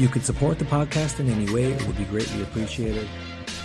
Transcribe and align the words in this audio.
you 0.00 0.08
could 0.08 0.24
support 0.24 0.58
the 0.58 0.64
podcast 0.64 1.20
in 1.20 1.28
any 1.28 1.52
way, 1.52 1.72
it 1.72 1.86
would 1.86 1.98
be 1.98 2.04
greatly 2.04 2.42
appreciated. 2.42 3.06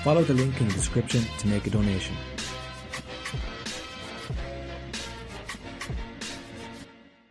Follow 0.04 0.22
the 0.22 0.34
link 0.34 0.60
in 0.60 0.68
the 0.68 0.74
description 0.74 1.24
to 1.40 1.48
make 1.48 1.66
a 1.66 1.70
donation. 1.70 2.16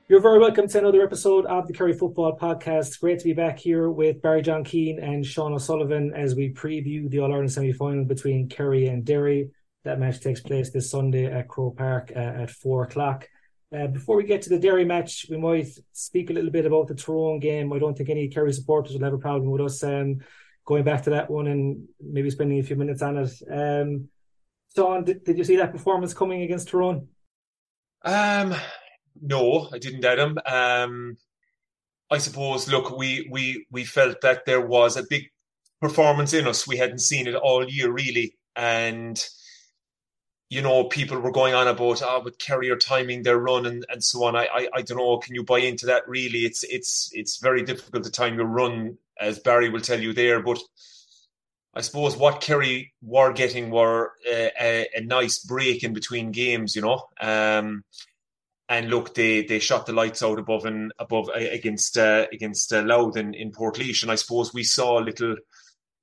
You're 0.08 0.20
very 0.20 0.38
welcome 0.38 0.68
to 0.68 0.78
another 0.78 1.02
episode 1.02 1.44
of 1.46 1.66
the 1.66 1.74
Kerry 1.74 1.92
Football 1.92 2.38
Podcast. 2.38 2.98
Great 3.00 3.18
to 3.18 3.24
be 3.24 3.32
back 3.34 3.58
here 3.58 3.90
with 3.90 4.22
Barry 4.22 4.42
John 4.42 4.64
Keane 4.64 4.98
and 5.00 5.24
Sean 5.24 5.52
O'Sullivan 5.52 6.12
as 6.14 6.34
we 6.34 6.52
preview 6.52 7.10
the 7.10 7.18
All 7.20 7.30
Ireland 7.30 7.52
semi 7.52 7.72
final 7.72 8.04
between 8.04 8.48
Kerry 8.48 8.86
and 8.86 9.04
Derry. 9.04 9.50
That 9.84 9.98
match 9.98 10.20
takes 10.20 10.40
place 10.40 10.70
this 10.70 10.90
Sunday 10.90 11.26
at 11.26 11.48
Croke 11.48 11.76
Park 11.76 12.12
uh, 12.14 12.18
at 12.18 12.50
four 12.50 12.84
o'clock. 12.84 13.28
Uh, 13.74 13.88
before 13.88 14.16
we 14.16 14.24
get 14.24 14.42
to 14.42 14.50
the 14.50 14.58
Derry 14.58 14.84
match, 14.84 15.26
we 15.28 15.36
might 15.36 15.66
speak 15.92 16.30
a 16.30 16.32
little 16.32 16.50
bit 16.50 16.66
about 16.66 16.86
the 16.86 16.94
Tyrone 16.94 17.40
game. 17.40 17.72
I 17.72 17.78
don't 17.78 17.96
think 17.96 18.08
any 18.08 18.28
Kerry 18.28 18.52
supporters 18.52 18.92
will 18.92 19.02
have 19.02 19.14
a 19.14 19.18
problem 19.18 19.50
with 19.50 19.62
us 19.62 19.82
um, 19.82 20.20
going 20.64 20.84
back 20.84 21.02
to 21.04 21.10
that 21.10 21.28
one 21.28 21.48
and 21.48 21.88
maybe 22.00 22.30
spending 22.30 22.60
a 22.60 22.62
few 22.62 22.76
minutes 22.76 23.02
on 23.02 23.16
it. 23.16 23.32
Um, 23.50 24.08
Sean, 24.76 25.04
did, 25.04 25.24
did 25.24 25.38
you 25.38 25.44
see 25.44 25.56
that 25.56 25.72
performance 25.72 26.14
coming 26.14 26.42
against 26.42 26.68
Tyrone? 26.68 27.08
Um, 28.02 28.54
no, 29.20 29.68
I 29.72 29.78
didn't, 29.78 30.04
Adam. 30.04 30.38
Um, 30.46 31.16
I 32.10 32.18
suppose. 32.18 32.68
Look, 32.68 32.96
we 32.96 33.28
we 33.30 33.66
we 33.70 33.84
felt 33.84 34.20
that 34.20 34.44
there 34.44 34.64
was 34.64 34.96
a 34.96 35.06
big 35.08 35.24
performance 35.80 36.32
in 36.32 36.46
us. 36.46 36.68
We 36.68 36.76
hadn't 36.76 37.00
seen 37.00 37.26
it 37.26 37.34
all 37.34 37.68
year, 37.68 37.90
really, 37.90 38.36
and 38.54 39.20
you 40.50 40.62
know, 40.62 40.84
people 40.84 41.18
were 41.18 41.32
going 41.32 41.54
on 41.54 41.68
about 41.68 42.02
ah, 42.02 42.16
oh, 42.18 42.22
with 42.24 42.38
Kerry 42.38 42.70
timing 42.78 43.22
their 43.22 43.38
run 43.38 43.66
and, 43.66 43.84
and 43.88 44.02
so 44.02 44.24
on. 44.24 44.36
I, 44.36 44.46
I 44.46 44.68
I 44.74 44.82
don't 44.82 44.98
know. 44.98 45.18
Can 45.18 45.34
you 45.34 45.42
buy 45.42 45.60
into 45.60 45.86
that? 45.86 46.08
Really, 46.08 46.40
it's 46.40 46.64
it's 46.64 47.10
it's 47.12 47.38
very 47.38 47.62
difficult 47.62 48.04
to 48.04 48.10
time 48.10 48.36
your 48.36 48.46
run, 48.46 48.98
as 49.18 49.38
Barry 49.38 49.68
will 49.70 49.80
tell 49.80 50.00
you 50.00 50.12
there. 50.12 50.42
But 50.42 50.58
I 51.74 51.80
suppose 51.80 52.16
what 52.16 52.40
Kerry 52.40 52.92
were 53.02 53.32
getting 53.32 53.70
were 53.70 54.12
a, 54.28 54.50
a, 54.60 54.88
a 54.96 55.00
nice 55.00 55.38
break 55.38 55.82
in 55.82 55.92
between 55.92 56.30
games. 56.30 56.76
You 56.76 56.82
know. 56.82 57.08
Um, 57.20 57.84
and 58.68 58.88
look, 58.88 59.14
they 59.14 59.42
they 59.42 59.58
shot 59.58 59.86
the 59.86 59.92
lights 59.92 60.22
out 60.22 60.38
above 60.38 60.64
and 60.64 60.92
above 60.98 61.28
uh, 61.28 61.32
against 61.32 61.98
uh, 61.98 62.26
against 62.32 62.72
uh, 62.72 62.82
Louth 62.82 63.16
in, 63.16 63.34
in 63.34 63.50
Portlaoise, 63.50 64.02
and 64.02 64.10
I 64.10 64.14
suppose 64.14 64.54
we 64.54 64.64
saw 64.64 64.98
a 64.98 65.04
little 65.04 65.36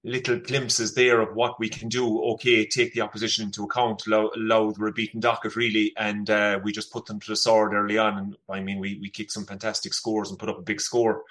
little 0.03 0.37
glimpses 0.39 0.95
there 0.95 1.21
of 1.21 1.35
what 1.35 1.59
we 1.59 1.69
can 1.69 1.87
do. 1.87 2.23
Okay, 2.33 2.65
take 2.65 2.93
the 2.93 3.01
opposition 3.01 3.45
into 3.45 3.63
account. 3.63 4.03
Louth 4.07 4.77
were 4.79 4.87
a 4.87 4.91
beaten 4.91 5.19
docket 5.19 5.55
really, 5.55 5.93
and 5.97 6.29
uh, 6.29 6.59
we 6.63 6.71
just 6.71 6.91
put 6.91 7.05
them 7.05 7.19
to 7.19 7.27
the 7.27 7.35
sword 7.35 7.73
early 7.73 7.97
on. 7.97 8.17
And 8.17 8.37
I 8.49 8.61
mean, 8.61 8.79
we 8.79 8.97
we 8.99 9.09
kicked 9.09 9.31
some 9.31 9.45
fantastic 9.45 9.93
scores 9.93 10.29
and 10.29 10.39
put 10.39 10.49
up 10.49 10.57
a 10.57 10.63
big 10.63 10.81
score, 10.81 11.23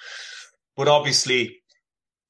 but 0.76 0.88
obviously 0.88 1.60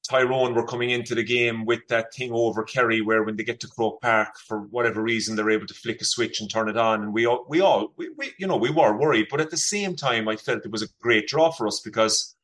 Tyrone 0.09 0.55
were 0.55 0.65
coming 0.65 0.89
into 0.89 1.13
the 1.13 1.23
game 1.23 1.63
with 1.65 1.87
that 1.89 2.13
thing 2.13 2.31
over 2.33 2.63
Kerry, 2.63 3.01
where 3.01 3.23
when 3.23 3.35
they 3.35 3.43
get 3.43 3.59
to 3.61 3.67
Croke 3.67 4.01
Park, 4.01 4.37
for 4.47 4.61
whatever 4.61 5.01
reason, 5.01 5.35
they're 5.35 5.49
able 5.51 5.67
to 5.67 5.73
flick 5.73 6.01
a 6.01 6.05
switch 6.05 6.41
and 6.41 6.49
turn 6.49 6.69
it 6.69 6.77
on. 6.77 7.03
And 7.03 7.13
we 7.13 7.25
all, 7.25 7.45
we 7.47 7.61
all, 7.61 7.93
we, 7.97 8.09
we, 8.17 8.33
you 8.37 8.47
know, 8.47 8.57
we 8.57 8.71
were 8.71 8.97
worried, 8.97 9.27
but 9.29 9.41
at 9.41 9.51
the 9.51 9.57
same 9.57 9.95
time, 9.95 10.27
I 10.27 10.35
felt 10.35 10.65
it 10.65 10.71
was 10.71 10.81
a 10.81 10.89
great 11.01 11.27
draw 11.27 11.51
for 11.51 11.67
us 11.67 11.79
because, 11.79 12.35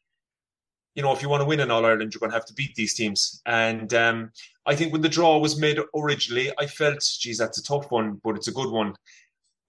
you 0.97 1.03
know, 1.03 1.13
if 1.13 1.21
you 1.21 1.29
want 1.29 1.41
to 1.41 1.47
win 1.47 1.61
in 1.61 1.71
All 1.71 1.85
Ireland, 1.85 2.13
you're 2.13 2.19
going 2.19 2.31
to 2.31 2.37
have 2.37 2.47
to 2.47 2.53
beat 2.53 2.75
these 2.75 2.93
teams. 2.93 3.41
And 3.45 3.93
um, 3.93 4.31
I 4.65 4.75
think 4.75 4.91
when 4.91 5.01
the 5.01 5.07
draw 5.07 5.37
was 5.37 5.57
made 5.57 5.79
originally, 5.95 6.51
I 6.59 6.65
felt, 6.65 6.99
geez, 7.19 7.37
that's 7.37 7.57
a 7.57 7.63
tough 7.63 7.89
one, 7.89 8.19
but 8.21 8.35
it's 8.35 8.49
a 8.49 8.53
good 8.53 8.71
one. 8.71 8.95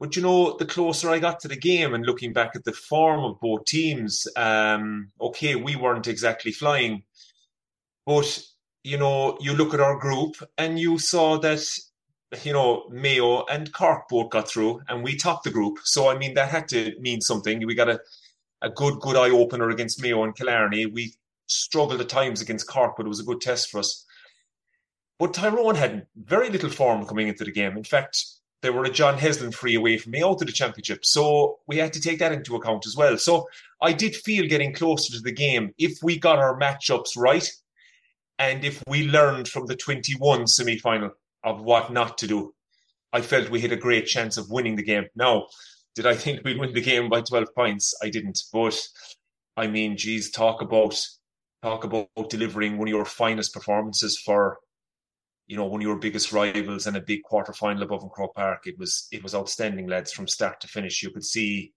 But 0.01 0.17
you 0.17 0.23
know, 0.23 0.57
the 0.57 0.67
closer 0.67 1.11
I 1.11 1.21
got 1.21 1.39
to 1.41 1.49
the 1.49 1.57
game 1.57 1.95
and 1.95 2.05
looking 2.05 2.33
back 2.33 2.57
at 2.57 2.65
the 2.65 2.73
form 2.73 3.25
of 3.25 3.39
both 3.41 3.67
teams, 3.67 4.27
um, 4.37 5.13
okay, 5.21 5.55
we 5.55 5.77
weren't 5.77 6.09
exactly 6.09 6.51
flying 6.51 7.05
but 8.09 8.43
you 8.85 8.97
know, 8.97 9.37
you 9.39 9.53
look 9.53 9.75
at 9.75 9.81
our 9.81 9.99
group 9.99 10.37
and 10.57 10.81
you 10.81 10.99
saw 10.99 11.39
that 11.41 11.63
you 12.43 12.55
know 12.55 12.89
Mayo 12.89 13.45
and 13.45 13.71
Cork 13.71 14.09
both 14.09 14.31
got 14.31 14.49
through, 14.49 14.81
and 14.89 15.05
we 15.05 15.15
topped 15.15 15.45
the 15.45 15.51
group. 15.51 15.79
So 15.85 16.09
I 16.09 16.17
mean, 16.17 16.33
that 16.33 16.49
had 16.49 16.69
to 16.69 16.95
mean 16.99 17.21
something. 17.21 17.67
We 17.67 17.75
got 17.75 17.91
a 17.91 18.01
a 18.63 18.71
good 18.71 19.01
good 19.01 19.17
eye 19.17 19.31
opener 19.31 19.71
against 19.71 20.03
Mayo 20.03 20.25
and 20.25 20.35
Killarney. 20.35 20.87
We 20.87 21.15
struggled 21.47 22.01
at 22.01 22.09
times 22.09 22.41
against 22.41 22.69
Cork, 22.69 22.95
but 22.97 23.07
it 23.07 23.09
was 23.09 23.21
a 23.21 23.25
good 23.25 23.41
test 23.41 23.71
for 23.71 23.79
us. 23.79 24.05
But 25.19 25.35
Tyrone 25.35 25.75
had 25.75 26.07
very 26.17 26.49
little 26.49 26.71
form 26.71 27.05
coming 27.07 27.29
into 27.29 27.45
the 27.45 27.51
game. 27.51 27.77
In 27.77 27.85
fact, 27.85 28.25
they 28.63 28.71
were 28.71 28.85
a 28.85 28.91
John 28.91 29.19
Heslin 29.19 29.55
free 29.55 29.75
away 29.75 29.99
from 29.99 30.15
out 30.17 30.41
of 30.41 30.47
the 30.47 30.53
championship. 30.53 31.05
So 31.05 31.59
we 31.67 31.77
had 31.79 31.93
to 31.95 32.01
take 32.01 32.19
that 32.19 32.33
into 32.33 32.57
account 32.57 32.87
as 32.87 32.97
well. 32.97 33.17
So 33.17 33.49
I 33.81 33.93
did 33.93 34.15
feel 34.17 34.49
getting 34.49 34.75
closer 34.75 35.13
to 35.13 35.21
the 35.21 35.33
game 35.33 35.73
if 35.79 35.99
we 36.03 36.19
got 36.19 36.39
our 36.39 36.59
matchups 36.59 37.17
right 37.17 37.49
and 38.39 38.65
if 38.65 38.83
we 38.87 39.09
learned 39.09 39.49
from 39.49 39.67
the 39.67 39.77
21 39.77 40.47
semi 40.47 40.79
final 40.79 41.11
of 41.43 41.61
what 41.61 41.93
not 41.93 42.19
to 42.19 42.27
do, 42.27 42.55
I 43.13 43.21
felt 43.23 43.51
we 43.51 43.61
had 43.61 43.73
a 43.73 43.77
great 43.77 44.07
chance 44.07 44.37
of 44.37 44.51
winning 44.51 44.77
the 44.77 44.83
game. 44.83 45.07
Now, 45.17 45.47
did 45.99 46.07
I 46.07 46.15
think 46.15 46.45
we'd 46.45 46.61
win 46.61 46.73
the 46.73 46.81
game 46.81 47.09
by 47.09 47.23
12 47.23 47.53
points? 47.57 47.93
I 48.01 48.09
didn't. 48.09 48.39
But 48.53 48.81
I 49.57 49.67
mean, 49.67 49.97
geez, 49.97 50.31
talk 50.31 50.63
about 50.63 50.97
talk 51.61 51.83
about 51.83 52.09
delivering 52.31 52.79
one 52.79 52.87
of 52.87 52.93
your 52.95 53.05
finest 53.05 53.53
performances 53.53 54.17
for 54.17 54.59
you 55.49 55.57
know 55.57 55.65
one 55.65 55.81
of 55.81 55.85
your 55.85 55.97
biggest 55.97 56.33
rivals 56.33 56.87
and 56.87 56.97
a 56.97 57.01
big 57.01 57.25
quarter 57.25 57.53
final 57.53 57.83
above 57.83 58.05
in 58.05 58.11
Croke 58.11 58.37
Park. 58.37 58.69
It 58.69 58.79
was 58.79 59.09
it 59.11 59.25
was 59.25 59.35
outstanding, 59.35 59.89
lads, 59.89 60.13
from 60.13 60.29
start 60.29 60.61
to 60.61 60.69
finish. 60.69 61.03
You 61.03 61.11
could 61.11 61.25
see 61.25 61.73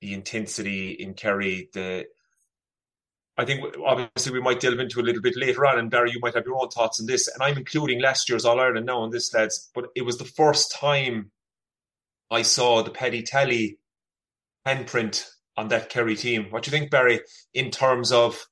the 0.00 0.14
intensity 0.14 0.90
in 0.90 1.14
Kerry, 1.14 1.68
the 1.72 2.06
I 3.38 3.44
think 3.44 3.62
obviously 3.86 4.32
we 4.32 4.40
might 4.40 4.58
delve 4.58 4.80
into 4.80 5.00
a 5.00 5.06
little 5.06 5.22
bit 5.22 5.36
later 5.36 5.64
on, 5.64 5.78
and 5.78 5.92
Barry, 5.92 6.10
you 6.10 6.18
might 6.20 6.34
have 6.34 6.44
your 6.44 6.60
own 6.60 6.70
thoughts 6.70 6.98
on 6.98 7.06
this. 7.06 7.28
And 7.28 7.40
I'm 7.40 7.56
including 7.56 8.02
last 8.02 8.28
year's 8.28 8.44
All 8.44 8.58
Ireland 8.58 8.86
now 8.86 8.98
on 8.98 9.10
this, 9.10 9.32
lads. 9.32 9.70
But 9.76 9.90
it 9.94 10.02
was 10.02 10.18
the 10.18 10.24
first 10.24 10.72
time 10.72 11.30
I 12.32 12.42
saw 12.42 12.82
the 12.82 12.90
Paddy 12.90 13.22
Tally 13.22 13.78
handprint 14.66 15.28
on 15.56 15.68
that 15.68 15.90
Kerry 15.90 16.16
team. 16.16 16.46
What 16.50 16.62
do 16.62 16.70
you 16.70 16.76
think, 16.76 16.90
Barry, 16.90 17.20
in 17.52 17.70
terms 17.70 18.10
of 18.10 18.46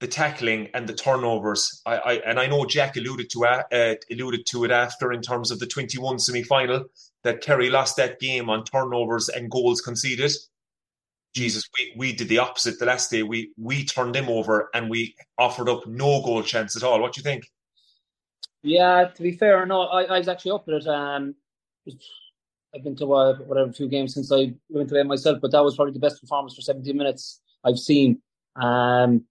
the 0.00 0.06
tackling 0.06 0.68
and 0.74 0.86
the 0.86 0.94
turnovers? 0.94 1.80
I, 1.86 1.96
I 1.96 2.12
and 2.26 2.38
I 2.38 2.46
know 2.46 2.66
Jack 2.66 2.96
alluded 2.96 3.30
to 3.30 3.46
uh, 3.46 3.94
alluded 4.10 4.46
to 4.46 4.64
it 4.64 4.70
after 4.70 5.12
in 5.12 5.22
terms 5.22 5.50
of 5.50 5.58
the 5.58 5.66
21 5.66 6.18
semi 6.18 6.42
final 6.42 6.84
that 7.24 7.40
Kerry 7.40 7.70
lost 7.70 7.96
that 7.96 8.20
game 8.20 8.50
on 8.50 8.64
turnovers 8.64 9.28
and 9.28 9.50
goals 9.50 9.80
conceded. 9.80 10.30
Jesus, 11.34 11.64
we, 11.78 11.94
we 11.96 12.12
did 12.12 12.28
the 12.28 12.38
opposite 12.38 12.78
the 12.78 12.86
last 12.86 13.10
day. 13.10 13.22
We 13.22 13.52
we 13.56 13.84
turned 13.84 14.14
them 14.14 14.28
over 14.28 14.68
and 14.74 14.90
we 14.90 15.14
offered 15.38 15.68
up 15.68 15.86
no 15.86 16.22
goal 16.22 16.42
chance 16.42 16.76
at 16.76 16.82
all. 16.82 17.00
What 17.00 17.14
do 17.14 17.20
you 17.20 17.22
think? 17.22 17.50
Yeah, 18.62 19.04
to 19.14 19.22
be 19.22 19.32
fair, 19.32 19.64
no, 19.66 19.82
I, 19.82 20.02
I 20.04 20.18
was 20.18 20.28
actually 20.28 20.50
up 20.50 20.68
at 20.68 20.74
it. 20.74 20.86
Um, 20.86 21.36
I've 22.74 22.84
been 22.84 22.96
to 22.96 23.12
uh, 23.12 23.36
whatever 23.38 23.72
few 23.72 23.88
games 23.88 24.14
since 24.14 24.30
I 24.30 24.52
went 24.68 24.88
to 24.90 24.96
it 24.96 25.06
myself, 25.06 25.38
but 25.40 25.52
that 25.52 25.64
was 25.64 25.76
probably 25.76 25.94
the 25.94 26.00
best 26.00 26.20
performance 26.20 26.54
for 26.54 26.60
17 26.60 26.96
minutes 26.96 27.40
I've 27.64 27.78
seen. 27.78 28.20
Um, 28.56 29.24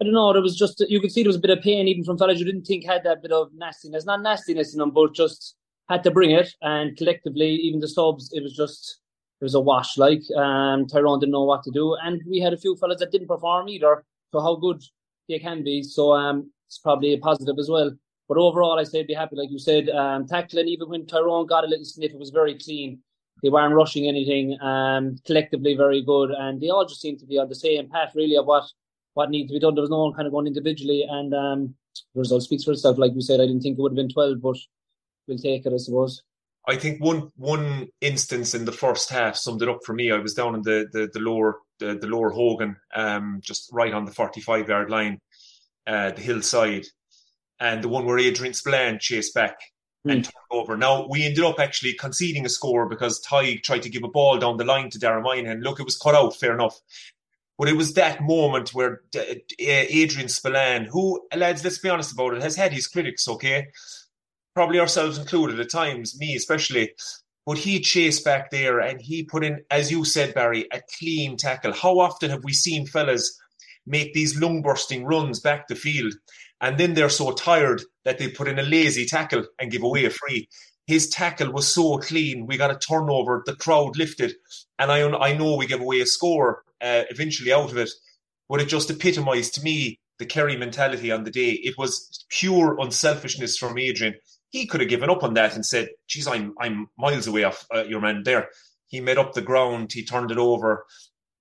I 0.00 0.04
don't 0.04 0.12
know. 0.12 0.32
There 0.32 0.42
was 0.42 0.56
just 0.56 0.84
you 0.88 1.00
could 1.00 1.10
see 1.10 1.22
there 1.22 1.30
was 1.30 1.36
a 1.36 1.40
bit 1.40 1.56
of 1.56 1.62
pain 1.62 1.88
even 1.88 2.04
from 2.04 2.18
fellas 2.18 2.38
you 2.38 2.44
didn't 2.44 2.66
think 2.66 2.84
had 2.84 3.02
that 3.04 3.22
bit 3.22 3.32
of 3.32 3.48
nastiness, 3.54 4.04
not 4.04 4.22
nastiness 4.22 4.74
in 4.74 4.78
them, 4.78 4.90
but 4.90 5.14
just 5.14 5.56
had 5.88 6.02
to 6.04 6.10
bring 6.10 6.32
it. 6.32 6.54
And 6.60 6.96
collectively, 6.96 7.50
even 7.50 7.80
the 7.80 7.88
subs, 7.88 8.30
it 8.32 8.42
was 8.42 8.54
just 8.54 9.00
it 9.40 9.44
was 9.44 9.54
a 9.54 9.60
wash. 9.60 9.96
Like 9.96 10.22
um, 10.36 10.86
Tyrone 10.86 11.20
didn't 11.20 11.32
know 11.32 11.44
what 11.44 11.62
to 11.64 11.70
do, 11.70 11.96
and 12.02 12.20
we 12.28 12.40
had 12.40 12.52
a 12.52 12.58
few 12.58 12.76
fellas 12.76 13.00
that 13.00 13.10
didn't 13.10 13.28
perform 13.28 13.68
either. 13.68 14.04
So 14.32 14.40
how 14.40 14.56
good 14.56 14.82
they 15.28 15.38
can 15.38 15.64
be. 15.64 15.82
So 15.82 16.12
um, 16.12 16.50
it's 16.66 16.78
probably 16.78 17.14
a 17.14 17.18
positive 17.18 17.56
as 17.58 17.70
well. 17.70 17.90
But 18.28 18.38
overall, 18.38 18.78
I 18.78 18.84
say 18.84 19.00
I'd 19.00 19.06
be 19.06 19.14
happy, 19.14 19.36
like 19.36 19.50
you 19.50 19.58
said, 19.58 19.88
um, 19.88 20.26
tackling. 20.26 20.68
Even 20.68 20.88
when 20.88 21.06
Tyrone 21.06 21.46
got 21.46 21.64
a 21.64 21.68
little 21.68 21.84
sniff, 21.84 22.12
it 22.12 22.18
was 22.18 22.30
very 22.30 22.58
clean. 22.58 23.00
They 23.42 23.50
weren't 23.50 23.74
rushing 23.74 24.08
anything. 24.08 24.58
Um, 24.60 25.16
collectively, 25.24 25.76
very 25.76 26.02
good, 26.02 26.30
and 26.30 26.60
they 26.60 26.70
all 26.70 26.86
just 26.86 27.00
seemed 27.00 27.20
to 27.20 27.26
be 27.26 27.38
on 27.38 27.48
the 27.48 27.54
same 27.54 27.88
path, 27.88 28.12
really, 28.14 28.36
of 28.36 28.46
what 28.46 28.64
what 29.14 29.30
needs 29.30 29.48
to 29.48 29.54
be 29.54 29.60
done. 29.60 29.74
There 29.74 29.82
was 29.82 29.90
no 29.90 30.04
one 30.04 30.14
kind 30.14 30.26
of 30.26 30.32
going 30.32 30.46
individually, 30.46 31.06
and 31.08 31.34
um, 31.34 31.74
the 32.14 32.20
result 32.20 32.42
speaks 32.42 32.64
for 32.64 32.72
itself. 32.72 32.98
Like 32.98 33.14
you 33.14 33.20
said, 33.20 33.40
I 33.40 33.46
didn't 33.46 33.60
think 33.60 33.78
it 33.78 33.82
would 33.82 33.92
have 33.92 33.96
been 33.96 34.08
twelve, 34.08 34.40
but 34.40 34.56
we'll 35.28 35.38
take 35.38 35.66
it, 35.66 35.72
I 35.72 35.76
suppose. 35.76 36.22
I 36.68 36.76
think 36.76 37.00
one 37.00 37.30
one 37.36 37.88
instance 38.00 38.54
in 38.54 38.64
the 38.64 38.72
first 38.72 39.08
half 39.08 39.36
summed 39.36 39.62
it 39.62 39.68
up 39.68 39.80
for 39.84 39.92
me. 39.92 40.10
I 40.10 40.18
was 40.18 40.34
down 40.34 40.54
in 40.54 40.62
the 40.62 40.88
the, 40.92 41.08
the 41.12 41.20
lower 41.20 41.60
the, 41.78 41.94
the 41.94 42.08
lower 42.08 42.30
Hogan, 42.30 42.76
um, 42.94 43.40
just 43.42 43.70
right 43.72 43.92
on 43.92 44.04
the 44.04 44.12
forty 44.12 44.40
five 44.40 44.68
yard 44.68 44.90
line, 44.90 45.20
uh, 45.86 46.10
the 46.10 46.22
hillside, 46.22 46.86
and 47.60 47.82
the 47.82 47.88
one 47.88 48.04
where 48.04 48.18
Adrian 48.18 48.54
Spillane 48.54 48.98
chased 48.98 49.34
back 49.34 49.58
mm. 50.06 50.12
and 50.12 50.24
turned 50.24 50.34
over. 50.50 50.76
Now 50.76 51.06
we 51.08 51.24
ended 51.24 51.44
up 51.44 51.58
actually 51.58 51.94
conceding 51.94 52.46
a 52.46 52.50
score 52.50 52.88
because 52.88 53.24
Tadhg 53.24 53.62
tried 53.62 53.82
to 53.82 53.90
give 53.90 54.02
a 54.02 54.08
ball 54.08 54.38
down 54.38 54.56
the 54.56 54.64
line 54.64 54.90
to 54.90 54.98
Dara 54.98 55.22
Moynihan. 55.22 55.60
Look, 55.60 55.80
it 55.80 55.84
was 55.84 55.98
cut 55.98 56.14
out, 56.14 56.36
fair 56.36 56.54
enough. 56.54 56.78
But 57.58 57.68
it 57.68 57.76
was 57.76 57.94
that 57.94 58.22
moment 58.22 58.74
where 58.74 59.00
Adrian 59.58 60.28
Spillane, 60.28 60.84
who, 60.84 61.22
lads, 61.34 61.64
let's 61.64 61.78
be 61.78 61.88
honest 61.88 62.12
about 62.12 62.34
it, 62.34 62.42
has 62.42 62.54
had 62.54 62.70
his 62.70 62.86
critics, 62.86 63.26
okay? 63.26 63.68
probably 64.56 64.80
ourselves 64.80 65.18
included 65.18 65.60
at 65.60 65.70
times, 65.70 66.18
me 66.18 66.34
especially. 66.34 66.90
But 67.44 67.58
he 67.58 67.78
chased 67.78 68.24
back 68.24 68.50
there 68.50 68.80
and 68.80 68.98
he 69.00 69.22
put 69.22 69.44
in, 69.44 69.62
as 69.70 69.90
you 69.90 70.02
said, 70.02 70.32
Barry, 70.32 70.66
a 70.72 70.80
clean 70.98 71.36
tackle. 71.36 71.74
How 71.74 71.98
often 71.98 72.30
have 72.30 72.42
we 72.42 72.54
seen 72.54 72.86
fellas 72.86 73.38
make 73.86 74.14
these 74.14 74.40
lung 74.40 74.62
bursting 74.62 75.04
runs 75.04 75.40
back 75.40 75.68
the 75.68 75.74
field. 75.74 76.14
And 76.60 76.78
then 76.78 76.94
they're 76.94 77.08
so 77.08 77.32
tired 77.32 77.82
that 78.04 78.18
they 78.18 78.28
put 78.28 78.48
in 78.48 78.58
a 78.58 78.62
lazy 78.62 79.04
tackle 79.04 79.44
and 79.58 79.70
give 79.70 79.82
away 79.82 80.04
a 80.04 80.10
free. 80.10 80.48
His 80.86 81.08
tackle 81.08 81.52
was 81.52 81.68
so 81.68 81.98
clean. 81.98 82.46
We 82.46 82.56
got 82.56 82.70
a 82.70 82.78
turnover. 82.78 83.42
The 83.44 83.56
crowd 83.56 83.96
lifted. 83.98 84.34
And 84.78 84.90
I, 84.90 85.02
I 85.02 85.36
know 85.36 85.56
we 85.56 85.66
gave 85.66 85.80
away 85.80 86.00
a 86.00 86.06
score 86.06 86.62
uh, 86.80 87.02
eventually 87.10 87.52
out 87.52 87.70
of 87.70 87.76
it. 87.76 87.90
But 88.48 88.60
it 88.60 88.68
just 88.68 88.90
epitomized 88.90 89.54
to 89.54 89.62
me 89.62 89.98
the 90.18 90.26
Kerry 90.26 90.56
mentality 90.56 91.10
on 91.10 91.24
the 91.24 91.30
day. 91.30 91.50
It 91.50 91.76
was 91.76 92.24
pure 92.30 92.76
unselfishness 92.80 93.58
from 93.58 93.78
Adrian. 93.78 94.14
He 94.50 94.66
could 94.66 94.80
have 94.80 94.88
given 94.88 95.10
up 95.10 95.24
on 95.24 95.34
that 95.34 95.54
and 95.54 95.66
said, 95.66 95.88
"Geez, 96.06 96.26
I'm 96.26 96.54
I'm 96.60 96.88
miles 96.96 97.26
away 97.26 97.44
off 97.44 97.66
uh, 97.74 97.84
your 97.84 98.00
man 98.00 98.22
there." 98.24 98.48
He 98.86 99.00
made 99.00 99.18
up 99.18 99.34
the 99.34 99.42
ground. 99.42 99.92
He 99.92 100.04
turned 100.04 100.30
it 100.30 100.38
over. 100.38 100.86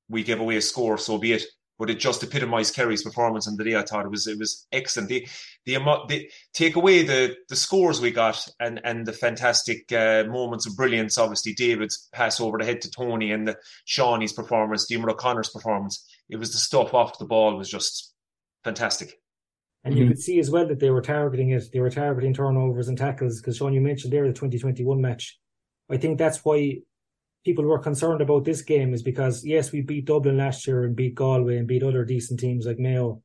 We 0.09 0.23
gave 0.23 0.39
away 0.39 0.57
a 0.57 0.61
score, 0.61 0.97
so 0.97 1.17
be 1.17 1.33
it. 1.33 1.43
But 1.77 1.89
it 1.89 1.99
just 1.99 2.23
epitomised 2.23 2.73
Kerry's 2.73 3.03
performance 3.03 3.47
on 3.47 3.57
the 3.57 3.63
day. 3.63 3.75
I 3.75 3.81
thought 3.81 4.05
it 4.05 4.11
was 4.11 4.27
it 4.27 4.39
was 4.39 4.65
excellent. 4.71 5.09
The 5.09 5.27
the, 5.65 5.77
the 6.07 6.29
take 6.53 6.75
away 6.77 7.03
the 7.03 7.35
the 7.49 7.55
scores 7.55 7.99
we 7.99 8.11
got 8.11 8.47
and 8.59 8.79
and 8.85 9.05
the 9.05 9.11
fantastic 9.13 9.91
uh, 9.91 10.23
moments 10.27 10.65
of 10.65 10.77
brilliance. 10.77 11.17
Obviously, 11.17 11.53
David's 11.53 12.07
pass 12.13 12.39
over 12.39 12.57
the 12.57 12.65
head 12.65 12.81
to 12.81 12.91
Tony 12.91 13.31
and 13.31 13.47
the 13.47 13.57
Seanie's 13.85 14.33
performance, 14.33 14.87
Diarmuid 14.87 15.11
O'Connor's 15.11 15.49
performance. 15.49 16.07
It 16.29 16.37
was 16.37 16.51
the 16.51 16.59
stuff 16.59 16.93
off 16.93 17.19
the 17.19 17.25
ball 17.25 17.57
was 17.57 17.69
just 17.69 18.13
fantastic. 18.63 19.19
And 19.85 19.95
you 19.95 20.07
could 20.07 20.19
see 20.19 20.39
as 20.39 20.49
well 20.49 20.67
that 20.67 20.79
they 20.79 20.89
were 20.89 21.01
targeting 21.01 21.51
it. 21.51 21.71
They 21.71 21.79
were 21.79 21.91
targeting 21.91 22.33
turnovers 22.33 22.87
and 22.87 22.97
tackles 22.97 23.39
because 23.39 23.57
Sean, 23.57 23.71
you 23.71 23.81
mentioned 23.81 24.11
there 24.11 24.25
the 24.25 24.33
2021 24.33 24.99
match. 24.99 25.37
I 25.91 25.97
think 25.97 26.17
that's 26.17 26.43
why 26.43 26.79
people 27.45 27.63
were 27.63 27.79
concerned 27.79 28.21
about 28.21 28.43
this 28.43 28.63
game 28.63 28.93
is 28.93 29.03
because 29.03 29.45
yes, 29.45 29.71
we 29.71 29.81
beat 29.81 30.05
Dublin 30.05 30.37
last 30.37 30.65
year 30.65 30.83
and 30.83 30.95
beat 30.95 31.15
Galway 31.15 31.57
and 31.57 31.67
beat 31.67 31.83
other 31.83 32.03
decent 32.03 32.39
teams 32.39 32.65
like 32.65 32.79
Mayo, 32.79 33.21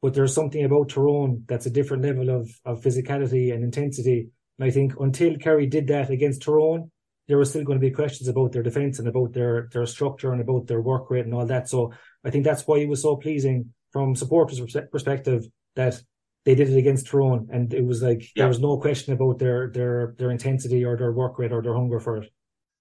but 0.00 0.14
there's 0.14 0.34
something 0.34 0.64
about 0.64 0.88
Tyrone 0.88 1.44
that's 1.46 1.66
a 1.66 1.70
different 1.70 2.02
level 2.02 2.30
of 2.30 2.50
of 2.64 2.80
physicality 2.80 3.52
and 3.52 3.62
intensity. 3.62 4.28
And 4.58 4.66
I 4.66 4.70
think 4.70 4.94
until 4.98 5.36
Kerry 5.36 5.66
did 5.66 5.86
that 5.88 6.10
against 6.10 6.42
Tyrone, 6.42 6.90
there 7.28 7.36
were 7.36 7.44
still 7.44 7.64
going 7.64 7.78
to 7.78 7.86
be 7.86 7.90
questions 7.92 8.28
about 8.28 8.52
their 8.52 8.62
defence 8.62 8.98
and 8.98 9.06
about 9.06 9.34
their 9.34 9.68
their 9.72 9.86
structure 9.86 10.32
and 10.32 10.40
about 10.40 10.66
their 10.66 10.80
work 10.80 11.10
rate 11.10 11.26
and 11.26 11.34
all 11.34 11.46
that. 11.46 11.68
So 11.68 11.92
I 12.24 12.30
think 12.30 12.44
that's 12.44 12.66
why 12.66 12.78
it 12.78 12.88
was 12.88 13.02
so 13.02 13.16
pleasing 13.16 13.72
from 13.92 14.16
supporters' 14.16 14.60
perspective 14.90 15.46
that 15.76 16.00
they 16.46 16.54
did 16.54 16.70
it 16.70 16.78
against 16.78 17.06
Tyrone, 17.08 17.48
and 17.52 17.74
it 17.74 17.84
was 17.84 18.02
like 18.02 18.22
yeah. 18.34 18.42
there 18.42 18.48
was 18.48 18.60
no 18.60 18.78
question 18.78 19.12
about 19.12 19.38
their 19.38 19.70
their 19.70 20.14
their 20.16 20.30
intensity 20.30 20.82
or 20.84 20.96
their 20.96 21.12
work 21.12 21.38
rate 21.38 21.52
or 21.52 21.60
their 21.60 21.74
hunger 21.74 22.00
for 22.00 22.16
it. 22.22 22.32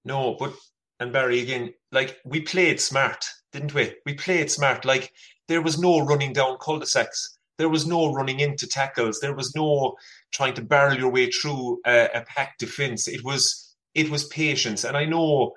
No, 0.06 0.36
but 0.40 0.54
and 1.00 1.14
Barry 1.14 1.42
again, 1.42 1.74
like 1.92 2.18
we 2.26 2.42
played 2.42 2.80
smart, 2.82 3.26
didn't 3.54 3.74
we? 3.74 3.96
We 4.06 4.14
played 4.16 4.52
smart. 4.52 4.86
Like 4.86 5.12
there 5.48 5.62
was 5.62 5.80
no 5.80 6.00
running 6.06 6.34
down 6.34 6.58
cul-de-sacs. 6.60 7.38
There 7.58 7.70
was 7.70 7.86
no 7.86 8.14
running 8.14 8.40
into 8.40 8.68
tackles. 8.68 9.20
There 9.20 9.36
was 9.36 9.54
no 9.56 9.96
trying 10.32 10.54
to 10.56 10.62
barrel 10.62 10.98
your 10.98 11.12
way 11.12 11.30
through 11.30 11.80
a, 11.86 12.10
a 12.14 12.22
packed 12.22 12.60
defence. 12.60 13.08
It 13.08 13.24
was 13.24 13.76
it 13.94 14.10
was 14.10 14.28
patience, 14.28 14.84
and 14.84 14.96
I 14.96 15.06
know 15.06 15.54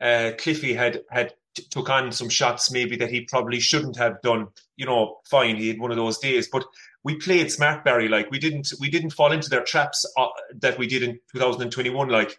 uh, 0.00 0.32
Cliffy 0.38 0.74
had 0.74 1.02
had 1.10 1.34
t- 1.54 1.66
took 1.70 1.88
on 1.90 2.12
some 2.12 2.28
shots 2.28 2.70
maybe 2.72 2.96
that 2.96 3.10
he 3.10 3.22
probably 3.22 3.60
shouldn't 3.60 3.96
have 3.96 4.20
done. 4.22 4.48
You 4.76 4.86
know, 4.86 5.18
fine, 5.30 5.56
he 5.56 5.68
had 5.68 5.80
one 5.80 5.90
of 5.90 5.96
those 5.96 6.18
days, 6.18 6.48
but 6.50 6.64
we 7.04 7.16
played 7.16 7.52
smart, 7.52 7.84
Barry. 7.84 8.08
Like 8.08 8.30
we 8.30 8.38
didn't 8.38 8.72
we 8.80 8.90
didn't 8.90 9.10
fall 9.10 9.32
into 9.32 9.50
their 9.50 9.64
traps 9.64 10.04
uh, 10.16 10.26
that 10.60 10.78
we 10.78 10.86
did 10.86 11.02
in 11.02 11.12
2021. 11.32 12.08
Like. 12.08 12.38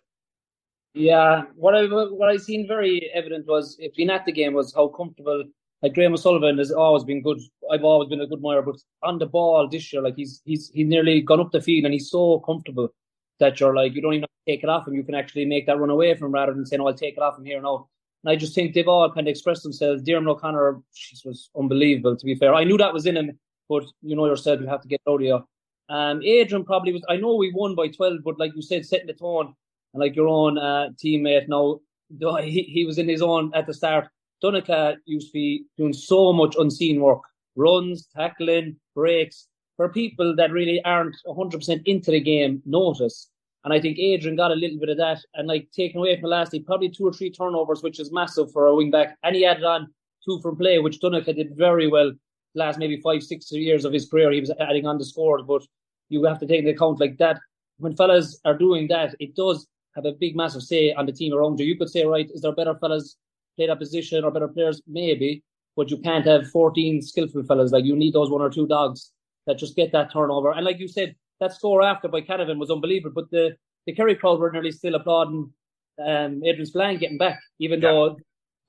Yeah, 0.95 1.43
what 1.55 1.75
I 1.75 1.83
what 1.87 2.29
I 2.29 2.37
seen 2.37 2.67
very 2.67 3.11
evident 3.13 3.47
was 3.47 3.75
if 3.79 3.93
being 3.95 4.09
at 4.09 4.25
the 4.25 4.31
game 4.31 4.53
was 4.53 4.73
how 4.73 4.87
comfortable 4.87 5.43
like 5.81 5.93
Graham 5.93 6.13
O'Sullivan 6.13 6.57
has 6.57 6.71
always 6.71 7.03
been 7.03 7.21
good. 7.21 7.37
I've 7.69 7.83
always 7.83 8.07
been 8.07 8.21
a 8.21 8.27
good 8.27 8.41
moyer, 8.41 8.61
but 8.61 8.77
on 9.03 9.19
the 9.19 9.25
ball 9.25 9.67
this 9.69 9.91
year, 9.91 10.01
like 10.01 10.15
he's 10.15 10.41
he's 10.45 10.71
he's 10.73 10.87
nearly 10.87 11.19
gone 11.19 11.41
up 11.41 11.51
the 11.51 11.59
field 11.59 11.83
and 11.83 11.93
he's 11.93 12.09
so 12.09 12.39
comfortable 12.39 12.93
that 13.39 13.59
you're 13.59 13.75
like 13.75 13.93
you 13.93 14.01
don't 14.01 14.13
even 14.13 14.29
take 14.47 14.63
it 14.63 14.69
off 14.69 14.87
him. 14.87 14.95
You 14.95 15.03
can 15.03 15.15
actually 15.15 15.43
make 15.43 15.65
that 15.65 15.77
run 15.77 15.89
away 15.89 16.15
from 16.15 16.31
rather 16.31 16.53
than 16.53 16.65
saying, 16.65 16.81
"Oh, 16.81 16.87
I'll 16.87 16.93
take 16.93 17.17
it 17.17 17.21
off 17.21 17.37
him 17.37 17.43
here 17.45 17.61
now." 17.61 17.89
And 18.23 18.31
I 18.31 18.37
just 18.37 18.55
think 18.55 18.73
they've 18.73 18.87
all 18.87 19.11
kind 19.11 19.27
of 19.27 19.31
expressed 19.31 19.63
themselves. 19.63 20.01
Diarmuid 20.01 20.37
O'Connor, 20.37 20.81
she 20.93 21.17
was 21.25 21.49
unbelievable. 21.59 22.15
To 22.15 22.25
be 22.25 22.35
fair, 22.35 22.55
I 22.55 22.63
knew 22.63 22.77
that 22.77 22.93
was 22.93 23.05
in 23.05 23.17
him, 23.17 23.37
but 23.67 23.83
you 24.01 24.15
know 24.15 24.27
yourself, 24.27 24.61
you 24.61 24.67
have 24.67 24.81
to 24.81 24.87
get 24.87 25.01
out 25.09 25.21
of. 25.25 25.43
Um, 25.89 26.21
Adrian 26.23 26.63
probably 26.63 26.93
was. 26.93 27.03
I 27.09 27.17
know 27.17 27.35
we 27.35 27.51
won 27.53 27.75
by 27.75 27.89
twelve, 27.89 28.19
but 28.23 28.39
like 28.39 28.53
you 28.55 28.61
said, 28.61 28.85
setting 28.85 29.07
the 29.07 29.13
tone, 29.13 29.55
and 29.95 30.01
like 30.01 30.15
your 30.15 30.27
own 30.27 30.57
uh, 30.57 30.89
teammate 31.03 31.47
now, 31.47 31.79
he, 32.41 32.63
he 32.63 32.85
was 32.85 32.97
in 32.97 33.07
his 33.07 33.21
own 33.21 33.51
at 33.55 33.65
the 33.65 33.73
start. 33.73 34.09
Donncha 34.43 34.97
used 35.05 35.29
to 35.29 35.33
be 35.33 35.65
doing 35.77 35.93
so 35.93 36.33
much 36.33 36.55
unseen 36.59 36.99
work, 36.99 37.21
runs, 37.55 38.07
tackling, 38.15 38.75
breaks 38.93 39.47
for 39.77 39.89
people 39.89 40.35
that 40.35 40.51
really 40.51 40.83
aren't 40.83 41.15
100% 41.25 41.81
into 41.85 42.11
the 42.11 42.19
game. 42.19 42.61
Notice 42.65 43.31
and 43.65 43.73
I 43.73 43.81
think 43.81 43.97
Adrian 43.97 44.35
got 44.35 44.51
a 44.51 44.55
little 44.55 44.77
bit 44.77 44.89
of 44.89 44.97
that 44.97 45.21
and 45.33 45.47
like 45.47 45.71
taken 45.71 45.97
away 45.97 46.15
from 46.15 46.29
the 46.29 46.35
last, 46.35 46.51
he 46.51 46.59
probably 46.59 46.87
two 46.87 47.07
or 47.07 47.11
three 47.11 47.31
turnovers, 47.31 47.81
which 47.81 47.99
is 47.99 48.11
massive 48.11 48.51
for 48.51 48.67
a 48.67 48.75
wing 48.75 48.91
back. 48.91 49.17
And 49.23 49.35
he 49.35 49.43
added 49.43 49.63
on 49.63 49.87
two 50.23 50.39
from 50.41 50.55
play, 50.55 50.77
which 50.77 50.99
Donncha 50.99 51.35
did 51.35 51.57
very 51.57 51.87
well 51.87 52.11
last 52.53 52.77
maybe 52.77 53.01
five, 53.01 53.23
six 53.23 53.51
years 53.51 53.83
of 53.83 53.91
his 53.91 54.07
career. 54.07 54.31
He 54.31 54.39
was 54.39 54.53
adding 54.59 54.85
on 54.85 54.99
the 54.99 55.05
scores, 55.05 55.41
but 55.47 55.63
you 56.09 56.23
have 56.25 56.39
to 56.39 56.45
take 56.45 56.59
into 56.59 56.71
account 56.71 56.99
like 56.99 57.17
that. 57.17 57.39
When 57.77 57.95
fellas 57.95 58.39
are 58.45 58.55
doing 58.55 58.87
that, 58.89 59.15
it 59.19 59.35
does 59.35 59.65
have 59.95 60.05
a 60.05 60.11
big, 60.11 60.35
massive 60.35 60.63
say 60.63 60.93
on 60.93 61.05
the 61.05 61.11
team 61.11 61.33
around 61.33 61.59
you. 61.59 61.65
You 61.65 61.77
could 61.77 61.89
say, 61.89 62.05
right, 62.05 62.29
is 62.33 62.41
there 62.41 62.51
better 62.53 62.75
fellas 62.75 63.17
play 63.55 63.67
that 63.67 63.79
position 63.79 64.23
or 64.23 64.31
better 64.31 64.47
players? 64.47 64.81
Maybe, 64.87 65.43
but 65.75 65.89
you 65.89 65.97
can't 65.97 66.25
have 66.25 66.49
14 66.49 67.01
skillful 67.01 67.43
fellas. 67.43 67.71
Like 67.71 67.85
you 67.85 67.95
need 67.95 68.13
those 68.13 68.29
one 68.29 68.41
or 68.41 68.49
two 68.49 68.67
dogs 68.67 69.11
that 69.47 69.57
just 69.57 69.75
get 69.75 69.91
that 69.91 70.11
turnover. 70.11 70.51
And 70.51 70.65
like 70.65 70.79
you 70.79 70.87
said, 70.87 71.15
that 71.39 71.53
score 71.53 71.83
after 71.83 72.07
by 72.07 72.21
Canavan 72.21 72.57
was 72.57 72.71
unbelievable. 72.71 73.13
But 73.13 73.31
the 73.31 73.55
the 73.85 73.93
Kerry 73.93 74.15
crowd 74.15 74.39
were 74.39 74.51
nearly 74.51 74.71
still 74.71 74.95
applauding 74.95 75.51
um, 76.03 76.43
Adrian 76.43 76.65
Spillane 76.65 76.97
getting 76.97 77.17
back, 77.19 77.39
even 77.59 77.81
yeah. 77.81 77.91
though 77.91 78.17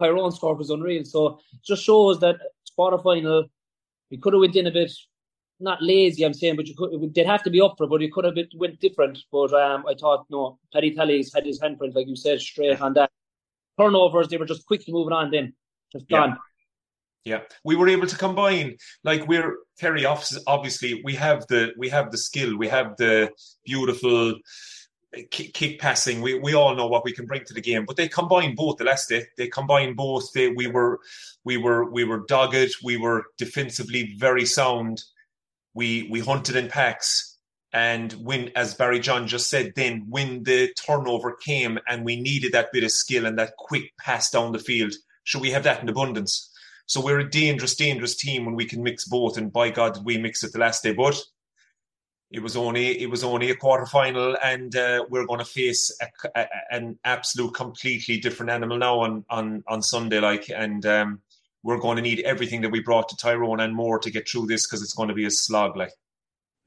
Tyrone 0.00 0.32
score 0.32 0.54
was 0.54 0.70
unreal. 0.70 1.04
So 1.04 1.38
it 1.52 1.64
just 1.64 1.82
shows 1.82 2.20
that 2.20 2.36
quarter 2.76 2.98
final 2.98 3.46
we 4.10 4.18
could 4.18 4.34
have 4.34 4.40
went 4.40 4.56
in 4.56 4.66
a 4.66 4.70
bit 4.70 4.92
not 5.60 5.82
lazy, 5.82 6.24
I'm 6.24 6.34
saying, 6.34 6.56
but 6.56 6.66
you 6.66 6.74
could 6.76 7.14
they'd 7.14 7.26
have 7.26 7.42
to 7.44 7.50
be 7.50 7.60
up 7.60 7.74
for 7.76 7.84
it, 7.84 7.90
but 7.90 8.00
you 8.00 8.12
could 8.12 8.24
have 8.24 8.34
been, 8.34 8.48
went 8.54 8.80
different. 8.80 9.18
But 9.30 9.52
um, 9.52 9.84
I 9.88 9.94
thought 9.94 10.26
no, 10.30 10.58
Paddy 10.72 10.94
Tally's 10.94 11.32
had 11.34 11.46
his 11.46 11.60
handprint, 11.60 11.94
like 11.94 12.08
you 12.08 12.16
said, 12.16 12.40
straight 12.40 12.80
on 12.80 12.94
that. 12.94 13.10
Turnovers, 13.78 14.28
they 14.28 14.36
were 14.36 14.46
just 14.46 14.66
quickly 14.66 14.92
moving 14.92 15.12
on 15.12 15.30
then. 15.30 15.54
Just 15.92 16.08
gone. 16.08 16.30
Yeah. 16.30 16.36
Yeah, 17.26 17.40
we 17.64 17.74
were 17.74 17.88
able 17.88 18.06
to 18.06 18.16
combine. 18.16 18.76
Like 19.02 19.26
we're 19.26 19.56
Kerry. 19.80 20.06
Obviously, 20.06 21.02
we 21.02 21.16
have 21.16 21.44
the 21.48 21.72
we 21.76 21.88
have 21.88 22.12
the 22.12 22.18
skill. 22.18 22.56
We 22.56 22.68
have 22.68 22.96
the 22.98 23.32
beautiful 23.64 24.36
kick, 25.30 25.52
kick, 25.52 25.80
passing. 25.80 26.20
We 26.20 26.38
we 26.38 26.54
all 26.54 26.76
know 26.76 26.86
what 26.86 27.04
we 27.04 27.12
can 27.12 27.26
bring 27.26 27.44
to 27.44 27.52
the 27.52 27.60
game, 27.60 27.84
but 27.84 27.96
they 27.96 28.06
combine 28.06 28.54
both. 28.54 28.76
The 28.76 28.84
last 28.84 29.08
day, 29.08 29.24
they 29.36 29.48
combine 29.48 29.94
both. 29.94 30.32
They, 30.32 30.50
we 30.50 30.68
were 30.68 31.00
we 31.44 31.56
were 31.56 31.90
we 31.90 32.04
were 32.04 32.24
dogged. 32.28 32.76
We 32.84 32.96
were 32.96 33.24
defensively 33.38 34.14
very 34.18 34.44
sound. 34.44 35.02
We 35.76 36.08
we 36.10 36.20
hunted 36.20 36.56
in 36.56 36.68
packs, 36.68 37.36
and 37.72 38.10
when, 38.14 38.50
as 38.56 38.74
Barry 38.74 39.00
John 39.00 39.28
just 39.28 39.50
said, 39.50 39.74
then 39.76 40.06
when 40.08 40.44
the 40.44 40.72
turnover 40.86 41.36
came 41.36 41.78
and 41.86 42.06
we 42.06 42.18
needed 42.18 42.52
that 42.52 42.72
bit 42.72 42.84
of 42.84 42.90
skill 42.90 43.26
and 43.26 43.38
that 43.38 43.56
quick 43.58 43.92
pass 44.00 44.30
down 44.30 44.52
the 44.52 44.58
field, 44.58 44.94
should 45.24 45.42
we 45.42 45.50
have 45.50 45.64
that 45.64 45.82
in 45.82 45.88
abundance? 45.90 46.50
So 46.86 47.04
we're 47.04 47.20
a 47.20 47.30
dangerous, 47.30 47.74
dangerous 47.74 48.16
team 48.16 48.46
when 48.46 48.54
we 48.54 48.64
can 48.64 48.82
mix 48.82 49.04
both. 49.06 49.36
And 49.36 49.52
by 49.52 49.68
God, 49.70 49.94
did 49.94 50.04
we 50.06 50.16
mix 50.16 50.42
it 50.42 50.52
the 50.52 50.60
last 50.60 50.82
day? 50.82 50.94
But 50.94 51.20
it 52.30 52.40
was 52.40 52.56
only 52.56 53.00
it 53.00 53.10
was 53.10 53.22
only 53.22 53.50
a 53.50 53.56
quarter 53.56 53.86
final, 53.86 54.36
and 54.42 54.74
uh, 54.74 55.04
we're 55.10 55.26
going 55.26 55.40
to 55.40 55.44
face 55.44 55.96
a, 56.00 56.40
a, 56.40 56.46
an 56.70 56.98
absolute, 57.04 57.54
completely 57.54 58.18
different 58.18 58.50
animal 58.50 58.78
now 58.78 59.00
on 59.00 59.24
on 59.28 59.62
on 59.68 59.82
Sunday. 59.82 60.20
Like, 60.20 60.48
and 60.48 60.86
um, 60.86 61.20
we're 61.66 61.78
going 61.78 61.96
to 61.96 62.02
need 62.02 62.20
everything 62.20 62.60
that 62.60 62.70
we 62.70 62.80
brought 62.80 63.08
to 63.08 63.16
Tyrone 63.16 63.58
and 63.58 63.74
more 63.74 63.98
to 63.98 64.08
get 64.08 64.28
through 64.28 64.46
this 64.46 64.66
because 64.66 64.82
it's 64.82 64.94
going 64.94 65.08
to 65.08 65.14
be 65.14 65.26
a 65.26 65.30
slog. 65.32 65.76
Like. 65.76 65.90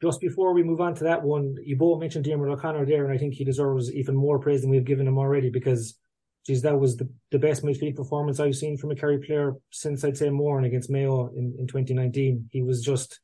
Just 0.01 0.19
before 0.19 0.53
we 0.53 0.61
move 0.61 0.81
on 0.81 0.93
to 0.95 1.05
that 1.05 1.23
one, 1.23 1.55
you 1.63 1.77
both 1.77 2.01
mentioned 2.01 2.25
Diarmuid 2.25 2.51
O'Connor 2.51 2.85
there, 2.85 3.05
and 3.05 3.13
I 3.13 3.17
think 3.17 3.33
he 3.33 3.45
deserves 3.45 3.93
even 3.93 4.13
more 4.13 4.39
praise 4.39 4.59
than 4.59 4.69
we've 4.69 4.83
given 4.83 5.07
him 5.07 5.17
already 5.17 5.49
because 5.49 5.97
geez, 6.45 6.61
that 6.63 6.77
was 6.77 6.97
the, 6.97 7.09
the 7.31 7.39
best 7.39 7.63
midfield 7.63 7.95
performance 7.95 8.41
I've 8.41 8.57
seen 8.57 8.75
from 8.75 8.91
a 8.91 8.95
Kerry 8.95 9.19
player 9.19 9.55
since 9.71 10.03
I'd 10.03 10.17
say 10.17 10.29
Moran 10.29 10.65
against 10.65 10.89
Mayo 10.89 11.29
in, 11.29 11.55
in 11.57 11.65
2019. 11.67 12.49
He 12.51 12.61
was 12.61 12.81
just, 12.81 13.21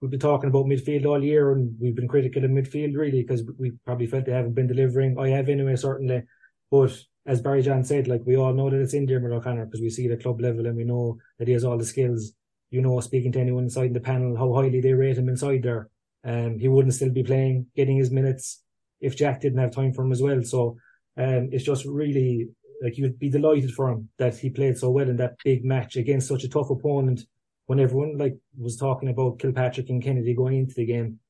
we've 0.00 0.10
been 0.10 0.20
talking 0.20 0.48
about 0.48 0.64
midfield 0.64 1.04
all 1.04 1.22
year 1.22 1.52
and 1.52 1.76
we've 1.78 1.94
been 1.94 2.08
critical 2.08 2.42
of 2.42 2.50
midfield 2.50 2.96
really 2.96 3.22
because 3.22 3.42
we 3.58 3.72
probably 3.84 4.06
felt 4.06 4.24
they 4.24 4.32
haven't 4.32 4.54
been 4.54 4.66
delivering. 4.66 5.18
I 5.18 5.28
have 5.28 5.50
anyway, 5.50 5.76
certainly. 5.76 6.22
But 6.70 6.96
as 7.28 7.42
Barry 7.42 7.62
John 7.62 7.84
said, 7.84 8.08
like 8.08 8.22
we 8.24 8.36
all 8.36 8.54
know 8.54 8.70
that 8.70 8.80
it's 8.80 8.94
in 8.94 9.04
Diarmuid 9.04 9.34
O'Connor 9.34 9.66
because 9.66 9.82
we 9.82 9.90
see 9.90 10.10
at 10.10 10.22
club 10.22 10.40
level 10.40 10.66
and 10.66 10.76
we 10.76 10.84
know 10.84 11.18
that 11.38 11.46
he 11.46 11.52
has 11.52 11.62
all 11.62 11.76
the 11.76 11.84
skills. 11.84 12.32
You 12.70 12.80
know, 12.80 12.98
speaking 13.00 13.32
to 13.32 13.40
anyone 13.40 13.64
inside 13.64 13.92
the 13.92 14.00
panel, 14.00 14.36
how 14.36 14.52
highly 14.54 14.80
they 14.80 14.94
rate 14.94 15.18
him 15.18 15.28
inside 15.28 15.62
there. 15.62 15.90
Um, 16.24 16.58
he 16.58 16.68
wouldn't 16.68 16.94
still 16.94 17.10
be 17.10 17.22
playing, 17.22 17.66
getting 17.76 17.98
his 17.98 18.10
minutes 18.10 18.62
if 19.00 19.16
Jack 19.16 19.40
didn't 19.42 19.58
have 19.58 19.72
time 19.72 19.92
for 19.92 20.04
him 20.04 20.12
as 20.12 20.22
well. 20.22 20.42
So 20.42 20.78
um, 21.18 21.50
it's 21.52 21.64
just 21.64 21.84
really 21.84 22.48
like 22.82 22.96
you'd 22.96 23.18
be 23.18 23.28
delighted 23.28 23.72
for 23.72 23.90
him 23.90 24.08
that 24.18 24.36
he 24.36 24.48
played 24.48 24.78
so 24.78 24.90
well 24.90 25.08
in 25.08 25.16
that 25.16 25.36
big 25.44 25.64
match 25.64 25.96
against 25.96 26.28
such 26.28 26.44
a 26.44 26.48
tough 26.48 26.70
opponent. 26.70 27.20
when 27.66 27.80
everyone 27.80 28.16
like 28.16 28.36
was 28.58 28.76
talking 28.76 29.10
about 29.10 29.38
Kilpatrick 29.38 29.90
and 29.90 30.02
Kennedy 30.02 30.34
going 30.34 30.56
into 30.56 30.74
the 30.74 30.86
game. 30.86 31.20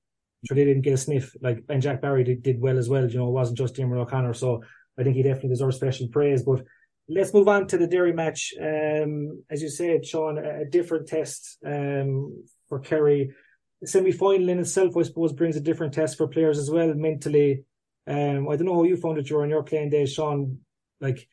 Sure, 0.47 0.55
they 0.55 0.64
didn't 0.64 0.83
get 0.83 0.93
a 0.93 0.97
sniff. 0.97 1.35
Like 1.40 1.64
and 1.69 1.83
Jack 1.83 2.00
Barry 2.00 2.23
did, 2.23 2.45
did 2.45 2.61
well 2.61 2.78
as 2.78 2.88
well. 2.88 3.09
You 3.11 3.19
know, 3.19 3.28
it 3.28 3.33
wasn't 3.33 3.59
just 3.59 3.75
Diarmuid 3.75 4.00
O'Connor. 4.00 4.35
So 4.35 4.62
I 4.99 5.05
think 5.05 5.17
he 5.17 5.23
definitely 5.23 5.50
deserves 5.50 5.76
special 5.76 6.09
praise. 6.09 6.43
But 6.43 6.64
let's 7.09 7.33
move 7.33 7.49
on 7.49 7.67
to 7.69 7.78
the 7.78 7.87
Derry 7.87 8.12
match. 8.12 8.52
Um, 8.61 9.43
as 9.50 9.62
you 9.62 9.71
said, 9.71 10.05
Sean, 10.05 10.38
a, 10.38 10.64
different 10.64 11.07
test 11.07 11.59
um, 11.64 12.45
for 12.69 12.81
Kerry. 12.81 13.33
The 13.81 13.87
semi 13.87 14.11
final 14.11 14.49
in 14.49 14.59
itself, 14.59 14.97
I 14.97 15.02
suppose, 15.02 15.33
brings 15.33 15.57
a 15.57 15.61
different 15.61 15.95
test 15.95 16.17
for 16.17 16.26
players 16.26 16.59
as 16.59 16.71
well 16.71 16.93
mentally. 16.95 17.64
Um, 18.07 18.49
I 18.49 18.57
don't 18.57 18.67
know 18.67 18.75
how 18.75 18.85
you 18.85 18.97
found 18.97 19.19
it 19.19 19.26
during 19.26 19.50
your 19.50 19.62
playing 19.62 19.90
days, 19.90 20.12
Sean. 20.12 20.59
Like, 21.00 21.28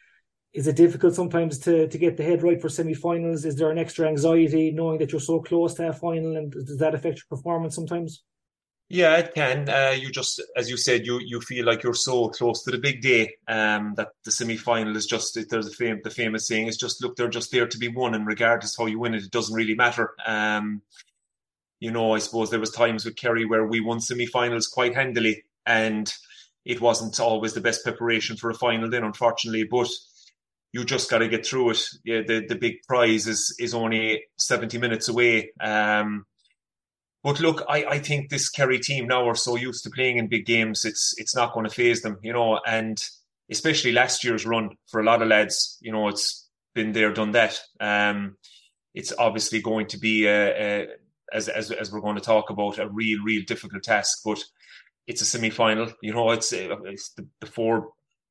is 0.53 0.67
it 0.67 0.75
difficult 0.75 1.15
sometimes 1.15 1.60
to 1.60 1.88
to 1.88 1.98
get 1.98 2.17
the 2.17 2.24
head 2.24 2.43
right 2.43 2.62
for 2.62 2.69
semi-finals? 2.69 3.45
Is 3.45 3.55
there 3.55 3.72
an 3.72 3.79
extra 3.79 4.07
anxiety 4.07 4.72
knowing 4.72 5.00
that 5.00 5.12
you're 5.12 5.19
so 5.19 5.41
close 5.41 5.74
to 5.75 5.89
a 5.89 5.93
final, 5.93 6.38
and 6.38 6.51
does 6.51 6.77
that 6.77 6.93
affect 6.93 7.17
your 7.17 7.38
performance 7.38 7.74
sometimes? 7.75 8.24
Yeah, 8.88 9.18
it 9.18 9.34
can. 9.34 9.68
Uh, 9.68 9.96
you 9.98 10.12
just, 10.12 10.42
as 10.56 10.70
you 10.70 10.77
said, 10.77 11.08
you 11.08 11.20
you 11.20 11.42
feel 11.42 11.65
like 11.65 11.82
you're 11.82 11.96
so 11.96 12.30
close 12.30 12.63
to 12.63 12.72
the 12.72 12.77
big 12.77 13.01
day. 13.01 13.34
Um, 13.48 13.96
that 13.96 14.10
the 14.24 14.32
semi-final 14.32 14.96
is 14.96 15.08
just 15.08 15.38
there's 15.50 15.68
a 15.68 15.72
fam- 15.72 16.01
the 16.04 16.12
famous 16.12 16.48
saying 16.48 16.68
is 16.68 16.77
just 16.77 17.01
look, 17.01 17.15
they're 17.15 17.27
just 17.27 17.51
there 17.51 17.68
to 17.68 17.77
be 17.80 17.88
won, 17.88 18.13
and 18.13 18.27
regardless 18.27 18.77
how 18.77 18.86
you 18.86 19.00
win 19.00 19.15
it, 19.15 19.24
it 19.24 19.32
doesn't 19.32 19.56
really 19.56 19.74
matter. 19.74 20.12
Um, 20.27 20.84
you 21.80 21.92
know, 21.92 22.13
I 22.15 22.20
suppose 22.20 22.50
there 22.51 22.60
was 22.60 22.72
times 22.72 23.06
with 23.06 23.15
Kerry 23.15 23.46
where 23.46 23.65
we 23.65 23.80
won 23.82 24.00
semi-finals 24.01 24.68
quite 24.68 24.96
handily, 24.96 25.44
and 25.65 26.12
it 26.63 26.82
wasn't 26.82 27.20
always 27.20 27.54
the 27.54 27.62
best 27.62 27.84
preparation 27.84 28.38
for 28.38 28.50
a 28.51 28.56
final. 28.56 28.89
Then, 28.89 29.04
unfortunately, 29.04 29.63
but 29.65 29.89
you 30.74 30.86
just 30.86 31.10
got 31.10 31.20
to 31.20 31.27
get 31.30 31.46
through 31.46 31.72
it. 31.72 31.82
Yeah, 32.04 32.22
the 32.27 32.46
the 32.48 32.56
big 32.56 32.84
prize 32.88 33.27
is 33.27 33.56
is 33.60 33.74
only 33.74 34.25
seventy 34.38 34.77
minutes 34.77 35.08
away. 35.10 35.51
Um, 35.60 36.25
but 37.25 37.39
look, 37.39 37.63
I, 37.67 37.84
I 37.86 37.98
think 37.98 38.29
this 38.29 38.50
Kerry 38.50 38.77
team 38.77 39.08
now 39.08 39.27
are 39.27 39.34
so 39.34 39.55
used 39.55 39.84
to 39.84 39.89
playing 39.89 40.17
in 40.20 40.27
big 40.27 40.46
games, 40.46 40.86
it's 40.86 41.15
it's 41.17 41.36
not 41.36 41.55
going 41.55 41.65
to 41.65 41.74
faze 41.74 42.03
them, 42.03 42.20
you 42.22 42.32
know. 42.32 42.60
And 42.67 43.03
especially 43.50 43.94
last 43.94 44.24
year's 44.24 44.46
run 44.46 44.77
for 44.91 45.01
a 45.01 45.03
lot 45.03 45.24
of 45.24 45.29
lads, 45.29 45.79
you 45.82 45.91
know, 45.91 46.08
it's 46.08 46.48
been 46.75 46.91
there, 46.91 47.12
done 47.12 47.32
that. 47.32 47.60
Um, 47.79 48.38
it's 48.94 49.12
obviously 49.17 49.60
going 49.60 49.88
to 49.88 49.98
be 49.98 50.27
a, 50.27 50.84
a, 50.84 50.88
as 51.34 51.50
as 51.50 51.72
as 51.72 51.91
we're 51.91 52.00
going 52.00 52.13
to 52.15 52.22
talk 52.22 52.51
about 52.51 52.77
a 52.77 52.88
real 52.89 53.24
real 53.24 53.41
difficult 53.48 53.82
task, 53.82 54.20
but 54.24 54.38
it's 55.08 55.24
a 55.24 55.25
semi 55.25 55.50
final. 55.50 55.91
You 56.03 56.13
know, 56.13 56.29
it's, 56.29 56.53
uh, 56.53 56.77
it's 56.84 57.10
the, 57.13 57.27
the 57.41 57.48
four 57.48 57.89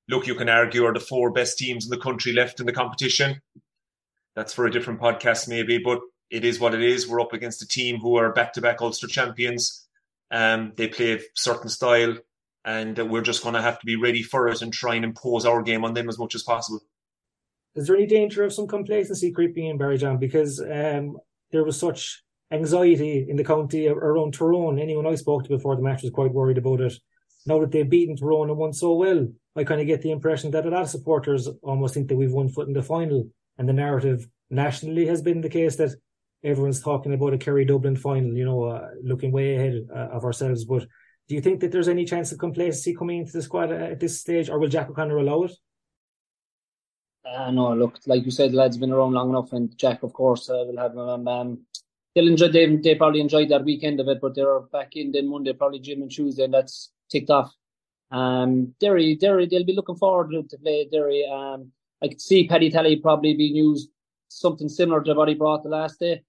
look, 0.08 0.28
you 0.28 0.36
can 0.36 0.48
argue 0.48 0.84
are 0.84 0.94
the 0.94 1.00
four 1.00 1.32
best 1.32 1.58
teams 1.58 1.84
in 1.84 1.90
the 1.90 1.98
country 1.98 2.32
left 2.32 2.60
in 2.60 2.66
the 2.66 2.72
competition. 2.72 3.40
That's 4.36 4.52
for 4.52 4.66
a 4.66 4.70
different 4.70 5.00
podcast, 5.00 5.48
maybe, 5.48 5.78
but 5.78 5.98
it 6.30 6.44
is 6.44 6.60
what 6.60 6.74
it 6.74 6.82
is. 6.82 7.08
We're 7.08 7.20
up 7.20 7.32
against 7.32 7.62
a 7.62 7.68
team 7.68 7.98
who 7.98 8.16
are 8.16 8.32
back 8.32 8.52
to 8.54 8.60
back 8.60 8.80
Ulster 8.80 9.06
champions. 9.06 9.86
Um, 10.30 10.72
they 10.76 10.88
play 10.88 11.14
a 11.14 11.20
certain 11.34 11.68
style, 11.68 12.16
and 12.64 12.98
we're 13.10 13.22
just 13.22 13.42
going 13.42 13.54
to 13.54 13.62
have 13.62 13.78
to 13.78 13.86
be 13.86 13.96
ready 13.96 14.22
for 14.22 14.48
it 14.48 14.62
and 14.62 14.72
try 14.72 14.94
and 14.94 15.04
impose 15.04 15.44
our 15.46 15.62
game 15.62 15.84
on 15.84 15.94
them 15.94 16.08
as 16.08 16.18
much 16.18 16.34
as 16.34 16.42
possible. 16.42 16.80
Is 17.74 17.86
there 17.86 17.96
any 17.96 18.06
danger 18.06 18.44
of 18.44 18.52
some 18.52 18.66
complacency 18.66 19.32
creeping 19.32 19.66
in 19.66 19.78
Barry 19.78 19.98
John? 19.98 20.18
Because 20.18 20.60
um, 20.60 21.18
there 21.50 21.64
was 21.64 21.78
such 21.78 22.22
anxiety 22.50 23.26
in 23.28 23.36
the 23.36 23.44
county 23.44 23.88
around 23.88 24.34
Tyrone. 24.34 24.78
Anyone 24.78 25.06
I 25.06 25.16
spoke 25.16 25.42
to 25.44 25.48
before 25.48 25.76
the 25.76 25.82
match 25.82 26.02
was 26.02 26.12
quite 26.12 26.32
worried 26.32 26.58
about 26.58 26.80
it. 26.80 26.94
Now 27.46 27.60
that 27.60 27.72
they've 27.72 27.88
beaten 27.88 28.16
Tyrone 28.16 28.48
and 28.48 28.58
won 28.58 28.72
so 28.72 28.94
well, 28.94 29.28
I 29.56 29.64
kind 29.64 29.80
of 29.80 29.86
get 29.86 30.02
the 30.02 30.12
impression 30.12 30.50
that 30.52 30.66
a 30.66 30.70
lot 30.70 30.82
of 30.82 30.88
supporters 30.88 31.48
almost 31.62 31.94
think 31.94 32.08
that 32.08 32.16
we've 32.16 32.32
one 32.32 32.48
foot 32.48 32.68
in 32.68 32.74
the 32.74 32.82
final, 32.82 33.28
and 33.58 33.68
the 33.68 33.72
narrative 33.72 34.26
nationally 34.50 35.06
has 35.06 35.20
been 35.20 35.40
the 35.40 35.48
case 35.48 35.76
that 35.76 35.94
everyone's 36.44 36.82
talking 36.82 37.14
about 37.14 37.32
a 37.32 37.38
Kerry 37.38 37.64
Dublin 37.64 37.96
final, 37.96 38.36
you 38.36 38.44
know, 38.44 38.64
uh, 38.64 38.90
looking 39.02 39.32
way 39.32 39.56
ahead 39.56 39.88
uh, 39.90 40.08
of 40.16 40.24
ourselves. 40.24 40.64
But 40.64 40.86
do 41.28 41.34
you 41.34 41.40
think 41.40 41.60
that 41.60 41.72
there's 41.72 41.88
any 41.88 42.04
chance 42.04 42.30
of 42.32 42.38
complacency 42.38 42.94
coming 42.94 43.20
into 43.20 43.32
the 43.32 43.42
squad 43.42 43.72
at 43.72 43.98
this 43.98 44.20
stage, 44.20 44.50
or 44.50 44.58
will 44.58 44.68
Jack 44.68 44.90
O'Connor 44.90 45.16
allow 45.16 45.44
it? 45.44 45.52
Uh, 47.24 47.50
no, 47.50 47.74
look, 47.74 47.98
like 48.06 48.24
you 48.24 48.30
said, 48.30 48.52
the 48.52 48.56
lads 48.56 48.76
have 48.76 48.80
been 48.80 48.92
around 48.92 49.12
long 49.12 49.30
enough, 49.30 49.52
and 49.52 49.76
Jack, 49.78 50.02
of 50.02 50.12
course, 50.12 50.50
uh, 50.50 50.64
will 50.66 50.76
have 50.76 50.96
um, 50.98 51.26
um, 51.26 51.58
they'll 52.14 52.28
enjoy. 52.28 52.48
They, 52.48 52.76
they 52.76 52.94
probably 52.94 53.20
enjoyed 53.20 53.48
that 53.48 53.64
weekend 53.64 53.98
of 54.00 54.08
it, 54.08 54.18
but 54.20 54.34
they're 54.34 54.60
back 54.60 54.96
in 54.96 55.12
then 55.12 55.30
Monday, 55.30 55.54
probably 55.54 55.78
gym 55.78 56.02
and 56.02 56.10
Tuesday, 56.10 56.44
and 56.44 56.52
that's 56.52 56.92
ticked 57.10 57.30
off. 57.30 57.50
Um, 58.10 58.74
Derry, 58.78 59.16
Derry, 59.16 59.46
they'll 59.46 59.64
be 59.64 59.74
looking 59.74 59.96
forward 59.96 60.30
to 60.50 60.58
play 60.58 60.86
Derry. 60.92 61.26
Um, 61.26 61.72
I 62.02 62.08
could 62.08 62.20
see 62.20 62.46
Paddy 62.46 62.70
Tally 62.70 62.96
probably 62.96 63.34
being 63.34 63.56
used 63.56 63.88
something 64.28 64.68
similar 64.68 65.02
to 65.02 65.14
what 65.14 65.28
he 65.28 65.34
brought 65.34 65.62
the 65.62 65.70
last 65.70 66.00
day. 66.00 66.22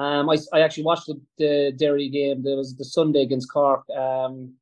Um, 0.00 0.30
I, 0.30 0.38
I 0.54 0.60
actually 0.60 0.84
watched 0.84 1.08
the, 1.08 1.20
the 1.36 1.72
Derry 1.76 2.08
game. 2.08 2.42
There 2.42 2.56
was 2.56 2.74
the 2.74 2.86
Sunday 2.86 3.22
against 3.22 3.52
Cork. 3.52 3.84
Um, 3.90 4.54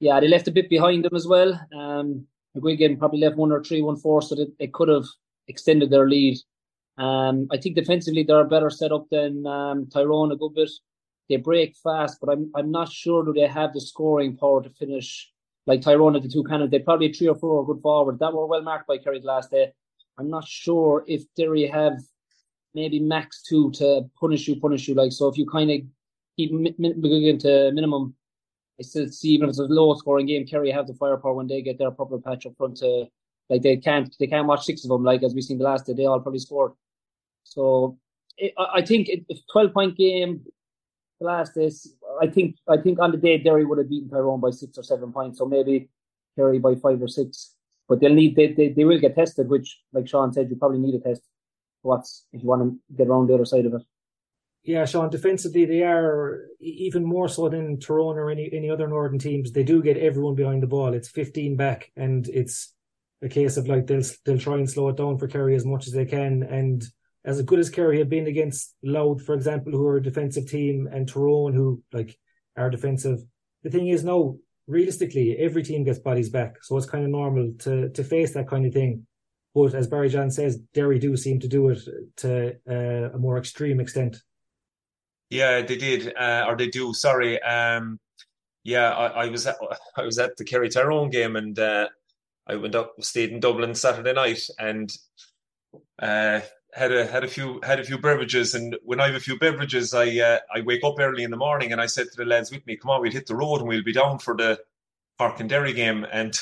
yeah, 0.00 0.18
they 0.18 0.26
left 0.26 0.48
a 0.48 0.56
bit 0.58 0.68
behind 0.68 1.04
them 1.04 1.14
as 1.14 1.28
well. 1.28 1.52
Um, 1.72 2.26
McGuigan 2.56 2.98
probably 2.98 3.20
left 3.20 3.36
one 3.36 3.52
or 3.52 3.62
three, 3.62 3.82
one 3.82 3.96
four, 3.96 4.20
so 4.20 4.34
that 4.34 4.58
they 4.58 4.66
could 4.66 4.88
have 4.88 5.04
extended 5.46 5.90
their 5.90 6.08
lead. 6.08 6.38
Um, 6.96 7.46
I 7.52 7.56
think 7.56 7.76
defensively 7.76 8.24
they're 8.24 8.44
better 8.44 8.70
set 8.70 8.90
up 8.90 9.06
than 9.12 9.46
um, 9.46 9.88
Tyrone 9.92 10.32
a 10.32 10.36
good 10.36 10.54
bit. 10.54 10.70
They 11.28 11.36
break 11.36 11.76
fast, 11.76 12.18
but 12.20 12.30
I'm 12.32 12.50
I'm 12.56 12.72
not 12.72 12.90
sure 12.90 13.24
do 13.24 13.32
they 13.32 13.46
have 13.46 13.72
the 13.72 13.80
scoring 13.80 14.36
power 14.36 14.60
to 14.60 14.70
finish 14.70 15.30
like 15.66 15.82
Tyrone 15.82 16.16
at 16.16 16.22
the 16.22 16.28
two 16.28 16.42
Canavans. 16.42 16.72
They 16.72 16.80
probably 16.80 17.12
three 17.12 17.28
or 17.28 17.36
four 17.36 17.64
good 17.64 17.80
forward 17.80 18.18
that 18.18 18.32
were 18.32 18.46
well 18.46 18.62
marked 18.62 18.88
by 18.88 18.98
Kerry 18.98 19.20
last 19.20 19.52
day. 19.52 19.72
I'm 20.18 20.30
not 20.30 20.48
sure 20.48 21.04
if 21.06 21.22
Derry 21.36 21.66
have 21.68 21.98
maybe 22.74 23.00
max 23.00 23.42
two 23.42 23.70
to 23.72 24.08
punish 24.18 24.48
you, 24.48 24.56
punish 24.56 24.88
you. 24.88 24.94
Like 24.94 25.12
so, 25.12 25.28
if 25.28 25.36
you 25.36 25.46
kind 25.46 25.70
of 25.70 25.80
keep 26.36 26.52
McGuigan 26.52 27.38
to 27.40 27.72
minimum, 27.72 28.14
I 28.78 28.82
still 28.82 29.08
see 29.08 29.30
even 29.30 29.48
if 29.48 29.50
it's 29.50 29.58
a 29.58 29.64
low 29.64 29.94
scoring 29.94 30.26
game, 30.26 30.46
Kerry 30.46 30.70
have 30.70 30.86
the 30.86 30.94
firepower 30.94 31.34
when 31.34 31.46
they 31.46 31.62
get 31.62 31.78
their 31.78 31.90
proper 31.90 32.18
patch 32.18 32.46
up 32.46 32.56
front 32.56 32.76
to 32.78 33.06
like 33.50 33.62
they 33.62 33.76
can't 33.76 34.14
they 34.20 34.26
can't 34.26 34.46
watch 34.46 34.64
six 34.64 34.84
of 34.84 34.90
them 34.90 35.04
like 35.04 35.22
as 35.22 35.34
we've 35.34 35.44
seen 35.44 35.58
the 35.58 35.64
last 35.64 35.86
day. 35.86 35.94
They 35.94 36.06
all 36.06 36.20
probably 36.20 36.38
scored. 36.38 36.72
So 37.44 37.98
it, 38.36 38.52
I 38.58 38.82
think 38.82 39.08
if 39.08 39.38
twelve 39.50 39.72
point 39.72 39.96
game, 39.96 40.44
the 41.18 41.26
last 41.26 41.56
is 41.56 41.94
I 42.22 42.26
think 42.26 42.56
I 42.68 42.76
think 42.76 42.98
on 43.00 43.10
the 43.10 43.16
day 43.16 43.38
Derry 43.38 43.64
would 43.64 43.78
have 43.78 43.88
beaten 43.88 44.08
Tyrone 44.08 44.40
by 44.40 44.50
six 44.50 44.78
or 44.78 44.82
seven 44.82 45.12
points, 45.12 45.38
so 45.38 45.46
maybe 45.46 45.88
Kerry 46.36 46.58
by 46.58 46.74
five 46.76 47.02
or 47.02 47.08
six. 47.08 47.54
But 47.88 48.00
they'll 48.00 48.12
need 48.12 48.36
they, 48.36 48.52
they, 48.52 48.68
they 48.68 48.84
will 48.84 49.00
get 49.00 49.14
tested, 49.14 49.48
which 49.48 49.80
like 49.92 50.06
Sean 50.06 50.32
said, 50.32 50.50
you 50.50 50.56
probably 50.56 50.78
need 50.78 50.94
a 50.94 51.00
test. 51.00 51.22
What's 51.82 52.26
if 52.32 52.42
you 52.42 52.48
want 52.48 52.62
to 52.62 52.96
get 52.96 53.08
around 53.08 53.28
the 53.28 53.34
other 53.34 53.44
side 53.44 53.66
of 53.66 53.74
it. 53.74 53.82
Yeah, 54.64 54.84
Sean, 54.84 55.10
defensively 55.10 55.64
they 55.64 55.82
are 55.82 56.46
even 56.60 57.04
more 57.04 57.28
so 57.28 57.48
than 57.48 57.78
Tyrone 57.78 58.18
or 58.18 58.30
any 58.30 58.50
any 58.52 58.70
other 58.70 58.88
northern 58.88 59.18
teams. 59.18 59.52
They 59.52 59.62
do 59.62 59.82
get 59.82 59.96
everyone 59.96 60.34
behind 60.34 60.62
the 60.62 60.66
ball. 60.66 60.92
It's 60.94 61.08
fifteen 61.08 61.56
back 61.56 61.90
and 61.96 62.28
it's 62.28 62.74
a 63.22 63.28
case 63.28 63.56
of 63.56 63.68
like 63.68 63.86
they'll 63.86 64.02
they'll 64.24 64.38
try 64.38 64.54
and 64.54 64.68
slow 64.68 64.88
it 64.88 64.96
down 64.96 65.18
for 65.18 65.28
Kerry 65.28 65.54
as 65.54 65.64
much 65.64 65.86
as 65.86 65.92
they 65.92 66.04
can 66.04 66.42
and 66.42 66.84
as 67.24 67.42
good 67.42 67.58
as 67.58 67.68
Kerry 67.70 67.98
have 67.98 68.08
been 68.08 68.26
against 68.26 68.74
Louth, 68.82 69.22
for 69.24 69.34
example, 69.34 69.72
who 69.72 69.86
are 69.86 69.98
a 69.98 70.02
defensive 70.02 70.48
team, 70.48 70.88
and 70.90 71.06
Tyrone, 71.06 71.52
who 71.52 71.82
like 71.92 72.16
are 72.56 72.70
defensive. 72.70 73.18
The 73.62 73.70
thing 73.70 73.88
is, 73.88 74.04
no, 74.04 74.38
realistically, 74.66 75.36
every 75.36 75.62
team 75.62 75.84
gets 75.84 75.98
bodies 75.98 76.30
back, 76.30 76.62
so 76.62 76.76
it's 76.76 76.86
kind 76.86 77.04
of 77.04 77.10
normal 77.10 77.52
to 77.60 77.90
to 77.90 78.04
face 78.04 78.34
that 78.34 78.48
kind 78.48 78.66
of 78.66 78.72
thing. 78.72 79.06
But 79.58 79.74
as 79.74 79.88
Barry 79.88 80.08
John 80.08 80.30
says, 80.30 80.58
Derry 80.72 81.00
do 81.00 81.16
seem 81.16 81.40
to 81.40 81.48
do 81.48 81.70
it 81.70 81.80
to 82.18 82.56
uh, 82.70 83.10
a 83.12 83.18
more 83.18 83.38
extreme 83.38 83.80
extent. 83.80 84.22
Yeah, 85.30 85.62
they 85.62 85.76
did, 85.76 86.16
uh, 86.16 86.46
or 86.48 86.56
they 86.56 86.68
do. 86.68 86.94
Sorry, 86.94 87.42
um, 87.42 87.98
yeah, 88.62 88.90
I, 88.90 89.24
I, 89.24 89.28
was 89.28 89.48
at, 89.48 89.56
I 89.96 90.02
was 90.02 90.18
at 90.20 90.36
the 90.36 90.44
Kerry 90.44 90.68
Tyrone 90.68 91.10
game, 91.10 91.34
and 91.34 91.58
uh, 91.58 91.88
I 92.46 92.54
went 92.54 92.76
up, 92.76 92.94
stayed 93.00 93.30
in 93.30 93.40
Dublin 93.40 93.74
Saturday 93.74 94.12
night, 94.12 94.42
and 94.60 94.96
uh, 95.98 96.40
had 96.72 96.92
a 96.92 97.04
had 97.06 97.24
a 97.24 97.28
few 97.28 97.60
had 97.64 97.80
a 97.80 97.84
few 97.84 97.98
beverages, 97.98 98.54
and 98.54 98.76
when 98.84 99.00
I 99.00 99.06
have 99.06 99.16
a 99.16 99.20
few 99.20 99.38
beverages, 99.38 99.92
I 99.92 100.18
uh, 100.20 100.38
I 100.54 100.60
wake 100.60 100.84
up 100.84 101.00
early 101.00 101.24
in 101.24 101.32
the 101.32 101.36
morning 101.36 101.72
and 101.72 101.80
I 101.80 101.86
said 101.86 102.06
to 102.12 102.16
the 102.16 102.24
lads 102.24 102.52
with 102.52 102.64
me, 102.64 102.76
"Come 102.76 102.90
on, 102.90 103.00
we'll 103.00 103.10
hit 103.10 103.26
the 103.26 103.34
road 103.34 103.58
and 103.58 103.68
we'll 103.68 103.82
be 103.82 103.92
down 103.92 104.20
for 104.20 104.36
the 104.36 104.60
Cork 105.18 105.40
and 105.40 105.48
Derry 105.48 105.72
game." 105.72 106.06
And 106.12 106.38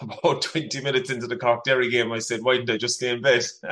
about 0.00 0.42
twenty 0.42 0.80
minutes 0.80 1.10
into 1.10 1.26
the 1.26 1.36
Cork 1.36 1.64
Derry 1.64 1.90
game, 1.90 2.12
I 2.12 2.18
said, 2.18 2.42
"Why 2.42 2.56
didn't 2.56 2.70
I 2.70 2.76
just 2.76 2.96
stay 2.96 3.10
in 3.10 3.22
bed?" 3.22 3.44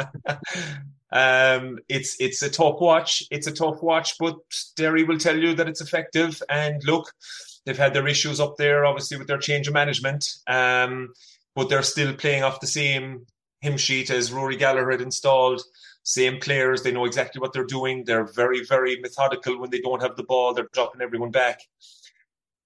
um, 1.12 1.78
it's 1.88 2.16
it's 2.20 2.42
a 2.42 2.50
tough 2.50 2.80
watch. 2.80 3.22
It's 3.30 3.46
a 3.46 3.52
tough 3.52 3.82
watch, 3.82 4.16
but 4.18 4.36
Derry 4.76 5.04
will 5.04 5.18
tell 5.18 5.36
you 5.36 5.54
that 5.54 5.68
it's 5.68 5.80
effective. 5.80 6.42
And 6.48 6.82
look, 6.84 7.12
they've 7.64 7.76
had 7.76 7.94
their 7.94 8.08
issues 8.08 8.40
up 8.40 8.56
there, 8.56 8.84
obviously 8.84 9.16
with 9.16 9.26
their 9.26 9.38
change 9.38 9.68
of 9.68 9.74
management. 9.74 10.26
Um, 10.46 11.12
but 11.54 11.68
they're 11.68 11.82
still 11.82 12.14
playing 12.14 12.44
off 12.44 12.60
the 12.60 12.66
same 12.66 13.26
hymn 13.60 13.76
sheet 13.76 14.10
as 14.10 14.32
Rory 14.32 14.56
Gallagher 14.56 14.92
had 14.92 15.00
installed. 15.00 15.62
Same 16.04 16.40
players, 16.40 16.82
they 16.82 16.92
know 16.92 17.04
exactly 17.04 17.40
what 17.40 17.52
they're 17.52 17.64
doing. 17.64 18.04
They're 18.04 18.24
very, 18.32 18.64
very 18.64 18.98
methodical 19.00 19.58
when 19.58 19.70
they 19.70 19.80
don't 19.80 20.00
have 20.00 20.16
the 20.16 20.22
ball. 20.22 20.54
They're 20.54 20.68
dropping 20.72 21.02
everyone 21.02 21.30
back. 21.30 21.60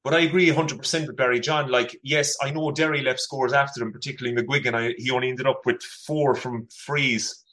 But 0.05 0.15
I 0.15 0.21
agree 0.21 0.49
100% 0.49 1.07
with 1.07 1.17
Barry 1.17 1.39
John. 1.39 1.71
Like, 1.71 1.97
yes, 2.03 2.37
I 2.43 2.51
know 2.51 2.73
Derry 2.73 3.03
left 3.03 3.21
scores 3.21 3.53
after 3.53 3.79
them, 3.79 3.93
particularly 3.93 4.37
McGuigan. 4.37 4.75
I, 4.75 4.95
he 4.99 5.11
only 5.11 5.29
ended 5.29 5.47
up 5.47 5.63
with 5.65 5.81
four 5.83 6.35
from 6.35 6.67
frees. 6.85 7.45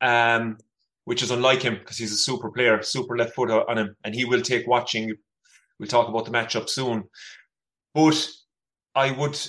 Um, 0.00 0.56
which 1.08 1.22
is 1.22 1.30
unlike 1.30 1.62
him 1.62 1.74
because 1.74 1.96
he's 1.96 2.12
a 2.12 2.16
super 2.18 2.50
player, 2.50 2.82
super 2.82 3.16
left 3.16 3.34
foot 3.34 3.50
on 3.50 3.78
him, 3.78 3.96
and 4.04 4.14
he 4.14 4.26
will 4.26 4.42
take 4.42 4.66
watching. 4.66 5.14
We'll 5.78 5.88
talk 5.88 6.06
about 6.06 6.26
the 6.26 6.30
matchup 6.30 6.68
soon. 6.68 7.04
But 7.94 8.28
I 8.94 9.12
would 9.12 9.40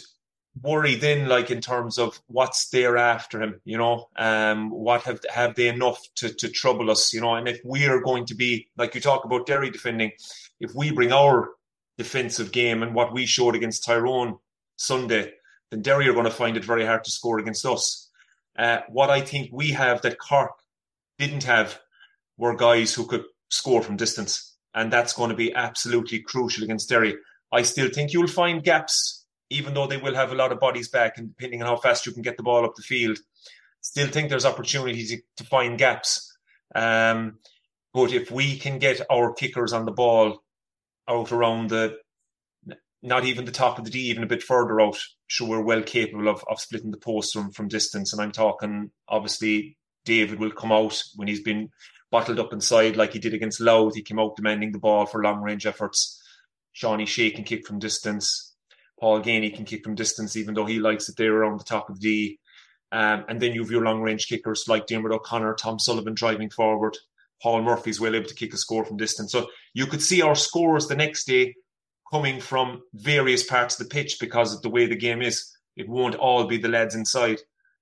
worry 0.63 0.95
then, 0.95 1.27
like 1.27 1.51
in 1.51 1.59
terms 1.59 1.97
of 1.99 2.17
what's 2.27 2.69
there 2.69 2.95
after 2.95 3.41
him, 3.41 3.59
you 3.65 3.77
know, 3.77 4.07
um, 4.15 4.69
what 4.69 5.01
have 5.01 5.19
have 5.29 5.55
they 5.55 5.67
enough 5.67 5.99
to 6.15 6.33
to 6.33 6.47
trouble 6.47 6.89
us, 6.89 7.11
you 7.11 7.19
know, 7.19 7.35
and 7.35 7.49
if 7.49 7.59
we 7.65 7.87
are 7.87 7.99
going 7.99 8.25
to 8.27 8.35
be 8.35 8.69
like 8.77 8.95
you 8.95 9.01
talk 9.01 9.25
about 9.25 9.45
Derry 9.45 9.69
defending, 9.69 10.13
if 10.61 10.71
we 10.73 10.91
bring 10.91 11.11
our 11.11 11.49
defensive 11.99 12.51
game 12.51 12.81
and 12.81 12.95
what 12.95 13.13
we 13.13 13.27
showed 13.27 13.55
against 13.55 13.85
Tyrone 13.85 14.39
Sunday, 14.77 15.33
then 15.69 15.81
Derry 15.83 16.07
are 16.07 16.13
going 16.13 16.25
to 16.25 16.31
find 16.31 16.57
it 16.57 16.65
very 16.65 16.85
hard 16.85 17.03
to 17.03 17.11
score 17.11 17.37
against 17.37 17.65
us. 17.65 18.09
Uh, 18.57 18.79
what 18.89 19.09
I 19.09 19.21
think 19.21 19.49
we 19.51 19.71
have 19.71 20.01
that 20.01 20.17
Cork 20.17 20.53
didn't 21.19 21.43
have 21.43 21.79
were 22.37 22.55
guys 22.55 22.93
who 22.93 23.05
could 23.05 23.25
score 23.49 23.83
from 23.83 23.97
distance, 23.97 24.55
and 24.73 24.91
that's 24.91 25.13
going 25.13 25.29
to 25.29 25.35
be 25.35 25.53
absolutely 25.53 26.19
crucial 26.19 26.63
against 26.63 26.89
Derry. 26.89 27.15
I 27.51 27.63
still 27.63 27.89
think 27.89 28.13
you'll 28.13 28.27
find 28.27 28.63
gaps, 28.63 29.25
even 29.49 29.73
though 29.73 29.87
they 29.87 29.97
will 29.97 30.15
have 30.15 30.31
a 30.31 30.35
lot 30.35 30.53
of 30.53 30.59
bodies 30.59 30.87
back, 30.87 31.17
and 31.17 31.29
depending 31.29 31.61
on 31.61 31.67
how 31.67 31.75
fast 31.75 32.05
you 32.05 32.13
can 32.13 32.21
get 32.21 32.37
the 32.37 32.43
ball 32.43 32.65
up 32.65 32.75
the 32.75 32.81
field, 32.81 33.19
still 33.81 34.07
think 34.07 34.29
there's 34.29 34.45
opportunities 34.45 35.13
to 35.37 35.43
find 35.43 35.77
gaps. 35.77 36.37
Um, 36.73 37.39
but 37.93 38.13
if 38.13 38.31
we 38.31 38.57
can 38.57 38.79
get 38.79 39.01
our 39.11 39.33
kickers 39.33 39.73
on 39.73 39.85
the 39.85 39.91
ball 39.91 40.43
out 41.09 41.31
around 41.31 41.69
the 41.69 41.97
not 43.01 43.23
even 43.23 43.45
the 43.45 43.51
top 43.51 43.79
of 43.79 43.85
the 43.85 43.91
D, 43.91 43.99
even 44.09 44.23
a 44.23 44.27
bit 44.27 44.43
further 44.43 44.81
out, 44.81 44.97
sure 45.27 45.47
we're 45.47 45.61
well 45.61 45.81
capable 45.81 46.27
of, 46.27 46.43
of 46.49 46.59
splitting 46.59 46.91
the 46.91 46.97
post 46.97 47.33
from, 47.33 47.51
from 47.51 47.69
distance. 47.69 48.11
And 48.11 48.21
I'm 48.21 48.31
talking 48.31 48.91
obviously 49.07 49.77
David 50.05 50.39
will 50.39 50.51
come 50.51 50.71
out 50.71 51.01
when 51.15 51.27
he's 51.27 51.41
been 51.41 51.69
bottled 52.11 52.39
up 52.39 52.51
inside 52.51 52.97
like 52.97 53.13
he 53.13 53.19
did 53.19 53.33
against 53.33 53.61
Louth. 53.61 53.95
He 53.95 54.01
came 54.01 54.19
out 54.19 54.35
demanding 54.35 54.71
the 54.71 54.79
ball 54.79 55.05
for 55.05 55.23
long 55.23 55.41
range 55.41 55.65
efforts. 55.65 56.21
Seanie 56.75 57.07
Shea 57.07 57.31
can 57.31 57.43
kick 57.43 57.65
from 57.65 57.79
distance. 57.79 58.55
Paul 58.99 59.21
Geaney 59.21 59.55
can 59.55 59.65
kick 59.65 59.83
from 59.83 59.95
distance, 59.95 60.35
even 60.35 60.53
though 60.53 60.65
he 60.65 60.79
likes 60.79 61.07
it 61.07 61.15
there 61.15 61.33
around 61.33 61.59
the 61.59 61.65
top 61.65 61.89
of 61.89 61.99
the 61.99 62.01
D. 62.01 62.39
Um, 62.91 63.23
and 63.29 63.39
then 63.39 63.53
you 63.53 63.61
have 63.61 63.71
your 63.71 63.83
long 63.83 64.01
range 64.01 64.27
kickers 64.27 64.65
like 64.67 64.87
Diarmuid 64.87 65.13
O'Connor, 65.13 65.53
Tom 65.55 65.79
Sullivan 65.79 66.15
driving 66.15 66.49
forward. 66.49 66.97
Paul 67.41 67.61
Murphy's 67.61 67.99
well 67.99 68.15
able 68.15 68.27
to 68.27 68.35
kick 68.35 68.53
a 68.53 68.57
score 68.57 68.85
from 68.85 68.97
distance. 68.97 69.31
So 69.31 69.47
you 69.73 69.85
could 69.85 70.01
see 70.01 70.21
our 70.21 70.35
scores 70.35 70.87
the 70.87 70.95
next 70.95 71.25
day 71.25 71.55
coming 72.11 72.39
from 72.39 72.81
various 72.93 73.43
parts 73.43 73.79
of 73.79 73.87
the 73.87 73.93
pitch 73.93 74.17
because 74.19 74.53
of 74.53 74.61
the 74.61 74.69
way 74.69 74.85
the 74.85 74.95
game 74.95 75.21
is. 75.21 75.55
It 75.75 75.87
won't 75.87 76.15
all 76.15 76.45
be 76.45 76.57
the 76.57 76.67
lads 76.67 76.95
inside. 76.95 77.39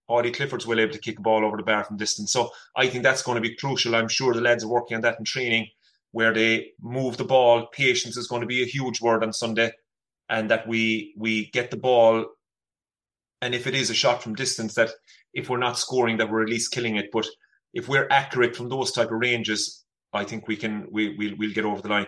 Paudie 0.09 0.33
Clifford's 0.33 0.67
well 0.67 0.79
able 0.79 0.93
to 0.93 0.99
kick 0.99 1.19
a 1.19 1.21
ball 1.21 1.43
over 1.43 1.57
the 1.57 1.63
bar 1.63 1.83
from 1.83 1.97
distance. 1.97 2.31
So 2.31 2.51
I 2.75 2.87
think 2.87 3.03
that's 3.03 3.23
going 3.23 3.35
to 3.35 3.49
be 3.49 3.55
crucial. 3.55 3.95
I'm 3.95 4.07
sure 4.07 4.33
the 4.33 4.41
lads 4.41 4.63
are 4.63 4.69
working 4.69 4.95
on 4.95 5.01
that 5.01 5.19
in 5.19 5.25
training 5.25 5.67
where 6.11 6.33
they 6.33 6.71
move 6.81 7.17
the 7.17 7.25
ball. 7.25 7.67
Patience 7.67 8.15
is 8.15 8.27
going 8.27 8.41
to 8.41 8.47
be 8.47 8.63
a 8.63 8.67
huge 8.67 9.01
word 9.01 9.23
on 9.23 9.33
Sunday. 9.33 9.71
And 10.29 10.51
that 10.51 10.67
we 10.67 11.13
we 11.17 11.49
get 11.51 11.71
the 11.71 11.77
ball 11.77 12.25
and 13.41 13.53
if 13.53 13.67
it 13.67 13.75
is 13.75 13.89
a 13.89 13.93
shot 13.93 14.23
from 14.23 14.35
distance 14.35 14.73
that 14.75 14.89
if 15.33 15.49
we're 15.49 15.57
not 15.57 15.77
scoring 15.77 16.17
that 16.17 16.29
we're 16.29 16.43
at 16.43 16.49
least 16.49 16.71
killing 16.71 16.95
it. 16.95 17.09
But 17.11 17.27
if 17.77 17.87
we're 17.87 18.07
accurate 18.09 18.55
from 18.55 18.69
those 18.69 18.91
type 18.91 19.11
of 19.11 19.19
ranges, 19.19 19.85
I 20.11 20.23
think 20.23 20.47
we 20.47 20.57
can 20.57 20.87
we 20.91 21.15
we'll, 21.15 21.35
we'll 21.37 21.53
get 21.53 21.63
over 21.63 21.81
the 21.81 21.89
line. 21.89 22.07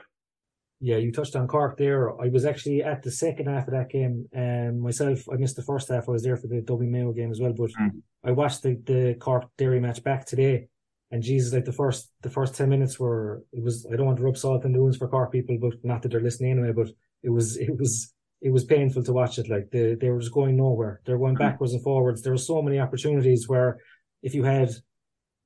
Yeah, 0.82 0.98
you 0.98 1.12
touched 1.12 1.36
on 1.36 1.48
Cork 1.48 1.78
there. 1.78 2.20
I 2.20 2.30
was 2.30 2.44
actually 2.46 2.82
at 2.82 3.04
the 3.04 3.12
second 3.12 3.48
half 3.48 3.68
of 3.68 3.74
that 3.74 3.90
game 3.90 4.28
um, 4.36 4.80
myself. 4.80 5.20
I 5.32 5.36
missed 5.36 5.58
the 5.58 5.70
first 5.72 5.90
half. 5.90 6.08
I 6.08 6.12
was 6.12 6.24
there 6.24 6.38
for 6.38 6.48
the 6.48 6.62
Dublin 6.62 6.92
Mayo 6.92 7.12
game 7.12 7.30
as 7.30 7.40
well, 7.40 7.54
but 7.54 7.70
mm. 7.80 8.02
I 8.24 8.32
watched 8.32 8.64
the, 8.64 8.82
the 8.86 9.16
Cork 9.20 9.46
Derry 9.58 9.80
match 9.80 10.04
back 10.04 10.26
today. 10.26 10.70
And 11.12 11.22
Jesus, 11.22 11.54
like 11.54 11.66
the 11.66 11.80
first 11.82 12.10
the 12.22 12.30
first 12.32 12.56
ten 12.56 12.70
minutes 12.70 13.00
were 13.00 13.44
it 13.52 13.62
was 13.64 13.86
I 13.92 13.96
don't 13.96 14.08
want 14.08 14.18
to 14.18 14.24
rub 14.24 14.38
salt 14.38 14.66
in 14.66 14.72
the 14.72 14.82
wounds 14.82 14.98
for 14.98 15.08
Cork 15.08 15.32
people, 15.32 15.58
but 15.62 15.74
not 15.84 16.02
that 16.02 16.10
they're 16.10 16.28
listening 16.28 16.52
anyway. 16.54 16.72
But 16.72 16.90
it 17.22 17.30
was 17.30 17.58
it 17.58 17.78
was 17.78 18.14
it 18.42 18.52
was 18.52 18.64
painful 18.64 19.04
to 19.04 19.14
watch 19.14 19.38
it. 19.38 19.50
Like 19.50 19.70
they 19.72 19.96
they 19.96 20.10
were 20.10 20.22
just 20.22 20.34
going 20.34 20.56
nowhere. 20.58 21.02
They're 21.06 21.18
going 21.18 21.36
mm. 21.36 21.40
backwards 21.40 21.74
and 21.74 21.84
forwards. 21.84 22.22
There 22.22 22.34
were 22.34 22.38
so 22.38 22.62
many 22.62 22.80
opportunities 22.80 23.48
where 23.48 23.80
if 24.24 24.34
you 24.34 24.44
had 24.44 24.70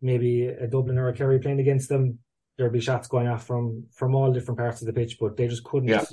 maybe 0.04 0.46
a 0.48 0.68
Dublin 0.68 0.98
or 0.98 1.08
a 1.08 1.14
Kerry 1.14 1.40
playing 1.40 1.60
against 1.60 1.90
them, 1.90 2.20
there'd 2.58 2.74
be 2.74 2.82
shots 2.82 3.08
going 3.08 3.28
off 3.28 3.46
from 3.48 3.86
from 3.92 4.16
all 4.16 4.32
different 4.32 4.60
parts 4.60 4.82
of 4.82 4.88
the 4.88 4.94
pitch, 4.94 5.18
but 5.20 5.38
they 5.38 5.48
just 5.48 5.64
couldn't. 5.64 5.90
Yeah. 5.90 6.06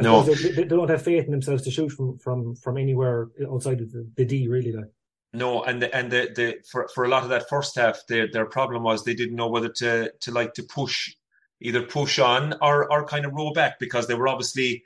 No, 0.00 0.22
they, 0.22 0.34
they, 0.34 0.64
don't 0.64 0.90
have 0.90 1.02
faith 1.02 1.24
in 1.24 1.32
themselves 1.32 1.62
to 1.62 1.70
shoot 1.70 1.88
from 1.90 2.18
from 2.18 2.54
from 2.54 2.76
anywhere 2.76 3.28
outside 3.50 3.80
of 3.80 3.90
the, 3.90 4.08
the 4.16 4.24
D, 4.24 4.46
really. 4.46 4.72
Like. 4.72 4.90
No, 5.32 5.62
and 5.62 5.82
the, 5.82 5.94
and 5.94 6.10
the, 6.10 6.30
the 6.34 6.58
for 6.70 6.88
for 6.94 7.04
a 7.04 7.08
lot 7.08 7.24
of 7.24 7.30
that 7.30 7.48
first 7.48 7.76
half, 7.76 8.06
their 8.06 8.30
their 8.30 8.46
problem 8.46 8.82
was 8.82 9.04
they 9.04 9.14
didn't 9.14 9.36
know 9.36 9.48
whether 9.48 9.68
to 9.68 10.12
to 10.20 10.30
like 10.30 10.54
to 10.54 10.62
push 10.62 11.12
either 11.60 11.82
push 11.82 12.18
on 12.18 12.54
or 12.62 12.90
or 12.90 13.04
kind 13.06 13.24
of 13.24 13.32
roll 13.32 13.52
back 13.52 13.78
because 13.80 14.06
they 14.06 14.14
were 14.14 14.28
obviously 14.28 14.84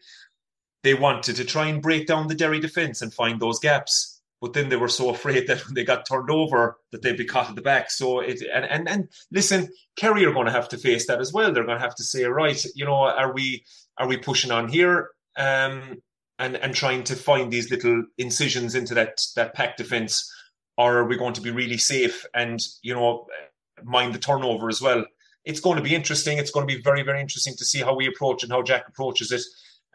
they 0.82 0.94
wanted 0.94 1.36
to 1.36 1.44
try 1.44 1.66
and 1.66 1.82
break 1.82 2.06
down 2.06 2.28
the 2.28 2.34
Derry 2.34 2.60
defence 2.60 3.02
and 3.02 3.12
find 3.12 3.40
those 3.40 3.58
gaps 3.58 4.13
but 4.44 4.52
then 4.52 4.68
they 4.68 4.76
were 4.76 4.88
so 4.88 5.08
afraid 5.08 5.46
that 5.46 5.64
when 5.64 5.72
they 5.72 5.84
got 5.84 6.06
turned 6.06 6.30
over 6.30 6.76
that 6.92 7.00
they'd 7.00 7.16
be 7.16 7.24
caught 7.24 7.48
at 7.48 7.56
the 7.56 7.62
back. 7.62 7.90
So 7.90 8.20
it 8.20 8.42
and 8.52 8.66
and 8.66 8.86
and 8.86 9.08
listen, 9.32 9.70
Kerry 9.96 10.26
are 10.26 10.34
going 10.34 10.44
to 10.44 10.52
have 10.52 10.68
to 10.68 10.76
face 10.76 11.06
that 11.06 11.18
as 11.18 11.32
well. 11.32 11.50
They're 11.50 11.64
going 11.64 11.78
to 11.78 11.82
have 11.82 11.94
to 11.94 12.04
say, 12.04 12.24
right, 12.24 12.62
you 12.74 12.84
know, 12.84 12.94
are 12.94 13.32
we 13.32 13.64
are 13.96 14.06
we 14.06 14.18
pushing 14.18 14.50
on 14.50 14.68
here? 14.68 15.08
Um, 15.38 16.02
and 16.38 16.56
and 16.56 16.74
trying 16.74 17.04
to 17.04 17.16
find 17.16 17.50
these 17.50 17.70
little 17.70 18.04
incisions 18.18 18.74
into 18.74 18.92
that 18.92 19.18
that 19.34 19.54
pack 19.54 19.78
defence, 19.78 20.30
or 20.76 20.98
are 20.98 21.06
we 21.06 21.16
going 21.16 21.34
to 21.34 21.40
be 21.40 21.50
really 21.50 21.78
safe 21.78 22.26
and 22.34 22.60
you 22.82 22.92
know 22.92 23.26
mind 23.82 24.14
the 24.14 24.18
turnover 24.18 24.68
as 24.68 24.82
well? 24.82 25.06
It's 25.46 25.60
going 25.60 25.78
to 25.78 25.82
be 25.82 25.94
interesting. 25.94 26.36
It's 26.36 26.50
going 26.50 26.68
to 26.68 26.74
be 26.76 26.82
very 26.82 27.02
very 27.02 27.22
interesting 27.22 27.54
to 27.56 27.64
see 27.64 27.80
how 27.80 27.96
we 27.96 28.08
approach 28.08 28.42
and 28.42 28.52
how 28.52 28.60
Jack 28.60 28.88
approaches 28.88 29.32
it. 29.32 29.40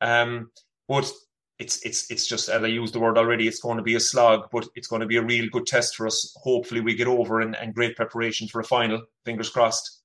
Um, 0.02 0.50
but 0.88 1.12
it's 1.60 1.86
it's 1.86 2.10
it's 2.10 2.26
just 2.26 2.48
as 2.48 2.64
I 2.64 2.68
used 2.68 2.94
the 2.94 3.00
word 3.00 3.18
already, 3.18 3.48
it's 3.48 3.60
going 3.60 3.78
to 3.78 3.84
be 3.84 3.96
a 3.96 4.00
slog, 4.00 4.50
but 4.52 4.66
it's 4.76 4.88
going 4.88 5.02
to 5.02 5.06
be 5.06 5.18
a 5.18 5.24
real 5.24 5.48
good 5.52 5.68
test 5.68 5.96
for 5.96 6.08
us. 6.08 6.34
Hopefully, 6.42 6.80
we 6.80 6.96
get 6.96 7.08
over 7.08 7.42
and, 7.42 7.56
and 7.58 7.76
great 7.76 7.98
preparation 7.98 8.48
for 8.48 8.62
a 8.62 8.64
final. 8.64 9.04
Fingers 9.26 9.50
crossed. 9.50 10.02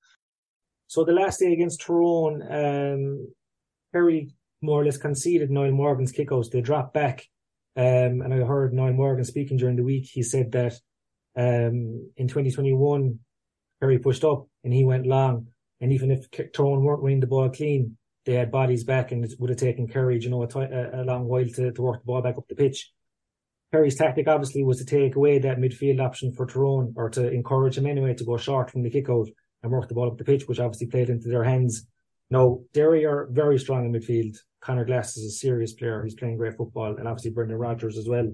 So 0.87 1.05
the 1.05 1.13
last 1.13 1.39
day 1.39 1.53
against 1.53 1.81
Tyrone, 1.81 2.41
um, 2.43 3.33
Kerry 3.93 4.31
more 4.61 4.81
or 4.81 4.85
less 4.85 4.97
conceded 4.97 5.49
Niall 5.49 5.71
Morgan's 5.71 6.11
kickouts. 6.11 6.51
They 6.51 6.59
dropped 6.59 6.93
back, 6.93 7.25
um, 7.77 8.21
and 8.21 8.33
I 8.33 8.37
heard 8.45 8.73
Niall 8.73 8.93
Morgan 8.93 9.23
speaking 9.23 9.57
during 9.57 9.77
the 9.77 9.83
week. 9.83 10.09
He 10.11 10.23
said 10.23 10.51
that 10.51 10.73
um, 11.37 12.11
in 12.17 12.27
2021, 12.27 13.17
Kerry 13.81 13.99
pushed 13.99 14.25
up 14.25 14.47
and 14.65 14.73
he 14.73 14.83
went 14.83 15.07
long, 15.07 15.47
and 15.79 15.93
even 15.93 16.11
if 16.11 16.29
Tyrone 16.51 16.83
weren't 16.83 17.01
winning 17.01 17.21
the 17.21 17.27
ball 17.27 17.49
clean, 17.49 17.97
they 18.25 18.33
had 18.33 18.51
bodies 18.51 18.83
back 18.83 19.11
and 19.11 19.23
it 19.23 19.33
would 19.39 19.49
have 19.49 19.59
taken 19.59 19.87
Kerry, 19.87 20.19
you 20.19 20.29
know, 20.29 20.43
a, 20.43 20.59
a, 20.59 21.01
a 21.01 21.03
long 21.03 21.25
while 21.25 21.45
to, 21.45 21.71
to 21.71 21.81
work 21.81 22.01
the 22.01 22.05
ball 22.05 22.21
back 22.21 22.37
up 22.37 22.47
the 22.47 22.55
pitch. 22.55 22.91
Kerry's 23.71 23.95
tactic 23.95 24.27
obviously 24.27 24.63
was 24.63 24.77
to 24.79 24.85
take 24.85 25.15
away 25.15 25.39
that 25.39 25.57
midfield 25.57 25.99
option 25.99 26.31
for 26.31 26.45
Tyrone 26.45 26.93
or 26.95 27.09
to 27.11 27.29
encourage 27.29 27.77
him 27.77 27.85
anyway 27.85 28.13
to 28.13 28.23
go 28.23 28.37
short 28.37 28.71
from 28.71 28.83
the 28.83 28.89
kick 28.89 29.09
out 29.09 29.27
and 29.63 29.71
work 29.71 29.87
the 29.87 29.95
ball 29.95 30.07
up 30.07 30.17
the 30.17 30.23
pitch, 30.23 30.47
which 30.47 30.59
obviously 30.59 30.87
played 30.87 31.09
into 31.09 31.29
their 31.29 31.43
hands. 31.43 31.85
No, 32.29 32.63
Derry 32.73 33.05
are 33.05 33.27
very 33.31 33.59
strong 33.59 33.85
in 33.85 33.91
midfield. 33.91 34.37
Conor 34.61 34.85
Glass 34.85 35.17
is 35.17 35.25
a 35.25 35.37
serious 35.37 35.73
player. 35.73 36.03
He's 36.03 36.15
playing 36.15 36.37
great 36.37 36.57
football 36.57 36.95
and 36.97 37.07
obviously 37.07 37.31
Brendan 37.31 37.57
Rodgers 37.57 37.97
as 37.97 38.07
well. 38.07 38.31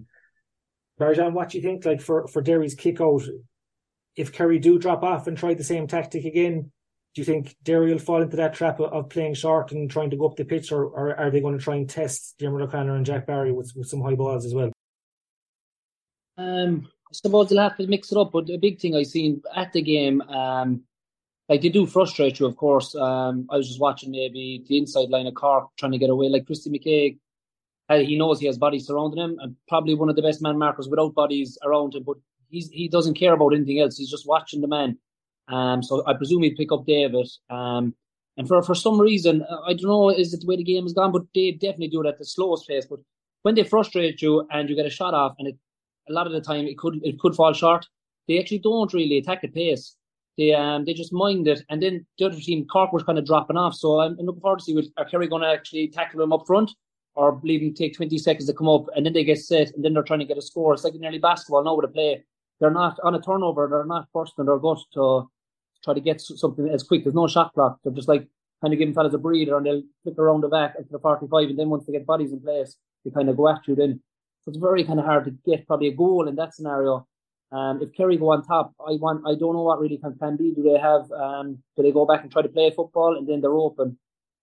Barry 0.97 1.15
John, 1.15 1.33
what 1.33 1.49
do 1.49 1.57
you 1.57 1.63
think 1.63 1.83
like 1.85 2.01
for, 2.01 2.27
for 2.27 2.41
Derry's 2.41 2.75
kick 2.75 3.01
out? 3.01 3.23
If 4.15 4.31
Kerry 4.31 4.59
do 4.59 4.77
drop 4.77 5.03
off 5.03 5.27
and 5.27 5.37
try 5.37 5.53
the 5.53 5.63
same 5.63 5.87
tactic 5.87 6.25
again, 6.25 6.71
do 7.13 7.21
you 7.21 7.25
think 7.25 7.55
Derry 7.63 7.91
will 7.91 7.99
fall 7.99 8.21
into 8.21 8.37
that 8.37 8.53
trap 8.53 8.79
of, 8.79 9.09
playing 9.09 9.33
short 9.33 9.71
and 9.71 9.91
trying 9.91 10.11
to 10.11 10.15
go 10.15 10.27
up 10.27 10.37
the 10.37 10.45
pitch, 10.45 10.71
or, 10.71 10.85
or 10.85 11.15
are 11.19 11.29
they 11.29 11.41
going 11.41 11.57
to 11.57 11.63
try 11.63 11.75
and 11.75 11.89
test 11.89 12.35
Diarmuid 12.39 12.63
O'Connor 12.63 12.95
and 12.95 13.05
Jack 13.05 13.27
Barry 13.27 13.51
with, 13.51 13.73
with 13.75 13.87
some 13.87 14.01
high 14.01 14.15
balls 14.15 14.45
as 14.45 14.53
well? 14.53 14.71
Um, 16.37 16.87
I 16.87 17.13
suppose 17.13 17.49
they'll 17.49 17.61
have 17.61 17.75
to 17.77 17.87
mix 17.87 18.11
it 18.11 18.17
up, 18.17 18.31
but 18.31 18.49
a 18.49 18.57
big 18.57 18.79
thing 18.79 18.95
I've 18.95 19.07
seen 19.07 19.41
at 19.53 19.73
the 19.73 19.81
game, 19.81 20.21
um, 20.21 20.83
like 21.49 21.61
they 21.61 21.69
do 21.69 21.85
frustrate 21.85 22.39
you, 22.39 22.45
of 22.45 22.55
course. 22.55 22.95
Um, 22.95 23.47
I 23.49 23.57
was 23.57 23.67
just 23.67 23.81
watching 23.81 24.11
maybe 24.11 24.63
the 24.65 24.77
inside 24.77 25.09
line 25.09 25.27
of 25.27 25.33
Cork 25.33 25.67
trying 25.77 25.91
to 25.91 25.97
get 25.97 26.09
away, 26.09 26.29
like 26.29 26.45
Chrissy 26.45 26.69
McKaigue. 26.69 27.19
Uh, 27.89 28.05
he 28.05 28.17
knows 28.17 28.39
he 28.39 28.45
has 28.45 28.57
bodies 28.57 28.87
surrounding 28.87 29.21
him, 29.21 29.37
and 29.41 29.57
probably 29.67 29.95
one 29.95 30.07
of 30.07 30.15
the 30.15 30.21
best 30.21 30.41
man 30.41 30.57
markers 30.57 30.87
without 30.87 31.13
bodies 31.13 31.57
around 31.61 31.93
him. 31.93 32.03
But 32.03 32.15
he's 32.49 32.69
he 32.69 32.87
doesn't 32.87 33.15
care 33.15 33.33
about 33.33 33.53
anything 33.53 33.81
else. 33.81 33.97
He's 33.97 34.09
just 34.09 34.25
watching 34.25 34.61
the 34.61 34.69
man 34.69 34.97
um, 35.47 35.83
so 35.83 36.03
I 36.05 36.13
presume 36.13 36.43
he'd 36.43 36.55
pick 36.55 36.71
up 36.71 36.85
David. 36.85 37.27
Um, 37.49 37.95
and 38.37 38.47
for, 38.47 38.61
for 38.63 38.75
some 38.75 38.99
reason, 38.99 39.43
uh, 39.43 39.61
I 39.61 39.73
don't 39.73 39.83
know, 39.83 40.09
is 40.09 40.33
it 40.33 40.41
the 40.41 40.47
way 40.47 40.55
the 40.55 40.63
game 40.63 40.83
has 40.83 40.93
gone? 40.93 41.11
But 41.11 41.23
they 41.35 41.51
definitely 41.51 41.89
do 41.89 42.01
it 42.01 42.07
at 42.07 42.17
the 42.17 42.25
slowest 42.25 42.67
pace. 42.67 42.85
But 42.89 42.99
when 43.43 43.55
they 43.55 43.63
frustrate 43.63 44.21
you 44.21 44.47
and 44.51 44.69
you 44.69 44.75
get 44.75 44.85
a 44.85 44.89
shot 44.89 45.13
off, 45.13 45.35
and 45.39 45.47
it, 45.47 45.57
a 46.09 46.13
lot 46.13 46.27
of 46.27 46.33
the 46.33 46.41
time 46.41 46.65
it 46.65 46.77
could 46.77 46.99
it 47.03 47.19
could 47.19 47.35
fall 47.35 47.53
short, 47.53 47.85
they 48.27 48.39
actually 48.39 48.59
don't 48.59 48.93
really 48.93 49.17
attack 49.17 49.41
the 49.41 49.47
pace. 49.47 49.95
They 50.37 50.53
um 50.53 50.85
they 50.85 50.93
just 50.93 51.13
mind 51.13 51.47
it, 51.47 51.61
and 51.69 51.81
then 51.81 52.05
the 52.17 52.25
other 52.25 52.39
team, 52.39 52.65
Cork, 52.65 52.93
was 52.93 53.03
kind 53.03 53.19
of 53.19 53.25
dropping 53.25 53.57
off. 53.57 53.75
So 53.75 53.99
I'm, 53.99 54.17
I'm 54.19 54.25
looking 54.25 54.41
forward 54.41 54.59
to 54.59 54.65
see 54.65 54.73
will, 54.73 54.87
are 54.97 55.05
Kerry 55.05 55.27
going 55.27 55.41
to 55.41 55.49
actually 55.49 55.89
tackle 55.89 56.19
them 56.19 56.31
up 56.31 56.47
front, 56.47 56.71
or 57.15 57.39
leave 57.43 57.61
them 57.61 57.73
take 57.73 57.95
20 57.95 58.17
seconds 58.17 58.47
to 58.47 58.53
come 58.53 58.69
up, 58.69 58.85
and 58.95 59.05
then 59.05 59.13
they 59.13 59.25
get 59.25 59.39
set, 59.39 59.73
and 59.73 59.83
then 59.83 59.93
they're 59.93 60.03
trying 60.03 60.19
to 60.19 60.25
get 60.25 60.37
a 60.37 60.41
score. 60.41 60.73
It's 60.73 60.85
like 60.85 60.93
nearly 60.93 61.19
basketball 61.19 61.63
now 61.63 61.75
with 61.75 61.85
a 61.85 61.89
play 61.89 62.23
they're 62.61 62.71
not 62.71 62.99
on 63.03 63.15
a 63.15 63.21
turnover. 63.21 63.67
They're 63.67 63.85
not 63.85 64.07
first 64.13 64.33
in 64.37 64.45
their 64.45 64.59
gut 64.59 64.79
to 64.93 65.29
try 65.83 65.95
to 65.95 65.99
get 65.99 66.21
something 66.21 66.69
as 66.69 66.83
quick. 66.83 67.03
There's 67.03 67.15
no 67.15 67.27
shot 67.27 67.53
clock. 67.53 67.79
They're 67.83 67.91
just 67.91 68.07
like 68.07 68.27
kind 68.61 68.71
of 68.71 68.79
giving 68.79 68.93
fellas 68.93 69.15
a 69.15 69.17
breather 69.17 69.57
and 69.57 69.65
they'll 69.65 69.83
flick 70.03 70.17
around 70.19 70.41
the 70.41 70.47
back 70.47 70.75
into 70.77 70.91
the 70.91 70.99
45 70.99 71.49
and 71.49 71.59
then 71.59 71.69
once 71.69 71.85
they 71.85 71.93
get 71.93 72.05
bodies 72.05 72.31
in 72.31 72.39
place, 72.39 72.77
they 73.03 73.09
kind 73.09 73.29
of 73.29 73.35
go 73.35 73.49
at 73.49 73.67
you 73.67 73.75
then. 73.75 73.99
So 74.43 74.49
it's 74.49 74.59
very 74.59 74.83
kind 74.83 74.99
of 74.99 75.05
hard 75.05 75.25
to 75.25 75.31
get 75.45 75.65
probably 75.65 75.87
a 75.87 75.95
goal 75.95 76.27
in 76.27 76.35
that 76.35 76.53
scenario. 76.53 77.07
Um, 77.51 77.81
if 77.81 77.91
Kerry 77.93 78.17
go 78.17 78.31
on 78.31 78.45
top, 78.45 78.73
I 78.79 78.93
want 78.93 79.23
I 79.27 79.35
don't 79.35 79.53
know 79.53 79.63
what 79.63 79.81
really 79.81 79.97
can 79.97 80.17
plan. 80.17 80.37
Do 80.37 80.55
they 80.63 80.79
have 80.79 81.11
um, 81.11 81.57
do 81.75 81.83
they 81.83 81.91
go 81.91 82.05
back 82.05 82.21
and 82.21 82.31
try 82.31 82.43
to 82.43 82.47
play 82.47 82.71
football 82.73 83.17
and 83.17 83.27
then 83.27 83.41
they're 83.41 83.51
open? 83.51 83.97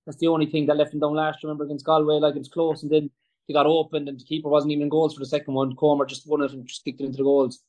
That's 0.04 0.18
the 0.18 0.26
only 0.26 0.46
thing 0.46 0.66
that 0.66 0.76
left 0.76 0.90
them 0.90 1.00
down 1.00 1.14
last. 1.14 1.42
Remember 1.42 1.64
against 1.64 1.86
Galway, 1.86 2.18
like 2.18 2.36
it's 2.36 2.48
close 2.48 2.82
and 2.82 2.90
then 2.90 3.10
they 3.46 3.54
got 3.54 3.66
opened 3.66 4.08
and 4.08 4.20
the 4.20 4.24
keeper 4.24 4.48
wasn't 4.48 4.72
even 4.72 4.82
in 4.82 4.88
goals 4.88 5.14
for 5.14 5.20
the 5.20 5.26
second 5.26 5.54
one. 5.54 5.74
Comer 5.76 6.04
just 6.04 6.28
won 6.28 6.42
it 6.42 6.52
and 6.52 6.66
just 6.66 6.84
kicked 6.84 7.00
it 7.00 7.04
into 7.04 7.18
the 7.18 7.24
goals. 7.24 7.62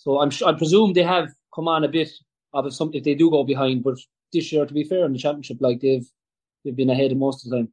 So 0.00 0.18
I'm 0.18 0.30
I 0.46 0.54
presume 0.54 0.94
they 0.94 1.02
have 1.02 1.28
come 1.54 1.68
on 1.68 1.84
a 1.84 1.88
bit 1.88 2.08
of 2.54 2.64
if 2.64 2.72
some 2.72 2.90
if 2.94 3.04
they 3.04 3.14
do 3.14 3.30
go 3.30 3.44
behind, 3.44 3.84
but 3.84 3.98
this 4.32 4.50
year 4.50 4.64
to 4.64 4.72
be 4.72 4.82
fair 4.82 5.04
in 5.04 5.12
the 5.12 5.18
championship, 5.18 5.58
like 5.60 5.80
they've 5.80 6.08
they've 6.64 6.74
been 6.74 6.88
ahead 6.88 7.14
most 7.14 7.44
of 7.44 7.50
the 7.50 7.58
time. 7.58 7.72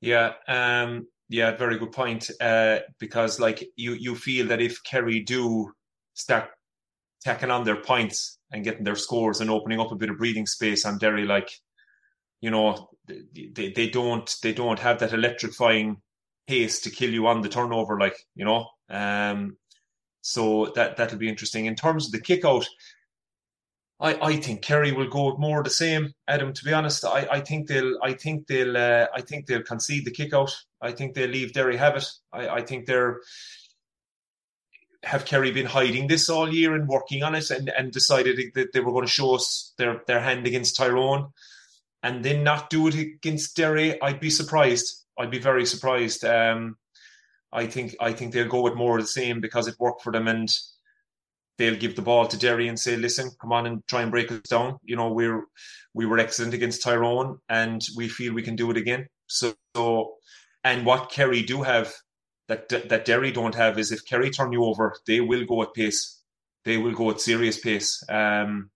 Yeah, 0.00 0.32
um, 0.48 1.08
yeah, 1.28 1.54
very 1.58 1.78
good 1.78 1.92
point. 1.92 2.30
Uh, 2.40 2.78
because 2.98 3.38
like 3.38 3.62
you 3.76 3.92
you 3.92 4.14
feel 4.14 4.46
that 4.46 4.62
if 4.62 4.82
Kerry 4.82 5.20
do 5.20 5.70
start 6.14 6.48
tacking 7.22 7.50
on 7.50 7.64
their 7.64 7.82
points 7.82 8.38
and 8.50 8.64
getting 8.64 8.84
their 8.84 8.96
scores 8.96 9.42
and 9.42 9.50
opening 9.50 9.78
up 9.78 9.92
a 9.92 9.96
bit 9.96 10.08
of 10.08 10.16
breathing 10.16 10.46
space 10.46 10.86
on 10.86 10.96
Derry, 10.96 11.26
like 11.26 11.50
you 12.40 12.50
know 12.50 12.88
they, 13.06 13.72
they 13.76 13.90
don't 13.90 14.34
they 14.42 14.54
don't 14.54 14.78
have 14.78 15.00
that 15.00 15.12
electrifying 15.12 15.98
pace 16.48 16.80
to 16.80 16.90
kill 16.90 17.10
you 17.10 17.26
on 17.26 17.42
the 17.42 17.50
turnover, 17.50 18.00
like 18.00 18.16
you 18.34 18.46
know. 18.46 18.66
Um, 18.88 19.58
so 20.22 20.72
that 20.74 20.96
that'll 20.96 21.18
be 21.18 21.28
interesting. 21.28 21.66
In 21.66 21.74
terms 21.74 22.06
of 22.06 22.12
the 22.12 22.20
kick 22.20 22.44
out, 22.44 22.66
I, 24.00 24.14
I 24.14 24.36
think 24.36 24.62
Kerry 24.62 24.92
will 24.92 25.08
go 25.08 25.36
more 25.36 25.62
the 25.62 25.70
same, 25.70 26.14
Adam. 26.28 26.52
To 26.52 26.64
be 26.64 26.72
honest, 26.72 27.04
I, 27.04 27.26
I 27.30 27.40
think 27.40 27.68
they'll 27.68 27.98
I 28.02 28.12
think 28.12 28.46
they'll 28.46 28.76
uh, 28.76 29.06
I 29.14 29.20
think 29.20 29.46
they'll 29.46 29.62
concede 29.62 30.04
the 30.04 30.10
kick 30.10 30.32
out. 30.32 30.54
I 30.80 30.92
think 30.92 31.14
they'll 31.14 31.30
leave 31.30 31.52
Derry 31.52 31.76
have 31.76 31.96
it. 31.96 32.06
I, 32.32 32.48
I 32.48 32.62
think 32.62 32.86
they're 32.86 33.20
have 35.02 35.24
Kerry 35.24 35.50
been 35.50 35.66
hiding 35.66 36.08
this 36.08 36.28
all 36.28 36.52
year 36.52 36.74
and 36.74 36.86
working 36.86 37.22
on 37.22 37.34
it 37.34 37.50
and, 37.50 37.70
and 37.70 37.90
decided 37.90 38.38
that 38.54 38.72
they 38.72 38.80
were 38.80 38.92
going 38.92 39.06
to 39.06 39.10
show 39.10 39.34
us 39.34 39.72
their, 39.78 40.02
their 40.06 40.20
hand 40.20 40.46
against 40.46 40.76
Tyrone 40.76 41.32
and 42.02 42.24
then 42.24 42.44
not 42.44 42.70
do 42.70 42.86
it 42.88 42.94
against 42.94 43.56
Derry, 43.56 44.00
I'd 44.00 44.20
be 44.20 44.30
surprised. 44.30 45.04
I'd 45.18 45.30
be 45.30 45.38
very 45.38 45.66
surprised. 45.66 46.24
Um, 46.24 46.76
I 47.52 47.66
think 47.66 47.96
I 48.00 48.12
think 48.12 48.32
they'll 48.32 48.48
go 48.48 48.62
with 48.62 48.74
more 48.74 48.98
of 48.98 49.02
the 49.02 49.08
same 49.08 49.40
because 49.40 49.66
it 49.66 49.76
worked 49.78 50.02
for 50.02 50.12
them 50.12 50.28
and 50.28 50.48
they'll 51.58 51.76
give 51.76 51.96
the 51.96 52.02
ball 52.02 52.26
to 52.26 52.38
Derry 52.38 52.68
and 52.68 52.78
say, 52.78 52.96
listen, 52.96 53.30
come 53.40 53.52
on 53.52 53.66
and 53.66 53.86
try 53.86 54.02
and 54.02 54.10
break 54.10 54.32
us 54.32 54.40
down. 54.48 54.78
You 54.82 54.96
know, 54.96 55.12
we're 55.12 55.44
we 55.92 56.06
were 56.06 56.18
excellent 56.18 56.54
against 56.54 56.82
Tyrone 56.82 57.38
and 57.48 57.86
we 57.96 58.08
feel 58.08 58.32
we 58.32 58.42
can 58.42 58.56
do 58.56 58.70
it 58.70 58.76
again. 58.76 59.06
So, 59.26 59.54
so 59.74 60.14
and 60.64 60.86
what 60.86 61.10
Kerry 61.10 61.42
do 61.42 61.62
have 61.62 61.92
that 62.48 62.68
that 62.68 63.04
Derry 63.04 63.32
don't 63.32 63.54
have 63.54 63.78
is 63.78 63.92
if 63.92 64.06
Kerry 64.06 64.30
turn 64.30 64.52
you 64.52 64.64
over, 64.64 64.96
they 65.06 65.20
will 65.20 65.44
go 65.44 65.62
at 65.62 65.74
pace. 65.74 66.20
They 66.64 66.76
will 66.76 66.92
go 66.92 67.10
at 67.10 67.20
serious 67.20 67.58
pace. 67.58 68.02
Um, 68.08 68.70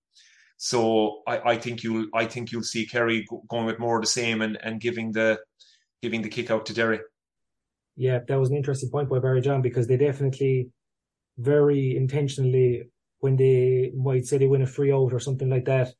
so 0.56 1.22
I, 1.26 1.52
I 1.52 1.56
think 1.56 1.82
you'll 1.82 2.06
I 2.14 2.26
think 2.26 2.52
you'll 2.52 2.62
see 2.62 2.86
Kerry 2.86 3.26
going 3.48 3.66
with 3.66 3.78
more 3.78 3.96
of 3.96 4.02
the 4.02 4.08
same 4.08 4.42
and, 4.42 4.58
and 4.62 4.80
giving 4.80 5.12
the 5.12 5.40
giving 6.02 6.22
the 6.22 6.28
kick 6.28 6.50
out 6.50 6.66
to 6.66 6.74
Derry. 6.74 7.00
Yeah, 7.96 8.20
that 8.26 8.40
was 8.40 8.50
an 8.50 8.56
interesting 8.56 8.90
point 8.90 9.08
by 9.08 9.18
Barry 9.18 9.40
John 9.40 9.62
because 9.62 9.86
they 9.86 9.96
definitely 9.96 10.70
very 11.38 11.96
intentionally 11.96 12.84
when 13.20 13.36
they 13.36 13.92
might 13.96 14.26
say 14.26 14.38
they 14.38 14.46
win 14.46 14.62
a 14.62 14.66
free 14.66 14.92
out 14.92 15.12
or 15.12 15.20
something 15.20 15.48
like 15.48 15.64
that, 15.64 15.92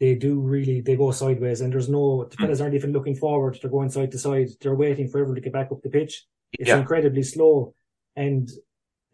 they 0.00 0.14
do 0.14 0.40
really 0.40 0.80
they 0.80 0.96
go 0.96 1.10
sideways 1.10 1.60
and 1.60 1.72
there's 1.72 1.88
no 1.88 2.24
the 2.24 2.36
hmm. 2.36 2.44
fellas 2.44 2.60
aren't 2.60 2.74
even 2.74 2.92
looking 2.92 3.14
forward, 3.14 3.58
they're 3.60 3.70
going 3.70 3.90
side 3.90 4.10
to 4.12 4.18
side, 4.18 4.48
they're 4.60 4.74
waiting 4.74 5.08
for 5.08 5.18
everyone 5.18 5.36
to 5.36 5.40
get 5.40 5.52
back 5.52 5.70
up 5.70 5.82
the 5.82 5.90
pitch. 5.90 6.24
It's 6.52 6.68
yeah. 6.68 6.78
incredibly 6.78 7.22
slow. 7.22 7.74
And 8.16 8.48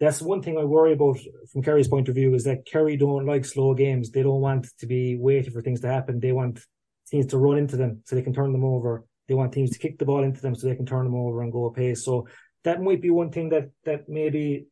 that's 0.00 0.22
one 0.22 0.42
thing 0.42 0.59
I 0.59 0.64
worry 0.64 0.92
about 0.92 1.18
from 1.53 1.62
Kerry's 1.62 1.88
point 1.88 2.09
of 2.09 2.14
view 2.14 2.35
is 2.35 2.44
that 2.44 2.66
Kerry 2.66 2.96
don't 2.96 3.27
like 3.27 3.44
slow 3.44 3.74
games. 3.74 4.11
They 4.11 4.22
don't 4.22 4.40
want 4.40 4.66
to 4.79 4.87
be 4.87 5.16
waiting 5.16 5.53
for 5.53 5.62
things 5.62 5.81
to 5.81 5.88
happen. 5.88 6.20
They 6.20 6.33
want 6.33 6.61
teams 7.09 7.27
to 7.27 7.38
run 7.38 7.59
into 7.59 7.77
them 7.77 8.03
so 8.05 8.16
they 8.16 8.22
can 8.22 8.35
turn 8.35 8.53
them 8.53 8.64
over. 8.64 9.05
They 9.28 9.34
want 9.34 9.52
teams 9.52 9.70
to 9.70 9.78
kick 9.78 9.98
the 9.98 10.04
ball 10.04 10.22
into 10.22 10.40
them 10.40 10.54
so 10.54 10.66
they 10.66 10.76
can 10.76 10.87
turn 10.87 11.04
them 11.04 11.14
over 11.14 11.42
and 11.42 11.52
go 11.52 11.66
a 11.66 11.72
pace. 11.72 12.04
So 12.04 12.28
that 12.64 12.82
might 12.82 13.02
be 13.02 13.10
one 13.10 13.30
thing 13.30 13.50
that, 13.50 13.70
that 13.84 14.08
maybe, 14.08 14.66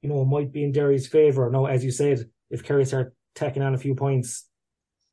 you 0.00 0.08
know, 0.08 0.24
might 0.24 0.52
be 0.52 0.64
in 0.64 0.72
Derry's 0.72 1.06
favour. 1.06 1.50
Now, 1.50 1.66
as 1.66 1.84
you 1.84 1.90
said, 1.90 2.24
if 2.50 2.64
Kerry 2.64 2.84
start 2.84 3.14
tacking 3.34 3.62
on 3.62 3.74
a 3.74 3.78
few 3.78 3.94
points, 3.94 4.48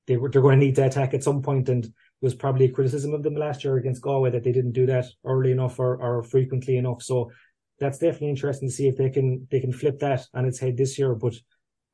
they 0.08 0.18
were, 0.18 0.30
they're 0.30 0.42
going 0.42 0.60
to 0.60 0.66
need 0.66 0.76
to 0.76 0.86
attack 0.86 1.14
at 1.14 1.24
some 1.24 1.42
point 1.42 1.70
and 1.70 1.86
it 1.86 2.26
was 2.26 2.36
probably 2.36 2.66
a 2.66 2.72
criticism 2.72 3.14
of 3.14 3.24
them 3.24 3.36
last 3.36 3.64
year 3.64 3.78
against 3.78 4.02
Galway 4.02 4.32
that 4.32 4.44
they 4.44 4.52
didn't 4.52 4.74
do 4.74 4.86
that 4.88 5.06
early 5.24 5.52
enough 5.52 5.80
or, 5.80 5.96
or 5.98 6.24
frequently 6.24 6.76
enough. 6.76 7.02
So 7.02 7.32
that's 7.80 7.98
definitely 7.98 8.30
interesting 8.30 8.68
to 8.68 8.76
see 8.76 8.88
if 8.88 8.98
they 8.98 9.10
can 9.10 9.48
they 9.50 9.62
can 9.62 9.72
flip 9.72 10.00
that 10.00 10.26
on 10.34 10.46
its 10.46 10.60
head 10.60 10.76
this 10.76 11.00
year. 11.00 11.16
But 11.16 11.36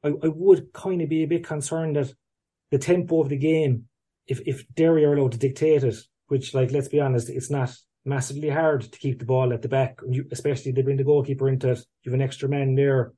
I, 0.04 0.08
I 0.08 0.28
would 0.30 0.74
kind 0.74 1.02
of 1.02 1.10
be 1.10 1.24
a 1.24 1.28
bit 1.28 1.46
concerned 1.46 1.96
that 1.96 2.12
the 2.72 2.80
tempo 2.80 3.22
of 3.22 3.30
the 3.30 3.38
game, 3.38 3.86
if 4.26 4.42
if 4.48 4.66
Derry 4.74 5.06
are 5.06 5.14
allowed 5.14 5.34
to 5.34 5.38
dictate 5.38 5.84
it, 5.84 5.96
which 6.28 6.54
like 6.54 6.72
let's 6.72 6.88
be 6.88 7.00
honest, 7.00 7.30
it's 7.30 7.52
not 7.52 7.76
massively 8.06 8.50
hard 8.50 8.82
to 8.82 9.00
keep 9.00 9.20
the 9.20 9.26
ball 9.26 9.52
at 9.52 9.62
the 9.62 9.68
back, 9.68 10.00
you, 10.10 10.26
especially 10.32 10.72
they 10.72 10.84
bring 10.84 10.98
the 10.98 11.04
goalkeeper 11.04 11.50
into 11.50 11.72
it. 11.72 11.80
You 12.04 12.12
have 12.12 12.20
an 12.20 12.26
extra 12.26 12.48
man 12.48 12.76
there. 12.76 13.14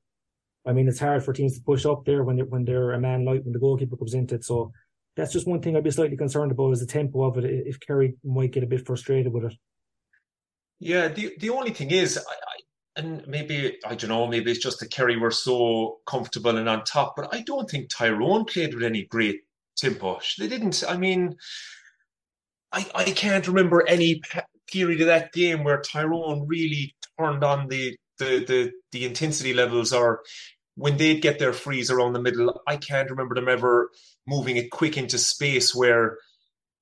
I 0.65 0.73
mean, 0.73 0.87
it's 0.87 0.99
hard 0.99 1.23
for 1.23 1.33
teams 1.33 1.55
to 1.57 1.63
push 1.63 1.85
up 1.85 2.05
there 2.05 2.23
when 2.23 2.37
they're 2.37 2.45
when 2.45 2.65
they're 2.65 2.91
a 2.91 2.99
man 2.99 3.25
light 3.25 3.43
when 3.43 3.53
the 3.53 3.59
goalkeeper 3.59 3.97
comes 3.97 4.13
into 4.13 4.35
it. 4.35 4.45
So 4.45 4.71
that's 5.15 5.33
just 5.33 5.47
one 5.47 5.61
thing 5.61 5.75
I'd 5.75 5.83
be 5.83 5.91
slightly 5.91 6.17
concerned 6.17 6.51
about 6.51 6.71
is 6.71 6.79
the 6.79 6.85
tempo 6.85 7.23
of 7.23 7.37
it. 7.37 7.45
If 7.45 7.79
Kerry 7.79 8.15
might 8.23 8.51
get 8.51 8.63
a 8.63 8.67
bit 8.67 8.85
frustrated 8.85 9.31
with 9.31 9.45
it. 9.45 9.53
Yeah, 10.79 11.07
the 11.07 11.35
the 11.39 11.49
only 11.49 11.71
thing 11.71 11.91
is, 11.91 12.17
I, 12.17 12.21
I, 12.31 13.01
and 13.01 13.27
maybe 13.27 13.77
I 13.85 13.95
don't 13.95 14.09
know, 14.09 14.27
maybe 14.27 14.51
it's 14.51 14.59
just 14.59 14.79
that 14.79 14.91
Kerry 14.91 15.17
were 15.17 15.31
so 15.31 15.97
comfortable 16.05 16.57
and 16.57 16.69
on 16.69 16.83
top, 16.83 17.15
but 17.15 17.33
I 17.33 17.41
don't 17.41 17.69
think 17.69 17.89
Tyrone 17.89 18.45
played 18.45 18.73
with 18.73 18.83
any 18.83 19.05
great 19.05 19.41
tempo. 19.77 20.19
They 20.37 20.47
didn't. 20.47 20.83
I 20.87 20.97
mean, 20.97 21.35
I 22.71 22.85
I 22.93 23.03
can't 23.05 23.47
remember 23.47 23.87
any 23.87 24.21
period 24.71 25.01
of 25.01 25.07
that 25.07 25.33
game 25.33 25.63
where 25.63 25.81
Tyrone 25.81 26.45
really 26.47 26.95
turned 27.19 27.43
on 27.43 27.67
the 27.67 27.97
the 28.19 28.43
the 28.45 28.71
the 28.91 29.05
intensity 29.05 29.53
levels 29.53 29.93
or 29.93 30.21
when 30.75 30.97
they'd 30.97 31.21
get 31.21 31.39
their 31.39 31.53
frees 31.53 31.89
around 31.89 32.13
the 32.13 32.21
middle, 32.21 32.61
I 32.67 32.77
can't 32.77 33.09
remember 33.09 33.33
them 33.33 33.49
ever 33.49 33.89
moving 34.27 34.57
it 34.57 34.69
quick 34.69 34.95
into 34.95 35.17
space 35.17 35.73
where 35.73 36.17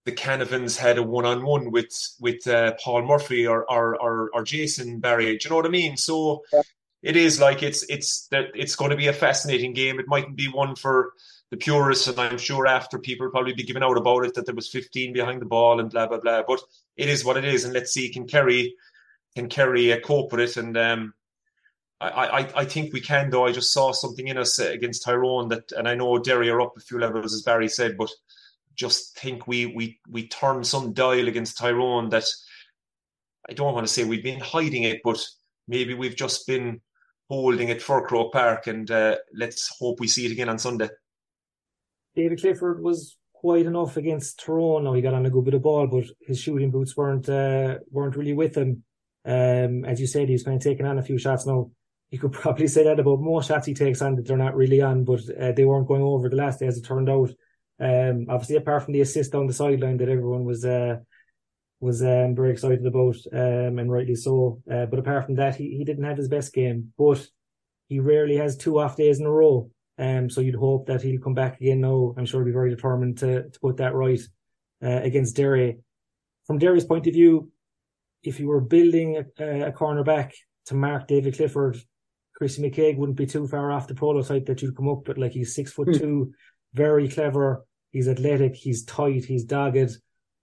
the 0.03 0.11
Canavans 0.11 0.77
had 0.77 0.97
a 0.97 1.03
one 1.03 1.25
on 1.25 1.45
one 1.45 1.71
with 1.71 1.91
with 2.19 2.45
uh, 2.45 2.73
Paul 2.83 3.03
Murphy 3.03 3.47
or, 3.47 3.69
or 3.71 3.99
or 3.99 4.29
or 4.33 4.43
Jason 4.43 4.99
Barry. 4.99 5.37
Do 5.37 5.39
you 5.43 5.49
know 5.49 5.55
what 5.55 5.65
I 5.65 5.69
mean? 5.69 5.97
So 5.97 6.43
yeah. 6.51 6.61
it 7.01 7.15
is 7.15 7.39
like 7.39 7.63
it's 7.63 7.83
it's 7.89 8.27
that 8.27 8.47
it's 8.53 8.75
going 8.75 8.91
to 8.91 8.97
be 8.97 9.07
a 9.07 9.13
fascinating 9.13 9.73
game. 9.73 9.99
It 9.99 10.07
mightn't 10.07 10.35
be 10.35 10.47
one 10.47 10.75
for 10.75 11.13
the 11.51 11.57
purists, 11.57 12.07
and 12.07 12.19
I'm 12.19 12.37
sure 12.37 12.67
after 12.67 12.99
people 12.99 13.29
probably 13.29 13.53
be 13.53 13.63
giving 13.63 13.83
out 13.83 13.97
about 13.97 14.25
it 14.25 14.33
that 14.35 14.45
there 14.45 14.55
was 14.55 14.69
15 14.69 15.13
behind 15.13 15.41
the 15.41 15.45
ball 15.45 15.79
and 15.79 15.89
blah 15.89 16.07
blah 16.07 16.19
blah. 16.19 16.43
But 16.47 16.61
it 16.97 17.09
is 17.09 17.23
what 17.23 17.37
it 17.37 17.45
is, 17.45 17.63
and 17.63 17.73
let's 17.73 17.91
see 17.91 18.09
can 18.09 18.27
Kerry 18.27 18.75
can 19.35 19.49
Kerry 19.49 19.93
uh, 19.93 19.99
cope 19.99 20.31
with 20.31 20.41
it 20.41 20.57
and. 20.57 20.77
um 20.77 21.13
I, 22.01 22.07
I, 22.09 22.61
I 22.61 22.65
think 22.65 22.91
we 22.93 22.99
can 22.99 23.29
though. 23.29 23.45
I 23.45 23.53
just 23.53 23.71
saw 23.71 23.93
something 23.93 24.27
in 24.27 24.37
us 24.37 24.59
against 24.59 25.03
Tyrone 25.03 25.47
that, 25.47 25.71
and 25.71 25.87
I 25.87 25.95
know 25.95 26.19
Derry 26.19 26.49
are 26.49 26.59
up 26.59 26.75
a 26.75 26.81
few 26.81 26.99
levels 26.99 27.33
as 27.33 27.41
Barry 27.41 27.69
said, 27.69 27.95
but 27.97 28.09
just 28.75 29.17
think 29.17 29.47
we 29.47 29.65
we 29.67 29.99
we 30.09 30.27
turned 30.27 30.67
some 30.67 30.93
dial 30.93 31.27
against 31.27 31.57
Tyrone 31.57 32.09
that 32.09 32.25
I 33.49 33.53
don't 33.53 33.73
want 33.73 33.87
to 33.87 33.93
say 33.93 34.03
we've 34.03 34.23
been 34.23 34.39
hiding 34.41 34.83
it, 34.83 35.01
but 35.03 35.25
maybe 35.67 35.93
we've 35.93 36.15
just 36.15 36.45
been 36.45 36.81
holding 37.29 37.69
it 37.69 37.81
for 37.81 38.05
Croke 38.05 38.33
Park, 38.33 38.67
and 38.67 38.89
uh, 38.91 39.15
let's 39.33 39.73
hope 39.79 39.99
we 39.99 40.07
see 40.07 40.25
it 40.25 40.31
again 40.31 40.49
on 40.49 40.59
Sunday. 40.59 40.89
David 42.15 42.39
Clifford 42.39 42.81
was 42.81 43.17
quite 43.33 43.65
enough 43.65 43.97
against 43.97 44.39
Tyrone. 44.39 44.83
Now 44.83 44.93
he 44.93 45.01
got 45.01 45.13
on 45.13 45.25
a 45.25 45.29
good 45.29 45.45
bit 45.45 45.53
of 45.53 45.61
ball, 45.61 45.87
but 45.87 46.05
his 46.21 46.39
shooting 46.39 46.71
boots 46.71 46.95
weren't 46.95 47.29
uh, 47.29 47.79
weren't 47.91 48.15
really 48.15 48.33
with 48.33 48.55
him. 48.55 48.83
Um, 49.25 49.85
as 49.85 49.99
you 49.99 50.07
said, 50.07 50.29
he's 50.29 50.43
kind 50.43 50.57
of 50.57 50.63
taking 50.63 50.85
on 50.85 50.99
a 50.99 51.03
few 51.03 51.17
shots 51.17 51.45
now 51.45 51.71
you 52.09 52.19
could 52.19 52.31
probably 52.43 52.67
say 52.67 52.83
that 52.83 52.99
about 52.99 53.19
most 53.19 53.47
shots 53.47 53.67
he 53.67 53.73
takes 53.73 54.01
on 54.01 54.15
that 54.15 54.25
they're 54.25 54.37
not 54.37 54.55
really 54.55 54.81
on, 54.81 55.03
but 55.03 55.21
uh, 55.39 55.51
they 55.51 55.65
weren't 55.65 55.87
going 55.87 56.01
over 56.01 56.29
the 56.29 56.35
last 56.35 56.59
day 56.59 56.67
as 56.67 56.77
it 56.77 56.85
turned 56.85 57.09
out. 57.09 57.29
Um, 57.79 58.27
obviously, 58.29 58.55
apart 58.55 58.83
from 58.83 58.93
the 58.93 59.01
assist 59.01 59.33
down 59.33 59.47
the 59.47 59.53
sideline 59.53 59.97
that 59.97 60.09
everyone 60.09 60.45
was 60.45 60.63
uh, 60.63 60.97
was 61.81 62.01
um, 62.01 62.35
very 62.35 62.51
excited 62.51 62.85
about, 62.85 63.17
um, 63.33 63.79
and 63.79 63.91
rightly 63.91 64.15
so. 64.15 64.61
Uh, 64.71 64.85
but 64.85 64.99
apart 64.99 65.25
from 65.25 65.35
that, 65.35 65.55
he, 65.55 65.75
he 65.77 65.83
didn't 65.83 66.05
have 66.05 66.17
his 66.17 66.29
best 66.29 66.53
game, 66.53 66.93
but 66.97 67.27
he 67.89 67.99
rarely 67.99 68.37
has 68.37 68.55
two 68.55 68.79
off 68.79 68.95
days 68.95 69.19
in 69.19 69.25
a 69.25 69.31
row. 69.31 69.69
Um, 69.97 70.29
so 70.29 70.41
you'd 70.41 70.55
hope 70.55 70.87
that 70.87 71.01
he'll 71.01 71.21
come 71.21 71.33
back 71.33 71.59
again 71.61 71.81
now. 71.81 72.13
I'm 72.17 72.25
sure 72.25 72.41
he'll 72.41 72.45
be 72.45 72.51
very 72.51 72.69
determined 72.69 73.17
to, 73.19 73.49
to 73.49 73.59
put 73.59 73.77
that 73.77 73.93
right 73.93 74.19
uh, 74.83 75.01
against 75.01 75.35
Derry. 75.35 75.77
From 76.47 76.59
Derry's 76.59 76.85
point 76.85 77.07
of 77.07 77.13
view, 77.13 77.51
if 78.23 78.39
you 78.39 78.47
were 78.47 78.61
building 78.61 79.17
a, 79.17 79.67
a 79.67 79.71
cornerback 79.71 80.33
to 80.67 80.75
mark 80.75 81.07
David 81.07 81.37
Clifford, 81.37 81.77
Chrissy 82.35 82.61
McKaigue 82.61 82.97
wouldn't 82.97 83.17
be 83.17 83.25
too 83.25 83.47
far 83.47 83.71
off 83.71 83.87
the 83.87 83.95
prototype 83.95 84.45
that 84.47 84.61
you'd 84.61 84.75
come 84.75 84.89
up 84.89 85.07
with. 85.07 85.17
Like 85.17 85.31
he's 85.31 85.55
six 85.55 85.71
foot 85.71 85.87
mm. 85.87 85.99
two, 85.99 86.33
very 86.73 87.07
clever. 87.07 87.65
He's 87.91 88.09
athletic. 88.09 88.55
He's 88.55 88.83
tight. 88.83 89.23
He's 89.23 89.45
dogged. 89.45 89.97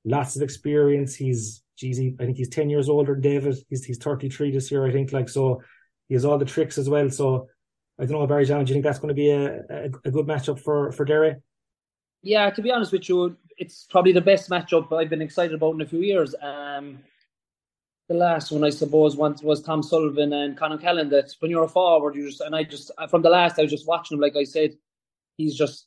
Lots 0.05 0.37
of 0.37 0.43
experience. 0.43 1.15
He's, 1.15 1.63
geez, 1.77 1.99
he, 1.99 2.17
I 2.19 2.25
think 2.25 2.39
he's 2.39 2.49
10 2.49 2.71
years 2.71 2.89
older 2.89 3.13
than 3.13 3.21
David. 3.21 3.57
He's, 3.69 3.85
he's 3.85 3.99
33 3.99 4.53
this 4.53 4.71
year, 4.71 4.87
I 4.87 4.91
think. 4.91 5.13
Like, 5.13 5.29
so 5.29 5.61
he 6.09 6.15
has 6.15 6.25
all 6.25 6.39
the 6.39 6.47
tricks 6.47 6.79
as 6.79 6.89
well. 6.89 7.11
So 7.11 7.49
I 8.03 8.07
don't 8.07 8.19
know, 8.19 8.27
Barry 8.27 8.45
John, 8.45 8.65
do 8.65 8.71
you 8.71 8.75
think 8.75 8.85
that's 8.85 8.99
going 8.99 9.11
to 9.11 9.15
be 9.15 9.31
a, 9.31 9.61
a, 9.71 9.85
a 10.05 10.11
good 10.11 10.27
matchup 10.27 10.59
for, 10.59 10.91
for 10.91 11.05
Derry? 11.05 11.37
Yeah, 12.23 12.51
to 12.51 12.61
be 12.61 12.73
honest 12.73 12.91
with 12.91 13.09
you, 13.09 13.37
it's 13.59 13.87
probably 13.89 14.11
the 14.11 14.21
best 14.21 14.51
matchup 14.51 14.93
I've 14.93 15.09
been 15.09 15.23
excited 15.23 15.55
about 15.55 15.75
in 15.75 15.83
a 15.83 15.87
few 15.87 16.01
years. 16.01 16.35
Um, 16.43 16.99
the 18.09 18.15
last 18.15 18.51
one, 18.51 18.65
I 18.65 18.71
suppose, 18.71 19.17
once 19.17 19.41
was 19.41 19.63
Tom 19.63 19.85
Sullivan 19.85 20.33
and 20.33 20.57
Con 20.57 20.73
O'Callaghan. 20.73 21.11
That 21.11 21.33
when 21.39 21.53
you're 21.53 21.63
a 21.63 21.69
forward, 21.69 22.17
you 22.17 22.29
just 22.29 22.41
and 22.41 22.57
I 22.57 22.65
just 22.65 22.91
from 23.09 23.23
the 23.23 23.31
last, 23.31 23.59
I 23.59 23.63
was 23.63 23.71
just 23.71 23.87
watching 23.87 24.17
him. 24.17 24.21
Like 24.21 24.35
I 24.37 24.45
said, 24.45 24.73
he's 25.37 25.55
just 25.55 25.87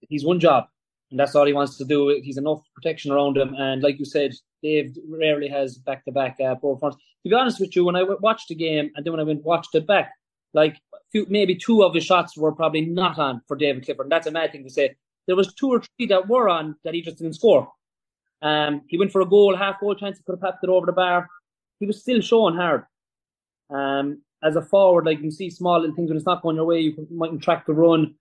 he's 0.00 0.26
one 0.26 0.40
job 0.40 0.66
and 1.10 1.18
that's 1.18 1.34
all 1.34 1.46
he 1.46 1.52
wants 1.52 1.76
to 1.78 1.84
do. 1.84 2.20
He's 2.22 2.36
enough 2.36 2.62
protection 2.74 3.10
around 3.10 3.36
him, 3.36 3.54
and 3.54 3.82
like 3.82 3.98
you 3.98 4.04
said, 4.04 4.34
Dave 4.62 4.96
rarely 5.08 5.48
has 5.48 5.78
back 5.78 6.04
to 6.04 6.12
back 6.12 6.36
forward 6.36 6.80
fronts. 6.80 6.98
To 7.22 7.30
be 7.30 7.34
honest 7.34 7.60
with 7.60 7.74
you, 7.74 7.84
when 7.84 7.96
I 7.96 8.02
watched 8.02 8.48
the 8.48 8.54
game 8.54 8.90
and 8.94 9.04
then 9.04 9.12
when 9.12 9.20
I 9.20 9.24
went 9.24 9.44
watched 9.44 9.74
it 9.74 9.86
back, 9.86 10.12
like 10.54 10.76
few, 11.12 11.26
maybe 11.28 11.54
two 11.54 11.82
of 11.82 11.94
his 11.94 12.04
shots 12.04 12.36
were 12.36 12.52
probably 12.52 12.82
not 12.86 13.18
on 13.18 13.42
for 13.46 13.56
David 13.56 13.84
Clifford. 13.84 14.06
And 14.06 14.12
that's 14.12 14.26
a 14.26 14.30
mad 14.30 14.52
thing 14.52 14.64
to 14.64 14.70
say. 14.70 14.96
There 15.26 15.36
was 15.36 15.52
two 15.54 15.70
or 15.70 15.82
three 15.82 16.06
that 16.06 16.28
were 16.28 16.48
on 16.48 16.76
that 16.84 16.94
he 16.94 17.02
just 17.02 17.18
didn't 17.18 17.34
score. 17.34 17.70
Um, 18.40 18.82
he 18.88 18.98
went 18.98 19.12
for 19.12 19.20
a 19.20 19.26
goal, 19.26 19.56
half 19.56 19.80
goal 19.80 19.94
chance. 19.94 20.18
He 20.18 20.24
could 20.24 20.32
have 20.32 20.40
papped 20.40 20.64
it 20.64 20.70
over 20.70 20.86
the 20.86 20.92
bar. 20.92 21.28
He 21.80 21.86
was 21.86 22.00
still 22.00 22.20
showing 22.20 22.56
hard. 22.56 22.84
Um, 23.70 24.22
as 24.42 24.56
a 24.56 24.62
forward, 24.62 25.04
like 25.06 25.18
you 25.18 25.24
can 25.24 25.32
see 25.32 25.50
small 25.50 25.80
little 25.80 25.94
things 25.94 26.08
when 26.08 26.16
it's 26.16 26.26
not 26.26 26.42
going 26.42 26.56
your 26.56 26.64
way, 26.64 26.80
you 26.80 27.06
might 27.10 27.38
track 27.40 27.66
the 27.66 27.74
run 27.74 28.14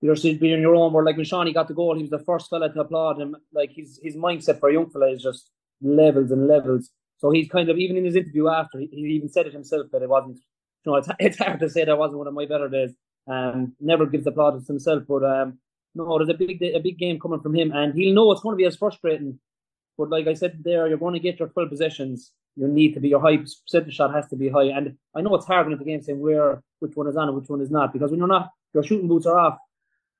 you're 0.00 0.16
still 0.16 0.36
being 0.38 0.60
your 0.60 0.74
own. 0.74 0.92
Where 0.92 1.04
like 1.04 1.16
when 1.16 1.26
Seanie 1.26 1.54
got 1.54 1.68
the 1.68 1.74
goal, 1.74 1.96
he 1.96 2.02
was 2.02 2.10
the 2.10 2.18
first 2.20 2.48
fella 2.50 2.72
to 2.72 2.80
applaud 2.80 3.20
him. 3.20 3.36
Like 3.52 3.70
his 3.72 3.98
his 4.02 4.16
mindset 4.16 4.60
for 4.60 4.68
a 4.68 4.72
young 4.72 4.90
fella 4.90 5.10
is 5.10 5.22
just 5.22 5.50
levels 5.80 6.30
and 6.30 6.46
levels. 6.46 6.90
So 7.18 7.30
he's 7.30 7.48
kind 7.48 7.68
of 7.68 7.78
even 7.78 7.96
in 7.96 8.04
his 8.04 8.16
interview 8.16 8.48
after 8.48 8.78
he, 8.78 8.88
he 8.92 9.00
even 9.16 9.28
said 9.28 9.46
it 9.46 9.52
himself 9.52 9.86
that 9.92 10.02
it 10.02 10.08
wasn't. 10.08 10.38
Know, 10.88 10.96
it's 10.96 11.08
it's 11.18 11.38
hard 11.38 11.60
to 11.60 11.70
say 11.70 11.84
that 11.84 11.98
wasn't 11.98 12.18
one 12.18 12.26
of 12.26 12.34
my 12.34 12.46
better 12.46 12.68
days. 12.68 12.92
Um, 13.26 13.74
never 13.80 14.06
gives 14.06 14.24
the 14.24 14.32
plaudits 14.32 14.66
himself, 14.66 15.04
but 15.06 15.22
um, 15.22 15.58
no, 15.94 16.18
there's 16.18 16.30
a 16.30 16.34
big 16.34 16.62
a 16.62 16.80
big 16.80 16.98
game 16.98 17.20
coming 17.20 17.40
from 17.40 17.54
him, 17.54 17.72
and 17.72 17.94
he'll 17.94 18.14
know 18.14 18.32
it's 18.32 18.40
going 18.40 18.54
to 18.54 18.56
be 18.56 18.64
as 18.64 18.76
frustrating. 18.76 19.38
But 19.96 20.10
like 20.10 20.26
I 20.26 20.34
said 20.34 20.60
there, 20.64 20.88
you're 20.88 20.98
going 20.98 21.14
to 21.14 21.20
get 21.20 21.38
your 21.38 21.48
12 21.48 21.70
possessions. 21.70 22.32
You 22.56 22.68
need 22.68 22.94
to 22.94 23.00
be 23.00 23.08
your 23.08 23.20
high 23.20 23.36
percentage 23.36 23.94
shot 23.94 24.14
has 24.14 24.28
to 24.28 24.36
be 24.36 24.48
high, 24.48 24.70
and 24.76 24.96
I 25.14 25.20
know 25.20 25.34
it's 25.34 25.46
hard 25.46 25.68
when 25.68 25.78
the 25.78 25.84
game 25.84 26.02
saying 26.02 26.20
where 26.20 26.62
which 26.80 26.96
one 26.96 27.08
is 27.08 27.16
on 27.16 27.28
and 27.28 27.36
which 27.36 27.48
one 27.48 27.60
is 27.60 27.70
not 27.70 27.92
because 27.92 28.10
when 28.10 28.18
you're 28.18 28.28
not 28.28 28.50
your 28.74 28.82
shooting 28.82 29.08
boots 29.08 29.26
are 29.26 29.38
off, 29.38 29.58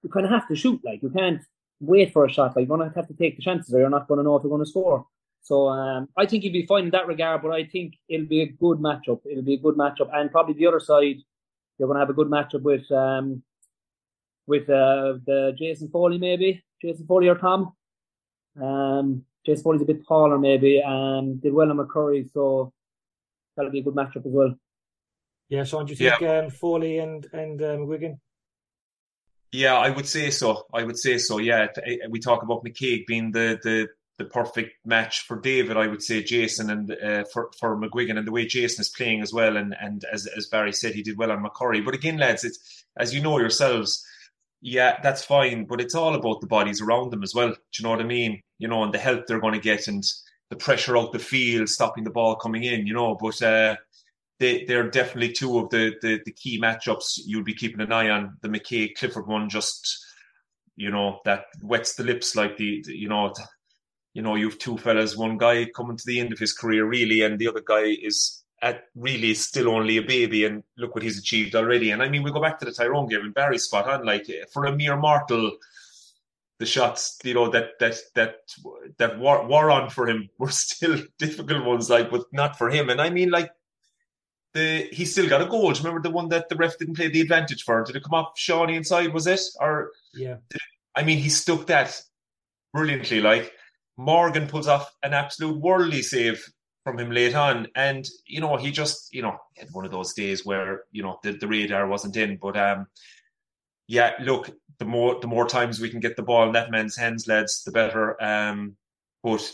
you 0.02 0.10
kind 0.10 0.26
of 0.26 0.32
have 0.32 0.48
to 0.48 0.56
shoot. 0.56 0.80
Like 0.84 1.02
you 1.02 1.10
can't 1.10 1.42
wait 1.80 2.12
for 2.12 2.24
a 2.24 2.30
shot. 2.30 2.56
Like 2.56 2.68
you're 2.68 2.76
gonna 2.76 2.92
have 2.94 3.08
to 3.08 3.14
take 3.14 3.36
the 3.36 3.42
chances, 3.42 3.72
or 3.74 3.80
you're 3.80 3.90
not 3.90 4.08
going 4.08 4.18
to 4.18 4.24
know 4.24 4.36
if 4.36 4.42
you're 4.42 4.50
going 4.50 4.64
to 4.64 4.70
score. 4.70 5.06
So 5.42 5.68
um, 5.68 6.08
I 6.16 6.26
think 6.26 6.42
he'll 6.42 6.52
be 6.52 6.66
fine 6.66 6.84
in 6.84 6.90
that 6.90 7.06
regard. 7.06 7.42
But 7.42 7.52
I 7.52 7.64
think 7.64 7.94
it'll 8.08 8.26
be 8.26 8.42
a 8.42 8.46
good 8.46 8.78
matchup. 8.78 9.20
It'll 9.24 9.42
be 9.42 9.54
a 9.54 9.60
good 9.60 9.76
matchup, 9.76 10.10
and 10.12 10.30
probably 10.30 10.54
the 10.54 10.66
other 10.66 10.80
side, 10.80 11.16
you're 11.78 11.88
going 11.88 11.96
to 11.96 12.00
have 12.00 12.10
a 12.10 12.14
good 12.14 12.28
matchup 12.28 12.62
with 12.62 12.90
um, 12.92 13.42
with 14.46 14.68
uh, 14.68 15.18
the 15.26 15.54
Jason 15.58 15.88
Foley 15.88 16.18
maybe 16.18 16.62
Jason 16.82 17.06
Foley 17.06 17.28
or 17.28 17.36
Tom. 17.36 17.72
Um, 18.60 19.24
Jason 19.46 19.62
Foley's 19.62 19.82
a 19.82 19.86
bit 19.86 20.06
taller 20.06 20.38
maybe, 20.38 20.82
and 20.84 21.40
did 21.40 21.52
well 21.52 21.70
on 21.70 21.78
McCurry, 21.78 22.30
so 22.32 22.72
that'll 23.56 23.72
be 23.72 23.80
a 23.80 23.82
good 23.84 23.94
matchup 23.94 24.26
as 24.26 24.32
well. 24.32 24.54
Yeah, 25.48 25.64
Sean, 25.64 25.86
do 25.86 25.92
you 25.92 25.96
think 25.96 26.20
yeah. 26.20 26.40
um, 26.40 26.50
Foley 26.50 26.98
and 26.98 27.26
and 27.32 27.62
um, 27.62 27.86
Wigan 27.86 28.20
yeah, 29.52 29.76
I 29.76 29.90
would 29.90 30.06
say 30.06 30.30
so. 30.30 30.66
I 30.74 30.82
would 30.84 30.98
say 30.98 31.18
so. 31.18 31.38
Yeah, 31.38 31.68
we 32.10 32.20
talk 32.20 32.42
about 32.42 32.64
McKaigue 32.64 33.06
being 33.06 33.32
the 33.32 33.58
the 33.62 33.88
the 34.18 34.24
perfect 34.24 34.84
match 34.84 35.24
for 35.26 35.40
David. 35.40 35.76
I 35.76 35.86
would 35.86 36.02
say 36.02 36.22
Jason 36.22 36.70
and 36.70 36.90
uh, 36.90 37.24
for 37.32 37.50
for 37.58 37.76
McGuigan 37.76 38.18
and 38.18 38.26
the 38.26 38.32
way 38.32 38.46
Jason 38.46 38.82
is 38.82 38.88
playing 38.88 39.22
as 39.22 39.32
well. 39.32 39.56
And 39.56 39.74
and 39.80 40.04
as 40.12 40.26
as 40.36 40.48
Barry 40.48 40.72
said, 40.72 40.94
he 40.94 41.02
did 41.02 41.16
well 41.16 41.30
on 41.30 41.44
McCurry. 41.44 41.84
But 41.84 41.94
again, 41.94 42.18
lads, 42.18 42.44
it's 42.44 42.84
as 42.96 43.14
you 43.14 43.22
know 43.22 43.38
yourselves. 43.38 44.04
Yeah, 44.60 44.98
that's 45.02 45.24
fine, 45.24 45.66
but 45.66 45.80
it's 45.80 45.94
all 45.94 46.16
about 46.16 46.40
the 46.40 46.48
bodies 46.48 46.80
around 46.80 47.12
them 47.12 47.22
as 47.22 47.32
well. 47.32 47.50
Do 47.50 47.56
you 47.78 47.84
know 47.84 47.90
what 47.90 48.00
I 48.00 48.04
mean? 48.04 48.42
You 48.58 48.66
know, 48.66 48.82
and 48.82 48.92
the 48.92 48.98
help 48.98 49.26
they're 49.26 49.40
going 49.40 49.54
to 49.54 49.60
get 49.60 49.86
and 49.86 50.02
the 50.50 50.56
pressure 50.56 50.96
out 50.98 51.12
the 51.12 51.20
field, 51.20 51.68
stopping 51.68 52.02
the 52.02 52.10
ball 52.10 52.36
coming 52.36 52.64
in. 52.64 52.86
You 52.86 52.94
know, 52.94 53.16
but. 53.20 53.40
uh 53.42 53.76
they 54.40 54.64
they're 54.64 54.88
definitely 54.88 55.32
two 55.32 55.58
of 55.58 55.68
the, 55.70 55.94
the 56.00 56.20
the 56.24 56.30
key 56.32 56.60
matchups 56.60 57.18
you'll 57.26 57.42
be 57.42 57.54
keeping 57.54 57.80
an 57.80 57.92
eye 57.92 58.08
on. 58.08 58.36
The 58.40 58.48
McKaigue 58.48 58.94
Clifford 58.96 59.26
one 59.26 59.48
just 59.48 59.98
you 60.76 60.90
know 60.90 61.18
that 61.24 61.46
wets 61.60 61.96
the 61.96 62.04
lips 62.04 62.36
like 62.36 62.56
the, 62.56 62.82
the 62.86 62.96
you 62.96 63.08
know 63.08 63.32
you 64.18 64.24
know 64.24 64.34
you've 64.34 64.58
two 64.58 64.76
fellas, 64.76 65.16
one 65.16 65.38
guy 65.38 65.66
coming 65.66 65.96
to 65.96 66.04
the 66.04 66.18
end 66.18 66.32
of 66.32 66.40
his 66.40 66.52
career 66.52 66.84
really, 66.84 67.22
and 67.22 67.38
the 67.38 67.46
other 67.46 67.62
guy 67.64 67.84
is 68.02 68.42
at 68.60 68.86
really 68.96 69.32
still 69.32 69.68
only 69.68 69.96
a 69.96 70.02
baby, 70.02 70.44
and 70.44 70.64
look 70.76 70.92
what 70.92 71.04
he's 71.04 71.20
achieved 71.20 71.54
already. 71.54 71.92
And 71.92 72.02
I 72.02 72.08
mean, 72.08 72.24
we 72.24 72.32
go 72.32 72.42
back 72.42 72.58
to 72.58 72.64
the 72.64 72.72
Tyrone 72.72 73.06
game, 73.06 73.20
and 73.20 73.32
Barry 73.32 73.58
spot 73.58 73.88
on. 73.88 74.04
Like 74.04 74.28
eh, 74.28 74.42
for 74.52 74.64
a 74.66 74.74
mere 74.74 74.96
mortal, 74.96 75.52
the 76.58 76.66
shots 76.66 77.16
you 77.22 77.34
know 77.34 77.48
that 77.50 77.78
that 77.78 77.94
that 78.16 78.38
that 78.96 79.20
war, 79.20 79.46
were 79.46 79.70
on 79.70 79.88
for 79.88 80.08
him 80.08 80.28
were 80.38 80.50
still 80.50 80.98
difficult 81.20 81.64
ones, 81.64 81.88
like 81.88 82.10
but 82.10 82.24
not 82.32 82.58
for 82.58 82.70
him. 82.70 82.90
And 82.90 83.00
I 83.00 83.10
mean, 83.10 83.30
like 83.30 83.52
the 84.52 84.88
he 84.90 85.04
still 85.04 85.28
got 85.28 85.42
a 85.42 85.46
goal. 85.46 85.70
Do 85.70 85.78
you 85.78 85.84
remember 85.84 86.02
the 86.02 86.12
one 86.12 86.28
that 86.30 86.48
the 86.48 86.56
ref 86.56 86.76
didn't 86.76 86.96
play 86.96 87.06
the 87.06 87.20
advantage 87.20 87.62
for? 87.62 87.84
Did 87.84 87.94
it 87.94 88.02
come 88.02 88.14
off 88.14 88.36
Seanie 88.36 88.78
inside? 88.78 89.14
Was 89.14 89.28
it 89.28 89.42
or 89.60 89.92
yeah? 90.12 90.38
It, 90.50 90.60
I 90.96 91.04
mean, 91.04 91.18
he 91.18 91.28
stuck 91.28 91.68
that 91.68 92.02
brilliantly. 92.74 93.20
Like 93.20 93.52
Morgan 93.98 94.46
pulls 94.46 94.68
off 94.68 94.90
an 95.02 95.12
absolute 95.12 95.60
worldly 95.60 96.02
save 96.02 96.42
from 96.84 96.98
him 96.98 97.10
late 97.10 97.34
on, 97.34 97.66
and 97.74 98.08
you 98.26 98.40
know 98.40 98.56
he 98.56 98.70
just 98.70 99.12
you 99.12 99.20
know 99.20 99.36
had 99.56 99.68
one 99.72 99.84
of 99.84 99.90
those 99.90 100.14
days 100.14 100.46
where 100.46 100.84
you 100.92 101.02
know 101.02 101.18
the, 101.22 101.32
the 101.32 101.48
radar 101.48 101.86
wasn't 101.86 102.16
in. 102.16 102.38
But 102.40 102.56
um, 102.56 102.86
yeah, 103.88 104.12
look, 104.20 104.50
the 104.78 104.84
more 104.84 105.18
the 105.20 105.26
more 105.26 105.46
times 105.46 105.80
we 105.80 105.90
can 105.90 106.00
get 106.00 106.16
the 106.16 106.22
ball 106.22 106.46
in 106.46 106.52
that 106.52 106.70
man's 106.70 106.96
hands, 106.96 107.26
lads, 107.26 107.64
the 107.64 107.72
better. 107.72 108.22
Um, 108.22 108.76
but 109.22 109.52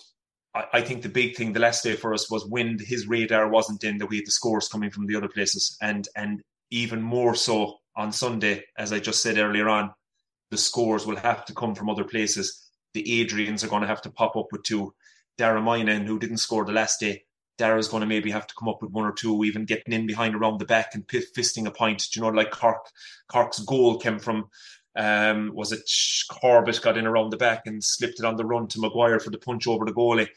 I, 0.72 0.82
think 0.82 1.02
the 1.02 1.08
big 1.08 1.34
thing 1.34 1.52
the 1.52 1.58
last 1.58 1.82
day 1.82 1.96
for 1.96 2.14
us 2.14 2.30
was 2.30 2.46
when 2.46 2.78
his 2.78 3.08
radar 3.08 3.48
wasn't 3.48 3.82
in 3.82 3.98
that 3.98 4.06
we 4.06 4.18
had 4.18 4.26
the 4.26 4.30
scores 4.30 4.68
coming 4.68 4.90
from 4.90 5.06
the 5.06 5.16
other 5.16 5.28
places, 5.28 5.76
and 5.80 6.06
and 6.16 6.42
even 6.70 7.02
more 7.02 7.34
so 7.34 7.78
on 7.96 8.12
Sunday, 8.12 8.64
as 8.76 8.92
I 8.92 8.98
just 8.98 9.22
said 9.22 9.38
earlier 9.38 9.68
on, 9.68 9.92
the 10.50 10.58
scores 10.58 11.06
will 11.06 11.16
have 11.16 11.44
to 11.46 11.54
come 11.54 11.74
from 11.74 11.88
other 11.88 12.04
places. 12.04 12.63
The 12.94 13.04
Adrians 13.24 13.62
are 13.62 13.68
going 13.68 13.82
to 13.82 13.88
have 13.88 14.02
to 14.02 14.10
pop 14.10 14.36
up 14.36 14.46
with 14.52 14.62
two. 14.62 14.94
Dara 15.36 15.60
Moynihan, 15.60 16.06
who 16.06 16.18
didn't 16.18 16.36
score 16.38 16.64
the 16.64 16.72
last 16.72 17.00
day, 17.00 17.24
Dara's 17.58 17.88
going 17.88 18.00
to 18.02 18.06
maybe 18.06 18.30
have 18.30 18.46
to 18.46 18.54
come 18.58 18.68
up 18.68 18.82
with 18.82 18.92
one 18.92 19.04
or 19.04 19.12
two, 19.12 19.44
even 19.44 19.64
getting 19.64 19.92
in 19.92 20.06
behind 20.06 20.34
around 20.34 20.58
the 20.58 20.64
back 20.64 20.94
and 20.94 21.06
fisting 21.06 21.66
a 21.66 21.70
point. 21.70 22.06
Do 22.12 22.20
you 22.20 22.24
know, 22.24 22.32
like 22.32 22.50
Cork, 22.50 22.86
Cork's 23.28 23.60
goal 23.60 23.98
came 23.98 24.18
from 24.18 24.48
um, 24.96 25.52
was 25.54 25.72
it 25.72 25.90
Corbett 26.30 26.80
got 26.80 26.96
in 26.96 27.06
around 27.06 27.30
the 27.30 27.36
back 27.36 27.66
and 27.66 27.82
slipped 27.82 28.20
it 28.20 28.24
on 28.24 28.36
the 28.36 28.44
run 28.44 28.68
to 28.68 28.80
Maguire 28.80 29.18
for 29.18 29.30
the 29.30 29.38
punch 29.38 29.66
over 29.66 29.84
the 29.84 29.92
goalie? 29.92 30.28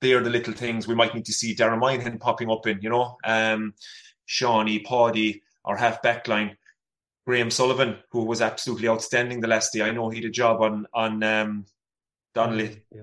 They 0.00 0.12
are 0.12 0.20
the 0.20 0.30
little 0.30 0.52
things 0.52 0.86
we 0.86 0.94
might 0.94 1.14
need 1.14 1.24
to 1.26 1.32
see 1.32 1.54
Dara 1.54 1.76
Moynihan 1.76 2.18
popping 2.18 2.50
up 2.50 2.66
in, 2.66 2.80
you 2.82 2.90
know. 2.90 3.16
Um, 3.24 3.74
Seanie, 4.28 4.84
Paddy, 4.84 5.42
our 5.64 5.76
half 5.76 6.02
back 6.02 6.28
line. 6.28 6.56
Graham 7.26 7.50
Sullivan, 7.50 7.98
who 8.10 8.24
was 8.24 8.42
absolutely 8.42 8.88
outstanding 8.88 9.40
the 9.40 9.48
last 9.48 9.72
day. 9.72 9.82
I 9.82 9.92
know 9.92 10.08
he 10.08 10.20
did 10.20 10.28
a 10.28 10.32
job 10.32 10.60
on 10.60 10.86
on 10.92 11.22
um, 11.22 11.66
Donnelly 12.34 12.82
yeah. 12.94 13.02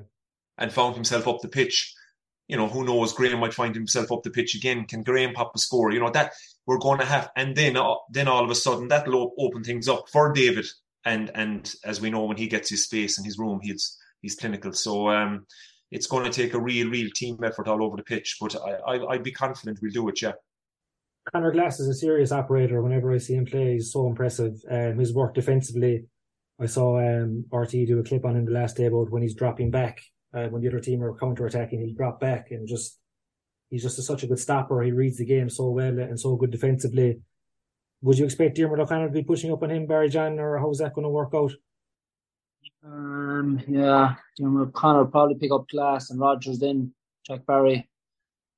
and 0.58 0.72
found 0.72 0.96
himself 0.96 1.28
up 1.28 1.42
the 1.42 1.48
pitch. 1.48 1.94
You 2.48 2.58
know, 2.58 2.68
who 2.68 2.84
knows? 2.84 3.14
Graham 3.14 3.40
might 3.40 3.54
find 3.54 3.76
himself 3.76 4.12
up 4.12 4.24
the 4.24 4.32
pitch 4.32 4.56
again. 4.56 4.86
Can 4.86 5.04
Graham 5.04 5.34
pop 5.34 5.52
a 5.56 5.60
score? 5.60 5.92
You 5.92 6.00
know 6.00 6.10
that 6.12 6.34
we're 6.66 6.80
going 6.80 7.00
to 7.00 7.06
have, 7.06 7.30
and 7.36 7.56
then 7.56 7.78
uh, 7.78 7.96
then 8.10 8.28
all 8.28 8.44
of 8.44 8.50
a 8.50 8.56
sudden 8.56 8.88
that'll 8.88 9.34
open 9.38 9.64
things 9.64 9.88
up 9.88 10.06
for 10.12 10.34
David 10.34 10.66
and 11.06 11.32
and 11.36 11.74
as 11.86 12.02
we 12.02 12.10
know, 12.10 12.24
when 12.26 12.38
he 12.38 12.48
gets 12.48 12.70
his 12.70 12.86
space 12.86 13.18
in 13.18 13.26
his 13.26 13.38
room, 13.38 13.60
he's 13.62 13.98
he's 14.22 14.36
clinical. 14.36 14.74
So 14.74 15.10
um, 15.10 15.46
it's 15.92 16.08
going 16.08 16.26
to 16.26 16.32
take 16.32 16.54
a 16.54 16.60
real, 16.60 16.90
real 16.90 17.10
team 17.16 17.38
effort 17.44 17.68
all 17.68 17.84
over 17.84 17.98
the 17.98 18.04
pitch. 18.04 18.38
But 18.40 18.56
I, 18.56 18.96
I 18.96 18.98
would 18.98 19.24
be 19.24 19.32
confident 19.32 19.80
we'll 19.82 19.92
do 19.92 20.10
it. 20.10 20.22
Yeah. 20.22 20.34
Conor 21.34 21.52
Glass 21.52 21.80
is 21.80 21.88
a 21.88 21.94
serious 21.94 22.32
operator. 22.32 22.82
Whenever 22.82 23.14
I 23.14 23.18
see 23.18 23.36
him 23.36 23.46
play, 23.46 23.74
he's 23.74 23.92
so 23.92 24.08
impressive. 24.08 24.62
Um, 24.70 24.98
his 24.98 25.14
work 25.14 25.36
defensively, 25.36 26.06
I 26.60 26.66
saw 26.66 27.00
um, 27.00 27.46
RT 27.52 27.72
do 27.72 28.00
a 28.00 28.04
clip 28.04 28.26
on 28.26 28.36
him 28.36 28.46
the 28.46 28.52
last 28.52 28.78
day 28.78 28.86
about 28.86 29.10
when 29.12 29.22
he's 29.22 29.36
dropping 29.36 29.72
back. 29.72 30.02
Uh, 30.34 30.48
when 30.48 30.62
the 30.62 30.68
other 30.68 30.80
team 30.80 31.02
are 31.04 31.18
counter 31.18 31.48
attacking, 31.48 31.80
he'll 31.80 31.96
drop 31.96 32.20
back 32.20 32.52
and 32.52 32.68
just 32.68 33.00
he's 33.70 33.84
just 33.84 33.98
a, 33.98 34.02
such 34.02 34.24
a 34.24 34.28
good 34.28 34.40
stopper. 34.40 34.82
He 34.82 34.92
reads 34.92 35.18
the 35.18 35.26
game 35.26 35.50
so 35.50 35.70
well 35.70 35.98
and 36.00 36.20
so 36.20 36.36
good 36.36 36.52
defensively 36.52 37.22
would 38.02 38.18
you 38.18 38.26
expect 38.26 38.56
Diarmuid 38.56 38.80
O'Connor 38.80 39.08
to 39.08 39.14
be 39.14 39.24
pushing 39.24 39.52
up 39.52 39.64
on 39.64 39.72
him, 39.72 39.86
Barry 39.86 40.10
John, 40.10 40.40
or 40.40 40.58
how's 40.58 40.78
that 40.80 40.94
going 40.94 41.04
to 41.04 41.10
work 41.10 41.34
out? 41.34 41.52
Um, 42.84 43.62
yeah, 43.68 44.16
Diarmuid 44.38 44.70
O'Connor 44.70 45.06
probably 45.06 45.36
pick 45.36 45.52
up 45.52 45.68
Glass 45.70 46.10
and 46.10 46.20
Rodgers 46.20 46.60
then 46.60 46.94
Jack 47.28 47.46
Barry. 47.46 47.90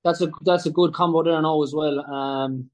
That's 0.03 0.21
a 0.21 0.31
that's 0.41 0.65
a 0.65 0.71
good 0.71 0.93
combo 0.93 1.23
there 1.23 1.41
now 1.41 1.61
as 1.63 1.73
well. 1.73 1.99
Um, 1.99 2.69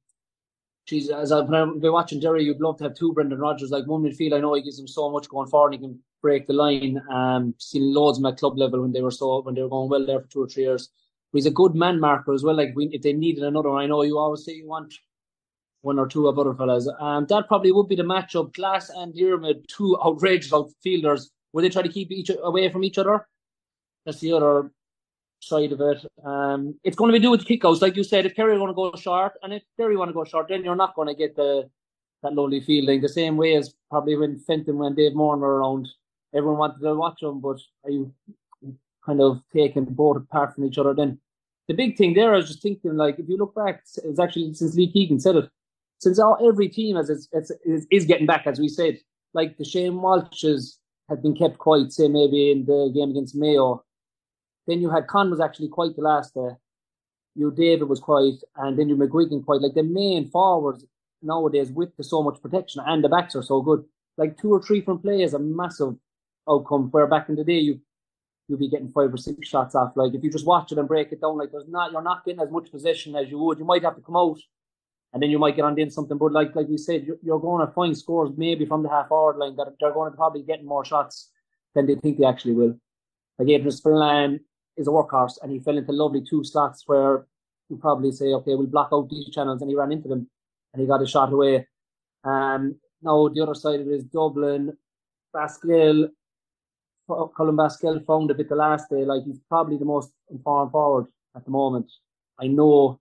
geez, 0.88 1.10
as 1.10 1.32
I've 1.32 1.50
been 1.50 1.92
watching 1.92 2.20
Derry, 2.20 2.44
you'd 2.44 2.62
love 2.62 2.78
to 2.78 2.86
have 2.86 2.96
two 2.96 3.14
Brendan 3.14 3.40
Rodgers. 3.40 3.70
Like 3.70 3.86
one 3.86 4.04
midfield, 4.04 4.34
I 4.34 4.40
know 4.40 4.54
he 4.54 4.62
gives 4.62 4.80
him 4.80 4.88
so 4.88 5.12
much 5.12 5.30
going 5.30 5.48
forward. 5.50 5.74
He 5.74 5.80
can 5.80 6.00
break 6.22 6.48
the 6.48 6.54
line. 6.54 7.02
Um, 7.12 7.54
seen 7.60 7.94
loads 7.94 8.18
of 8.18 8.24
them 8.24 8.32
at 8.32 8.40
club 8.40 8.58
level 8.58 8.82
when 8.82 8.94
they 8.94 9.02
were 9.02 9.12
so 9.12 9.42
when 9.42 9.54
they 9.54 9.62
were 9.62 9.70
going 9.70 9.90
well 9.90 10.06
there 10.06 10.22
for 10.22 10.28
two 10.28 10.44
or 10.44 10.48
three 10.48 10.64
years. 10.64 10.90
But 11.32 11.38
he's 11.38 11.46
a 11.46 11.52
good 11.52 11.76
man 11.76 12.00
marker 12.00 12.34
as 12.34 12.44
well. 12.44 12.56
Like 12.56 12.74
we, 12.76 12.88
if 12.88 13.02
they 13.02 13.14
needed 13.14 13.44
another, 13.44 13.72
I 13.72 13.86
know 13.86 14.02
you 14.04 14.18
always 14.18 14.46
say 14.46 14.54
you 14.54 14.68
want 14.68 14.94
one 15.82 16.00
or 16.00 16.08
two 16.08 16.28
of 16.28 16.40
other 16.40 16.54
fellas. 16.54 16.90
Um, 17.00 17.28
that 17.28 17.48
probably 17.48 17.72
would 17.72 17.90
be 17.90 17.96
the 17.96 18.04
matchup. 18.04 18.54
Glass 18.54 18.90
and 18.90 19.14
Diarmuid, 19.14 19.66
two 19.68 19.98
outrageous 20.04 20.54
outfielders. 20.54 21.32
Would 21.54 21.64
they 21.64 21.70
try 21.70 21.82
to 21.82 21.90
keep 21.90 22.12
each 22.12 22.32
away 22.42 22.70
from 22.70 22.84
each 22.84 22.98
other? 22.98 23.28
That's 24.06 24.20
the 24.20 24.34
other 24.34 24.72
side 25.40 25.72
of 25.72 25.82
it. 25.82 26.06
Um, 26.24 26.76
it's 26.84 26.96
going 26.96 27.12
to 27.12 27.20
be 27.20 27.22
do 27.22 27.32
with 27.32 27.46
the 27.46 27.78
like 27.82 27.96
you 27.96 28.04
said. 28.04 28.26
If 28.26 28.36
Kerry 28.36 28.54
are 28.54 28.58
going 28.58 28.70
to 28.70 28.74
go 28.74 28.94
short, 28.96 29.34
and 29.44 29.54
if 29.54 29.64
Kerry 29.78 29.98
want 29.98 30.10
to 30.10 30.14
go 30.14 30.24
short, 30.24 30.48
then 30.50 30.64
you're 30.64 30.76
not 30.76 30.96
going 30.96 31.08
to 31.08 31.14
get 31.14 31.36
the 31.36 31.70
that 32.24 32.34
lovely 32.34 32.62
fielding. 32.62 33.02
The 33.02 33.10
same 33.10 33.38
way 33.38 33.56
as 33.56 33.74
probably 33.90 34.16
when 34.16 34.40
Fenton, 34.40 34.78
when 34.78 34.96
Dave 34.96 35.14
Moran 35.14 35.40
were 35.40 35.58
around, 35.58 35.88
everyone 36.34 36.58
wanted 36.58 36.82
to 36.82 36.96
watch 36.96 37.20
them, 37.22 37.40
but 37.40 37.60
are 37.84 37.92
you 37.92 38.14
kind 39.06 39.22
of 39.22 39.42
taking 39.54 39.86
both 39.86 40.18
apart 40.18 40.56
from 40.56 40.66
each 40.66 40.78
other? 40.78 40.94
Then 40.94 41.20
the 41.68 41.74
big 41.74 41.98
thing 41.98 42.14
there, 42.14 42.34
I 42.34 42.38
was 42.38 42.48
just 42.48 42.62
thinking, 42.62 42.96
like 42.96 43.20
if 43.20 43.30
you 43.30 43.38
look 43.38 43.56
back, 43.56 43.84
it's 44.04 44.20
actually 44.20 44.54
since 44.54 44.76
Lee 44.76 44.92
Keegan 44.92 45.20
said 45.20 45.36
it, 45.36 45.50
since 46.00 46.20
all 46.20 46.38
every 46.48 46.70
team 46.70 46.98
as 46.98 47.10
it's, 47.10 47.28
it's, 47.32 47.52
is, 47.66 47.88
is 47.92 48.06
getting 48.06 48.26
back, 48.28 48.48
as 48.48 48.60
we 48.60 48.68
said, 48.68 49.00
like 49.34 49.58
the 49.58 49.66
Shane 49.66 50.02
Walsh's 50.02 50.80
had 51.10 51.22
been 51.22 51.36
kept 51.36 51.58
quiet, 51.58 51.94
say 51.94 52.08
maybe 52.08 52.52
in 52.52 52.66
the 52.66 52.92
game 52.94 53.12
against 53.12 53.36
Mayo. 53.36 53.84
Then 54.68 54.82
you 54.82 54.90
had 54.90 55.08
Con 55.08 55.32
was 55.32 55.40
actually 55.40 55.70
quite 55.70 55.96
the 55.96 56.02
last 56.02 56.34
day. 56.34 56.50
You 57.36 57.52
David 57.52 57.88
was 57.88 58.00
quite, 58.00 58.40
and 58.58 58.78
then 58.78 58.90
you 58.90 58.96
McGuigan 58.96 59.46
quite. 59.46 59.62
Like 59.62 59.76
the 59.76 59.84
main 59.84 60.30
forwards 60.30 60.86
nowadays 61.22 61.72
with 61.72 61.96
the 61.98 62.04
so 62.04 62.22
much 62.22 62.42
protection 62.42 62.82
and 62.86 63.04
the 63.04 63.10
backs 63.10 63.36
are 63.36 63.44
so 63.44 63.62
good. 63.62 63.84
Like 64.18 64.38
two 64.40 64.52
or 64.52 64.62
three 64.62 64.82
from 64.82 65.00
play 65.00 65.22
is 65.22 65.34
a 65.34 65.40
massive 65.40 65.96
outcome. 66.50 66.90
Where 66.92 67.08
back 67.08 67.30
in 67.30 67.36
the 67.36 67.44
day 67.44 67.60
you 67.60 67.80
you'll 68.48 68.60
be 68.60 68.70
getting 68.70 68.90
five 68.90 69.14
or 69.14 69.18
six 69.18 69.48
shots 69.48 69.76
off. 69.76 69.94
Like 69.96 70.14
if 70.14 70.24
you 70.24 70.32
just 70.32 70.46
watch 70.46 70.72
it 70.72 70.78
and 70.78 70.88
break 70.88 71.12
it 71.12 71.22
down, 71.22 71.38
like 71.38 71.52
there's 71.52 71.68
not 71.68 71.92
you're 71.92 72.02
not 72.02 72.26
getting 72.26 72.42
as 72.42 72.52
much 72.52 72.72
possession 72.72 73.16
as 73.16 73.30
you 73.30 73.38
would. 73.40 73.60
You 73.60 73.66
might 73.66 73.84
have 73.84 73.96
to 73.96 74.02
come 74.02 74.16
out 74.16 74.40
and 75.14 75.22
then 75.22 75.30
you 75.30 75.40
might 75.40 75.56
get 75.56 75.66
on 75.66 75.80
in 75.80 75.92
something. 75.92 76.18
But 76.18 76.32
like 76.32 76.56
like 76.56 76.68
we 76.68 76.78
said, 76.78 77.08
you're, 77.24 77.40
going 77.40 77.66
to 77.66 77.74
find 77.74 77.98
scores 77.98 78.32
maybe 78.36 78.66
from 78.66 78.84
the 78.84 78.90
half 78.90 79.12
hour 79.12 79.38
line 79.38 79.56
that 79.56 79.68
they're 79.80 79.94
going 79.94 80.12
to 80.12 80.18
probably 80.18 80.44
get 80.44 80.64
more 80.64 80.86
shots 80.86 81.32
than 81.76 81.86
they 81.86 81.96
think 81.96 82.18
they 82.18 82.26
actually 82.26 82.54
will. 82.54 82.80
Like 83.38 83.50
Adrian 83.50 83.72
Spillane 83.72 84.40
is 84.78 84.88
a 84.88 84.92
workhorse, 84.92 85.38
and 85.42 85.52
he 85.52 85.60
fell 85.60 85.78
into 85.78 85.92
lovely 85.92 86.22
two 86.22 86.44
slots 86.44 86.84
where 86.86 87.26
you 87.70 87.78
probably 87.78 88.12
say, 88.12 88.28
okay, 88.28 88.56
we'll 88.56 88.68
block 88.68 88.90
out 88.94 89.10
these 89.10 89.30
channels, 89.30 89.62
and 89.62 89.70
he 89.70 89.76
ran 89.76 89.92
into 89.92 90.08
them, 90.08 90.30
and 90.74 90.82
he 90.82 90.88
got 90.88 91.02
a 91.02 91.08
shot 91.08 91.34
away. 91.34 91.68
Um, 92.24 92.76
now 93.02 93.28
the 93.28 93.42
other 93.42 93.56
side 93.56 93.82
of 93.82 93.88
it 93.88 93.94
is 93.94 94.04
Dublin, 94.06 94.76
Basquel, 95.36 96.10
Colm 97.10 97.56
Basquel 97.56 98.06
found 98.06 98.32
a 98.32 98.34
bit 98.34 98.50
the 98.50 98.56
last 98.56 98.90
day. 98.90 99.06
Like 99.06 99.24
he's 99.24 99.40
probably 99.48 99.78
the 99.78 99.86
most 99.86 100.12
informed 100.30 100.72
forward 100.72 101.08
at 101.36 101.46
the 101.46 101.52
moment. 101.52 101.90
I 102.40 102.48
know 102.48 103.00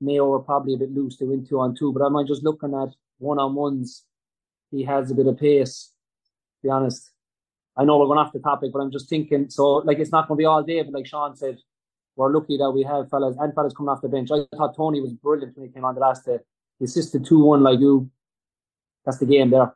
Mayo 0.00 0.32
are 0.32 0.40
probably 0.40 0.74
a 0.74 0.78
bit 0.78 0.92
loose. 0.92 1.16
They 1.16 1.26
win 1.26 1.46
two 1.46 1.60
on 1.60 1.74
two, 1.74 1.92
but 1.92 2.02
I'm 2.02 2.26
just 2.26 2.42
looking 2.42 2.74
at 2.74 2.94
one 3.18 3.38
on 3.38 3.54
ones. 3.54 4.04
He 4.70 4.82
has 4.84 5.10
a 5.10 5.14
bit 5.14 5.26
of 5.26 5.38
pace. 5.38 5.92
To 6.62 6.68
be 6.68 6.70
honest, 6.70 7.10
I 7.76 7.84
know 7.84 7.98
we're 7.98 8.06
going 8.06 8.18
off 8.18 8.32
the 8.32 8.40
topic, 8.40 8.72
but 8.72 8.80
I'm 8.80 8.90
just 8.90 9.08
thinking. 9.08 9.48
So 9.48 9.76
like 9.76 9.98
it's 9.98 10.12
not 10.12 10.28
going 10.28 10.38
to 10.38 10.42
be 10.42 10.46
all 10.46 10.62
day, 10.62 10.82
but 10.82 10.92
like 10.92 11.06
Sean 11.06 11.36
said, 11.36 11.58
we're 12.16 12.32
lucky 12.32 12.56
that 12.58 12.70
we 12.70 12.82
have 12.82 13.08
fellas 13.08 13.36
and 13.38 13.54
fellas 13.54 13.72
coming 13.72 13.88
off 13.88 14.02
the 14.02 14.08
bench. 14.08 14.30
I 14.30 14.44
thought 14.56 14.76
Tony 14.76 15.00
was 15.00 15.12
brilliant 15.12 15.56
when 15.56 15.68
he 15.68 15.72
came 15.72 15.84
on 15.84 15.94
the 15.94 16.00
last 16.00 16.26
day. 16.26 16.38
He 16.78 16.84
assisted 16.84 17.24
two 17.24 17.42
one 17.42 17.62
like 17.62 17.80
you. 17.80 18.10
That's 19.04 19.18
the 19.18 19.26
game 19.26 19.50
there. 19.50 19.74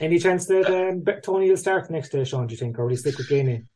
Any 0.00 0.18
chance 0.18 0.46
that 0.46 0.66
um, 0.66 1.04
Tony 1.22 1.50
will 1.50 1.56
start 1.56 1.90
next 1.90 2.10
day, 2.10 2.22
Sean? 2.22 2.46
Do 2.46 2.52
you 2.52 2.58
think, 2.58 2.78
or 2.78 2.84
will 2.84 2.90
he 2.90 2.96
stick 2.96 3.18
with 3.18 3.28
Geaney? 3.28 3.66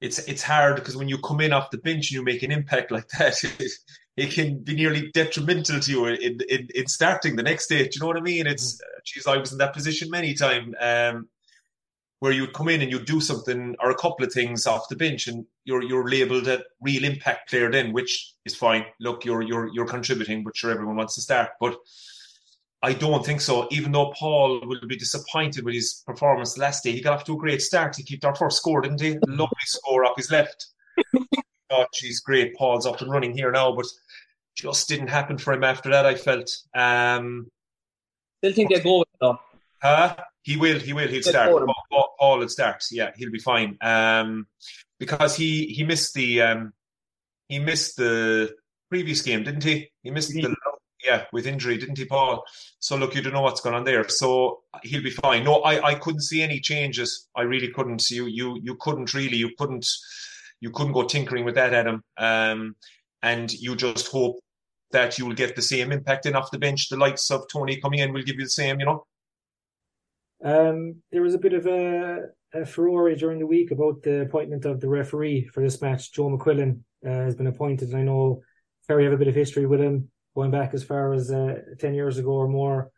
It's 0.00 0.20
it's 0.20 0.44
hard 0.44 0.76
because 0.76 0.96
when 0.96 1.08
you 1.08 1.18
come 1.18 1.40
in 1.40 1.52
off 1.52 1.72
the 1.72 1.78
bench 1.78 2.10
and 2.10 2.12
you 2.12 2.22
make 2.22 2.44
an 2.44 2.52
impact 2.52 2.92
like 2.92 3.08
that, 3.18 3.42
it, 3.42 3.72
it 4.16 4.30
can 4.30 4.58
be 4.62 4.74
nearly 4.74 5.10
detrimental 5.12 5.80
to 5.80 5.90
you 5.90 6.06
in, 6.06 6.40
in, 6.48 6.68
in 6.72 6.86
starting 6.86 7.34
the 7.34 7.42
next 7.42 7.66
day. 7.66 7.82
Do 7.82 7.90
you 7.92 8.00
know 8.00 8.06
what 8.06 8.16
I 8.16 8.20
mean? 8.20 8.46
It's 8.46 8.74
mm-hmm. 8.74 9.00
geez, 9.04 9.26
I 9.26 9.36
was 9.36 9.50
in 9.50 9.58
that 9.58 9.74
position 9.74 10.10
many 10.10 10.34
times 10.34 10.74
um, 10.80 11.28
where 12.20 12.32
you'd 12.32 12.52
come 12.52 12.68
in 12.68 12.80
and 12.80 12.90
you'd 12.90 13.04
do 13.04 13.20
something 13.20 13.76
or 13.80 13.90
a 13.90 13.94
couple 13.94 14.24
of 14.24 14.32
things 14.32 14.66
off 14.66 14.88
the 14.88 14.96
bench, 14.96 15.28
and 15.28 15.46
you're 15.64 15.82
you're 15.82 16.08
labelled 16.08 16.48
a 16.48 16.62
real 16.80 17.04
impact 17.04 17.50
player 17.50 17.70
then, 17.70 17.92
which 17.92 18.34
is 18.44 18.54
fine. 18.54 18.84
Look, 19.00 19.24
you're 19.24 19.42
you're 19.42 19.68
you're 19.72 19.86
contributing, 19.86 20.42
but 20.42 20.56
sure 20.56 20.70
everyone 20.70 20.96
wants 20.96 21.14
to 21.14 21.20
start, 21.20 21.50
but 21.60 21.76
I 22.82 22.92
don't 22.92 23.24
think 23.24 23.40
so. 23.40 23.66
Even 23.70 23.92
though 23.92 24.12
Paul 24.12 24.60
will 24.64 24.86
be 24.86 24.96
disappointed 24.96 25.64
with 25.64 25.74
his 25.74 26.02
performance 26.06 26.56
last 26.56 26.84
day, 26.84 26.92
he 26.92 27.00
got 27.00 27.14
off 27.14 27.24
to 27.24 27.34
a 27.34 27.38
great 27.38 27.60
start. 27.60 27.96
He 27.96 28.04
kept 28.04 28.24
our 28.24 28.34
first 28.34 28.58
score, 28.58 28.80
didn't 28.80 29.00
he? 29.00 29.18
Lovely 29.26 29.56
score 29.64 30.04
off 30.04 30.16
his 30.16 30.30
left. 30.30 30.66
oh, 31.70 31.86
geez, 31.94 32.20
great. 32.20 32.54
Paul's 32.56 32.86
up 32.86 33.00
and 33.00 33.10
running 33.10 33.34
here 33.34 33.50
now, 33.50 33.74
but 33.74 33.86
just 34.54 34.88
didn't 34.88 35.08
happen 35.08 35.38
for 35.38 35.52
him 35.52 35.64
after 35.64 35.90
that. 35.90 36.06
I 36.06 36.14
felt. 36.14 36.50
Um, 36.74 37.48
Still 38.38 38.52
think 38.52 38.72
they 38.72 38.80
go 38.80 39.00
with 39.00 39.08
though. 39.20 39.40
Huh? 39.82 40.16
He 40.42 40.56
will. 40.56 40.78
He 40.78 40.92
will. 40.92 41.08
He'll 41.08 41.22
start. 41.22 41.50
Paul, 41.90 42.07
Paul, 42.18 42.38
will 42.38 42.48
start. 42.48 42.84
Yeah, 42.90 43.10
he'll 43.16 43.30
be 43.30 43.38
fine. 43.38 43.76
Um, 43.80 44.46
because 44.98 45.36
he 45.36 45.66
he 45.66 45.84
missed 45.84 46.14
the 46.14 46.42
um, 46.42 46.72
he 47.48 47.58
missed 47.58 47.96
the 47.96 48.54
previous 48.90 49.22
game, 49.22 49.44
didn't 49.44 49.64
he? 49.64 49.90
He 50.02 50.10
missed 50.10 50.32
the 50.32 50.54
yeah, 51.04 51.24
with 51.32 51.46
injury, 51.46 51.78
didn't 51.78 51.98
he, 51.98 52.04
Paul? 52.04 52.44
So 52.80 52.96
look, 52.96 53.14
you 53.14 53.22
don't 53.22 53.32
know 53.32 53.42
what's 53.42 53.60
going 53.60 53.76
on 53.76 53.84
there. 53.84 54.08
So 54.08 54.62
he'll 54.82 55.02
be 55.02 55.10
fine. 55.10 55.44
No, 55.44 55.60
I, 55.62 55.90
I 55.90 55.94
couldn't 55.94 56.22
see 56.22 56.42
any 56.42 56.60
changes. 56.60 57.28
I 57.36 57.42
really 57.42 57.68
couldn't. 57.68 58.10
You 58.10 58.26
you 58.26 58.58
you 58.62 58.76
couldn't 58.76 59.14
really. 59.14 59.36
You 59.36 59.50
couldn't 59.56 59.86
you 60.60 60.70
couldn't 60.70 60.92
go 60.92 61.04
tinkering 61.04 61.44
with 61.44 61.54
that, 61.54 61.72
Adam. 61.72 62.02
Um, 62.16 62.76
and 63.22 63.52
you 63.52 63.76
just 63.76 64.08
hope 64.08 64.40
that 64.90 65.18
you 65.18 65.26
will 65.26 65.34
get 65.34 65.54
the 65.54 65.62
same 65.62 65.92
impact 65.92 66.26
in 66.26 66.34
off 66.34 66.50
the 66.50 66.58
bench. 66.58 66.88
The 66.88 66.96
likes 66.96 67.30
of 67.30 67.46
Tony 67.52 67.80
coming 67.80 68.00
in 68.00 68.12
will 68.12 68.22
give 68.22 68.36
you 68.36 68.44
the 68.44 68.50
same, 68.50 68.80
you 68.80 68.86
know. 68.86 69.04
Um, 70.44 70.96
there 71.10 71.22
was 71.22 71.34
a 71.34 71.38
bit 71.38 71.52
of 71.52 71.66
a, 71.66 72.26
a 72.54 72.64
furore 72.64 73.14
during 73.14 73.38
the 73.38 73.46
week 73.46 73.70
about 73.70 74.02
the 74.02 74.22
appointment 74.22 74.64
of 74.64 74.80
the 74.80 74.88
referee 74.88 75.46
for 75.52 75.62
this 75.62 75.80
match. 75.82 76.12
Joe 76.12 76.30
McQuillan 76.30 76.80
uh, 77.06 77.10
has 77.10 77.34
been 77.34 77.46
appointed. 77.46 77.90
and 77.90 77.98
I 77.98 78.02
know 78.02 78.42
Kerry 78.86 79.04
have 79.04 79.12
a 79.12 79.18
bit 79.18 79.28
of 79.28 79.34
history 79.34 79.66
with 79.66 79.80
him 79.80 80.10
going 80.34 80.50
back 80.50 80.74
as 80.74 80.84
far 80.84 81.12
as 81.12 81.30
uh, 81.30 81.56
10 81.78 81.94
years 81.94 82.18
ago 82.18 82.30
or 82.30 82.48
more. 82.48 82.90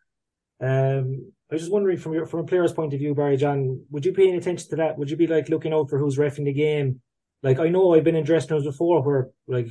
Um, 0.61 1.33
I 1.50 1.55
was 1.55 1.62
just 1.62 1.72
wondering 1.72 1.96
from 1.98 2.12
your 2.12 2.26
from 2.26 2.40
a 2.40 2.44
player's 2.44 2.72
point 2.72 2.92
of 2.92 3.00
view, 3.00 3.14
Barry 3.14 3.37
John, 3.37 3.85
would 3.90 4.05
you 4.05 4.12
pay 4.12 4.29
any 4.29 4.37
attention 4.37 4.68
to 4.70 4.76
that? 4.76 4.98
Would 4.98 5.11
you 5.11 5.16
be 5.16 5.26
like 5.26 5.48
looking 5.48 5.72
out 5.72 5.88
for 5.88 5.98
who's 5.98 6.18
refing 6.18 6.44
the 6.44 6.53
game? 6.53 7.00
Like 7.42 7.59
I 7.59 7.68
know 7.70 7.94
I've 7.94 8.05
been 8.05 8.14
in 8.14 8.24
dressing 8.24 8.53
rooms 8.53 8.66
before 8.66 9.03
where 9.03 9.31
like 9.48 9.68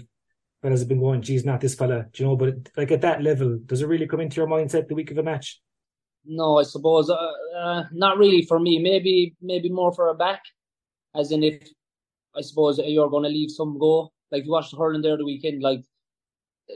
fellas 0.61 0.81
have 0.81 0.89
been 0.89 0.99
going, 0.99 1.21
geez, 1.21 1.45
not 1.45 1.61
this 1.61 1.75
fella, 1.75 2.07
do 2.11 2.23
you 2.23 2.29
know? 2.29 2.35
But 2.35 2.55
like 2.75 2.91
at 2.91 3.01
that 3.01 3.21
level, 3.21 3.59
does 3.65 3.81
it 3.81 3.87
really 3.87 4.07
come 4.07 4.19
into 4.19 4.37
your 4.37 4.47
mindset 4.47 4.87
the 4.87 4.95
week 4.95 5.11
of 5.11 5.17
a 5.19 5.23
match? 5.23 5.61
No, 6.25 6.57
I 6.59 6.63
suppose 6.63 7.09
uh, 7.09 7.31
uh, 7.59 7.83
not 7.91 8.17
really 8.17 8.43
for 8.43 8.59
me. 8.59 8.79
Maybe 8.79 9.35
maybe 9.41 9.69
more 9.69 9.93
for 9.93 10.09
a 10.09 10.15
back, 10.15 10.41
as 11.15 11.31
in 11.31 11.43
if 11.43 11.67
I 12.35 12.41
suppose 12.41 12.79
you're 12.79 13.09
going 13.09 13.23
to 13.23 13.29
leave 13.29 13.51
some 13.51 13.77
go. 13.77 14.11
Like 14.31 14.45
you 14.45 14.51
watched 14.51 14.75
hurling 14.77 15.01
there 15.01 15.17
the 15.17 15.25
weekend, 15.25 15.61
like 15.61 15.81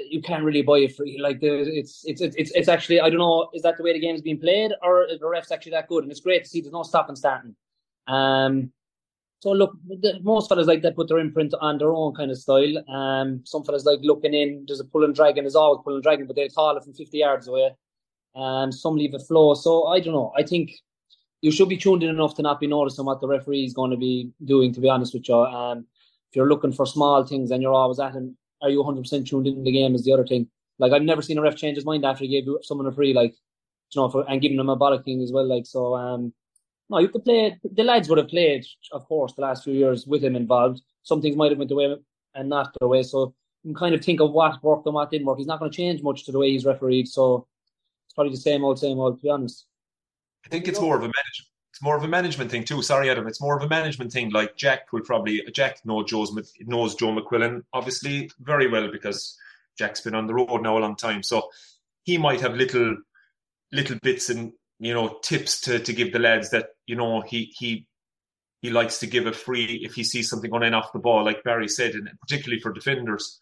you 0.10 0.22
can't 0.22 0.44
really 0.44 0.64
buy 0.64 0.80
it 0.80 0.96
free. 0.96 1.20
Like 1.20 1.38
it's 1.42 2.02
it's 2.06 2.22
it's 2.22 2.52
it's 2.52 2.68
actually 2.68 3.00
I 3.00 3.10
don't 3.10 3.20
know 3.20 3.50
is 3.54 3.62
that 3.62 3.78
the 3.78 3.84
way 3.84 3.94
the 3.94 4.00
game's 4.00 4.22
being 4.22 4.40
played 4.40 4.72
or 4.82 5.08
the 5.10 5.26
refs 5.26 5.52
actually 5.52 5.72
that 5.74 5.88
good? 5.88 6.04
And 6.04 6.12
it's 6.12 6.22
great 6.22 6.44
to 6.44 6.50
see 6.50 6.62
there's 6.62 6.74
no 6.74 6.84
stopping 6.84 7.16
starting. 7.16 7.56
Um, 8.08 8.72
so 9.40 9.52
look, 9.52 9.76
the, 9.86 10.20
most 10.24 10.48
fellas 10.48 10.68
like 10.68 10.82
that 10.84 10.96
put 10.96 11.10
their 11.10 11.20
imprint 11.20 11.54
on 11.60 11.78
their 11.78 11.92
own 11.92 12.16
kind 12.16 12.32
of 12.32 12.38
style. 12.38 12.78
Um, 12.90 13.42
some 13.44 13.64
fellas 13.64 13.86
like 13.86 14.00
looking 14.02 14.34
in. 14.34 14.64
There's 14.66 14.80
a 14.80 14.86
pull 14.86 15.04
and 15.04 15.14
dragon. 15.14 15.44
There's 15.44 15.56
always 15.56 15.82
pull 15.84 15.96
and 15.96 16.04
dragon, 16.04 16.28
but 16.28 16.36
they 16.36 16.48
call 16.48 16.78
it 16.78 16.84
from 16.84 16.94
50 16.94 17.18
yards 17.18 17.48
away. 17.48 17.72
Um, 18.36 18.72
some 18.72 18.96
leave 18.96 19.14
it 19.14 19.22
flow. 19.22 19.54
So 19.54 19.86
I 19.88 20.00
don't 20.00 20.14
know. 20.14 20.32
I 20.36 20.44
think 20.44 20.72
you 21.42 21.52
should 21.52 21.70
be 21.70 21.78
tuned 21.78 22.04
in 22.04 22.10
enough 22.10 22.36
to 22.36 22.42
not 22.42 22.60
be 22.60 22.68
noticing 22.68 23.06
what 23.06 23.22
the 23.22 23.28
referee 23.28 23.66
is 23.66 23.74
going 23.74 23.92
to 23.92 23.98
be 23.98 24.32
doing. 24.44 24.74
To 24.74 24.80
be 24.80 24.90
honest 24.90 25.14
with 25.14 25.28
you, 25.28 25.36
um, 25.36 25.86
if 26.30 26.36
you're 26.36 26.50
looking 26.50 26.74
for 26.74 26.86
small 26.86 27.26
things 27.26 27.52
and 27.52 27.62
you're 27.62 27.74
always 27.74 28.00
at 28.00 28.14
him, 28.14 28.38
are 28.62 28.70
you 28.70 28.82
100% 28.82 29.28
tuned 29.28 29.48
in 29.48 29.64
the 29.64 29.72
game 29.72 29.94
is 29.94 30.06
the 30.06 30.14
other 30.14 30.26
thing. 30.26 30.48
Like 30.80 30.94
I've 30.94 31.04
never 31.04 31.22
seen 31.22 31.38
a 31.38 31.42
ref 31.42 31.56
change 31.56 31.76
his 31.76 31.86
mind 31.86 32.06
after 32.06 32.24
he 32.24 32.30
gave 32.30 32.48
someone 32.62 32.88
a 32.88 32.92
free, 32.92 33.14
like 33.14 33.36
you 33.94 34.02
know, 34.02 34.10
for, 34.10 34.30
and 34.30 34.42
giving 34.42 34.58
them 34.58 34.70
a 34.70 34.78
bollocking 34.78 35.22
as 35.22 35.32
well. 35.32 35.46
Like 35.46 35.66
so, 35.66 35.96
um, 35.96 36.34
no, 36.90 37.00
you 37.00 37.10
could 37.10 37.24
play. 37.24 37.60
The 37.64 37.84
lads 37.84 38.10
would 38.10 38.18
have 38.18 38.30
played, 38.30 38.66
of 38.92 39.06
course, 39.06 39.34
the 39.34 39.42
last 39.42 39.64
few 39.64 39.74
years 39.74 40.08
with 40.08 40.24
him 40.24 40.36
involved. 40.36 40.82
Some 41.04 41.22
things 41.22 41.36
might 41.36 41.52
have 41.52 41.60
went 41.60 41.72
away 41.72 41.96
and 42.36 42.50
not 42.50 42.76
their 42.80 42.88
way. 42.88 43.04
So 43.04 43.34
you 43.64 43.70
can 43.74 43.76
kind 43.76 43.96
of 43.96 44.04
think 44.04 44.20
of 44.20 44.32
what 44.32 44.64
worked 44.64 44.86
and 44.86 44.96
what 44.96 45.12
didn't 45.12 45.28
work. 45.28 45.38
He's 45.38 45.48
not 45.48 45.60
going 45.60 45.72
to 45.72 45.76
change 45.76 46.02
much 46.02 46.26
to 46.26 46.32
the 46.32 46.40
way 46.40 46.52
he's 46.52 46.66
refereed. 46.66 47.08
So 47.08 47.48
probably 48.16 48.32
the 48.32 48.38
same 48.38 48.64
old, 48.64 48.80
same 48.80 49.00
old. 49.00 49.18
To 49.18 49.22
be 49.22 49.30
honest, 49.30 49.66
I 50.46 50.50
think 50.50 50.68
it's 50.68 50.80
more 50.80 50.96
of 50.96 51.02
a 51.02 51.08
management 51.08 51.50
it's 51.72 51.82
more 51.82 51.98
of 51.98 52.04
a 52.04 52.08
management 52.08 52.52
thing 52.52 52.64
too. 52.64 52.84
Sorry, 52.84 53.10
Adam. 53.10 53.28
It's 53.28 53.42
more 53.42 53.58
of 53.58 53.64
a 53.64 53.68
management 53.68 54.12
thing. 54.12 54.30
Like 54.30 54.56
Jack 54.56 54.94
will 54.94 55.02
probably 55.02 55.42
Jack 55.54 55.84
knows 55.86 56.10
Joe's 56.10 56.32
knows 56.60 56.96
Joe 56.96 57.16
McQuillan 57.16 57.64
obviously 57.74 58.30
very 58.40 58.70
well 58.70 58.92
because 58.92 59.38
Jack's 59.78 60.02
been 60.02 60.14
on 60.16 60.28
the 60.28 60.36
road 60.36 60.62
now 60.62 60.78
a 60.78 60.80
long 60.80 60.96
time. 60.96 61.24
So 61.24 61.50
he 62.04 62.18
might 62.18 62.42
have 62.42 62.54
little 62.54 62.98
little 63.72 63.98
bits 64.04 64.30
and 64.30 64.54
you 64.84 64.94
know, 64.94 65.18
tips 65.22 65.62
to 65.62 65.80
to 65.80 65.94
give 65.94 66.12
the 66.12 66.20
lads 66.20 66.50
that 66.50 66.70
you 66.86 66.96
know 66.96 67.22
he 67.22 67.54
he 67.58 67.88
he 68.62 68.70
likes 68.70 69.00
to 69.00 69.08
give 69.08 69.26
a 69.28 69.34
free 69.34 69.82
if 69.84 69.94
he 69.94 70.04
sees 70.04 70.30
something 70.30 70.52
going 70.52 70.64
in 70.64 70.74
off 70.74 70.94
the 70.94 71.00
ball, 71.00 71.24
like 71.24 71.44
Barry 71.44 71.68
said, 71.68 71.94
and 71.94 72.10
particularly 72.20 72.60
for 72.60 72.74
defenders. 72.74 73.40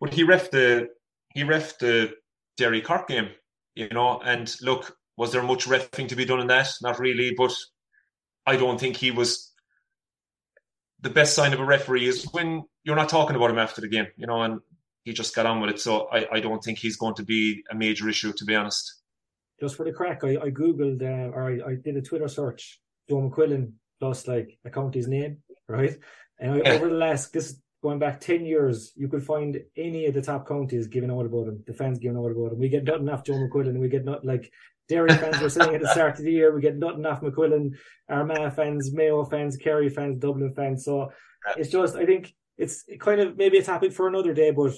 But 0.00 0.14
he 0.14 0.24
ref 0.24 0.50
the 0.50 0.88
he 1.32 1.44
ref 1.44 1.78
the 1.78 2.14
Derry 2.56 2.80
Cork 2.80 3.08
game, 3.08 3.28
you 3.80 3.88
know, 3.88 4.20
and 4.20 4.54
look, 4.60 4.96
was 5.16 5.32
there 5.32 5.42
much 5.42 5.66
refing 5.66 6.08
to 6.08 6.16
be 6.16 6.24
done 6.24 6.40
in 6.40 6.48
that? 6.48 6.68
Not 6.82 6.98
really, 6.98 7.34
but 7.36 7.54
I 8.46 8.56
don't 8.56 8.78
think 8.78 8.96
he 8.96 9.10
was 9.10 9.52
the 11.00 11.10
best 11.10 11.34
sign 11.34 11.54
of 11.54 11.60
a 11.60 11.64
referee 11.64 12.06
is 12.06 12.24
when 12.32 12.64
you're 12.84 12.96
not 12.96 13.08
talking 13.08 13.36
about 13.36 13.50
him 13.50 13.58
after 13.58 13.80
the 13.80 13.88
game, 13.88 14.08
you 14.16 14.26
know, 14.26 14.42
and 14.42 14.60
he 15.04 15.12
just 15.14 15.34
got 15.34 15.46
on 15.46 15.60
with 15.60 15.70
it. 15.70 15.80
So 15.80 16.08
I, 16.12 16.26
I 16.30 16.40
don't 16.40 16.62
think 16.62 16.78
he's 16.78 16.96
going 16.96 17.14
to 17.14 17.22
be 17.22 17.62
a 17.70 17.74
major 17.74 18.08
issue, 18.08 18.32
to 18.34 18.44
be 18.44 18.54
honest. 18.54 19.00
Just 19.58 19.76
for 19.76 19.84
the 19.84 19.92
crack, 19.92 20.24
I, 20.24 20.36
I 20.36 20.50
googled 20.50 21.02
uh, 21.02 21.30
or 21.34 21.44
I, 21.44 21.70
I, 21.70 21.74
did 21.74 21.96
a 21.96 22.02
Twitter 22.02 22.28
search, 22.28 22.80
Joe 23.08 23.30
McQuillan 23.30 23.72
plus 23.98 24.28
like 24.28 24.58
a 24.64 24.70
county's 24.70 25.08
name, 25.08 25.38
right? 25.68 25.96
And 26.38 26.66
I, 26.66 26.76
over 26.76 26.88
the 26.88 26.94
last 26.94 27.32
this 27.32 27.58
going 27.82 27.98
back 27.98 28.20
ten 28.20 28.44
years, 28.44 28.92
you 28.96 29.08
could 29.08 29.22
find 29.22 29.60
any 29.76 30.06
of 30.06 30.14
the 30.14 30.22
top 30.22 30.46
counties 30.46 30.86
giving 30.86 31.10
out 31.10 31.26
about 31.26 31.48
him, 31.48 31.62
the 31.66 31.72
fans 31.72 31.98
giving 31.98 32.18
out 32.18 32.30
about 32.30 32.52
him. 32.52 32.58
We 32.58 32.68
get 32.68 32.84
nothing 32.84 33.08
off 33.08 33.24
Joe 33.24 33.34
McQuillan, 33.34 33.78
we 33.78 33.88
get 33.88 34.04
not 34.04 34.24
like 34.24 34.52
Derry 34.88 35.14
fans 35.16 35.40
were 35.40 35.48
saying 35.48 35.74
at 35.74 35.80
the 35.80 35.88
start 35.88 36.18
of 36.18 36.24
the 36.24 36.32
year, 36.32 36.52
we 36.52 36.60
get 36.60 36.76
nothing 36.76 37.06
off 37.06 37.20
McQuillan, 37.20 37.76
Armagh 38.08 38.54
fans, 38.54 38.92
Mayo 38.92 39.24
fans, 39.24 39.56
Kerry 39.56 39.88
fans, 39.88 40.18
Dublin 40.18 40.52
fans. 40.52 40.84
So 40.84 41.12
it's 41.56 41.70
just, 41.70 41.94
I 41.94 42.04
think 42.04 42.34
it's 42.58 42.84
kind 42.98 43.20
of 43.20 43.36
maybe 43.36 43.58
a 43.58 43.62
topic 43.62 43.92
for 43.92 44.08
another 44.08 44.34
day, 44.34 44.50
but 44.50 44.72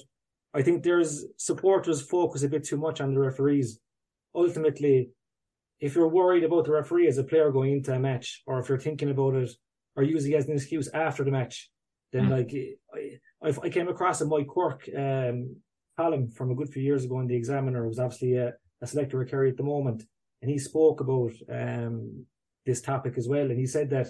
I 0.53 0.61
think 0.61 0.83
there's 0.83 1.25
supporters 1.37 2.01
focus 2.01 2.43
a 2.43 2.47
bit 2.47 2.63
too 2.63 2.77
much 2.77 3.01
on 3.01 3.15
the 3.15 3.19
referees. 3.19 3.79
Ultimately, 4.35 5.09
if 5.79 5.95
you're 5.95 6.07
worried 6.07 6.43
about 6.43 6.65
the 6.65 6.71
referee 6.71 7.07
as 7.07 7.17
a 7.17 7.23
player 7.23 7.51
going 7.51 7.71
into 7.71 7.91
a 7.91 7.99
match, 7.99 8.43
or 8.45 8.59
if 8.59 8.69
you're 8.69 8.77
thinking 8.77 9.09
about 9.09 9.33
it 9.33 9.49
or 9.95 10.03
using 10.03 10.31
it 10.31 10.35
as 10.35 10.47
an 10.47 10.53
excuse 10.53 10.89
after 10.93 11.23
the 11.23 11.31
match, 11.31 11.71
then 12.13 12.27
mm. 12.27 12.31
like 12.31 13.19
I, 13.43 13.65
I 13.65 13.69
came 13.69 13.89
across 13.89 14.21
a 14.21 14.25
Mike 14.25 14.47
Quirke 14.47 14.89
um, 14.97 15.57
column 15.97 16.29
from 16.29 16.51
a 16.51 16.55
good 16.55 16.69
few 16.69 16.81
years 16.81 17.03
ago 17.03 17.19
in 17.19 17.27
the 17.27 17.35
Examiner. 17.35 17.83
It 17.83 17.89
was 17.89 17.99
obviously 17.99 18.37
a 18.37 18.53
a 18.83 18.87
selector 18.87 19.21
at 19.21 19.29
Kerry 19.29 19.49
at 19.49 19.57
the 19.57 19.63
moment, 19.63 20.03
and 20.41 20.51
he 20.51 20.59
spoke 20.59 20.99
about 20.99 21.31
um, 21.49 22.25
this 22.65 22.81
topic 22.81 23.17
as 23.17 23.27
well. 23.27 23.49
And 23.49 23.57
he 23.57 23.65
said 23.65 23.89
that 23.91 24.07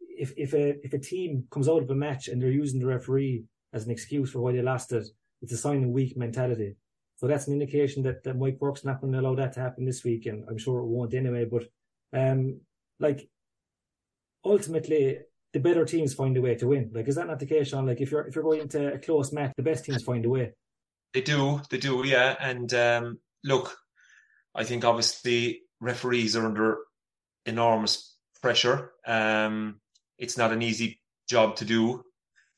if 0.00 0.32
if 0.36 0.54
a 0.54 0.76
if 0.82 0.92
a 0.94 0.98
team 0.98 1.46
comes 1.50 1.68
out 1.68 1.82
of 1.82 1.90
a 1.90 1.94
match 1.94 2.28
and 2.28 2.40
they're 2.40 2.50
using 2.62 2.80
the 2.80 2.86
referee 2.86 3.44
as 3.72 3.84
an 3.84 3.92
excuse 3.92 4.30
for 4.30 4.40
why 4.40 4.52
they 4.52 4.62
lost 4.62 4.92
it, 4.92 5.06
it's 5.42 5.52
a 5.52 5.56
sign 5.56 5.84
of 5.84 5.90
weak 5.90 6.16
mentality. 6.16 6.76
So 7.16 7.28
that's 7.28 7.46
an 7.46 7.52
indication 7.52 8.02
that, 8.04 8.24
that 8.24 8.36
Mike 8.36 8.58
Quirke's 8.58 8.84
not 8.84 9.00
going 9.00 9.12
to 9.12 9.20
allow 9.20 9.36
that 9.36 9.52
to 9.52 9.60
happen 9.60 9.84
this 9.84 10.02
week, 10.02 10.26
and 10.26 10.44
I'm 10.48 10.58
sure 10.58 10.80
it 10.80 10.86
won't 10.86 11.14
anyway. 11.14 11.44
But 11.44 11.64
um, 12.12 12.60
like 12.98 13.28
ultimately, 14.44 15.18
the 15.54 15.60
better 15.60 15.84
teams 15.84 16.12
find 16.12 16.36
a 16.36 16.42
way 16.42 16.56
to 16.56 16.66
win. 16.66 16.90
Like, 16.92 17.06
is 17.06 17.14
that 17.14 17.28
not 17.28 17.38
the 17.38 17.46
case, 17.46 17.68
Sean? 17.68 17.86
Like, 17.86 18.00
if 18.00 18.10
you're 18.10 18.26
if 18.26 18.34
you're 18.34 18.44
going 18.44 18.60
into 18.60 18.92
a 18.92 18.98
close 18.98 19.32
match, 19.32 19.52
the 19.56 19.62
best 19.62 19.84
teams 19.84 20.02
find 20.02 20.24
a 20.26 20.28
way. 20.28 20.52
They 21.14 21.22
do, 21.22 21.62
they 21.70 21.78
do, 21.78 22.02
yeah. 22.04 22.36
And 22.40 22.74
um, 22.74 23.18
look, 23.44 23.76
I 24.52 24.64
think 24.64 24.84
obviously 24.84 25.62
referees 25.80 26.34
are 26.34 26.44
under 26.44 26.78
enormous 27.46 28.16
pressure. 28.42 28.90
Um, 29.06 29.80
it's 30.18 30.36
not 30.36 30.52
an 30.52 30.60
easy 30.60 31.00
job 31.28 31.54
to 31.56 31.64
do, 31.64 32.02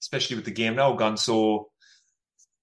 especially 0.02 0.36
with 0.36 0.46
the 0.46 0.50
game 0.50 0.76
now 0.76 0.94
gone 0.94 1.18
so. 1.18 1.68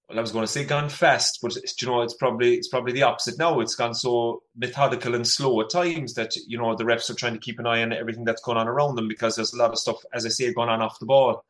Well, 0.09 0.17
I 0.17 0.21
was 0.21 0.31
going 0.31 0.43
to 0.45 0.51
say 0.51 0.65
gone 0.65 0.89
fast, 0.89 1.39
but 1.41 1.55
you 1.55 1.87
know 1.87 2.01
it's 2.01 2.15
probably 2.15 2.55
it's 2.55 2.67
probably 2.67 2.91
the 2.91 3.03
opposite 3.03 3.37
now. 3.37 3.59
It's 3.61 3.75
gone 3.75 3.95
so 3.95 4.43
methodical 4.55 5.15
and 5.15 5.25
slow 5.25 5.61
at 5.61 5.69
times 5.69 6.13
that 6.15 6.35
you 6.35 6.57
know 6.57 6.75
the 6.75 6.83
refs 6.83 7.09
are 7.09 7.15
trying 7.15 7.33
to 7.33 7.39
keep 7.39 7.57
an 7.59 7.67
eye 7.67 7.81
on 7.81 7.93
everything 7.93 8.25
that's 8.25 8.41
going 8.41 8.57
on 8.57 8.67
around 8.67 8.95
them 8.95 9.07
because 9.07 9.35
there's 9.35 9.53
a 9.53 9.57
lot 9.57 9.71
of 9.71 9.79
stuff, 9.79 9.97
as 10.13 10.25
I 10.25 10.29
say, 10.29 10.53
going 10.53 10.69
on 10.69 10.81
off 10.81 10.99
the 10.99 11.05
ball. 11.05 11.45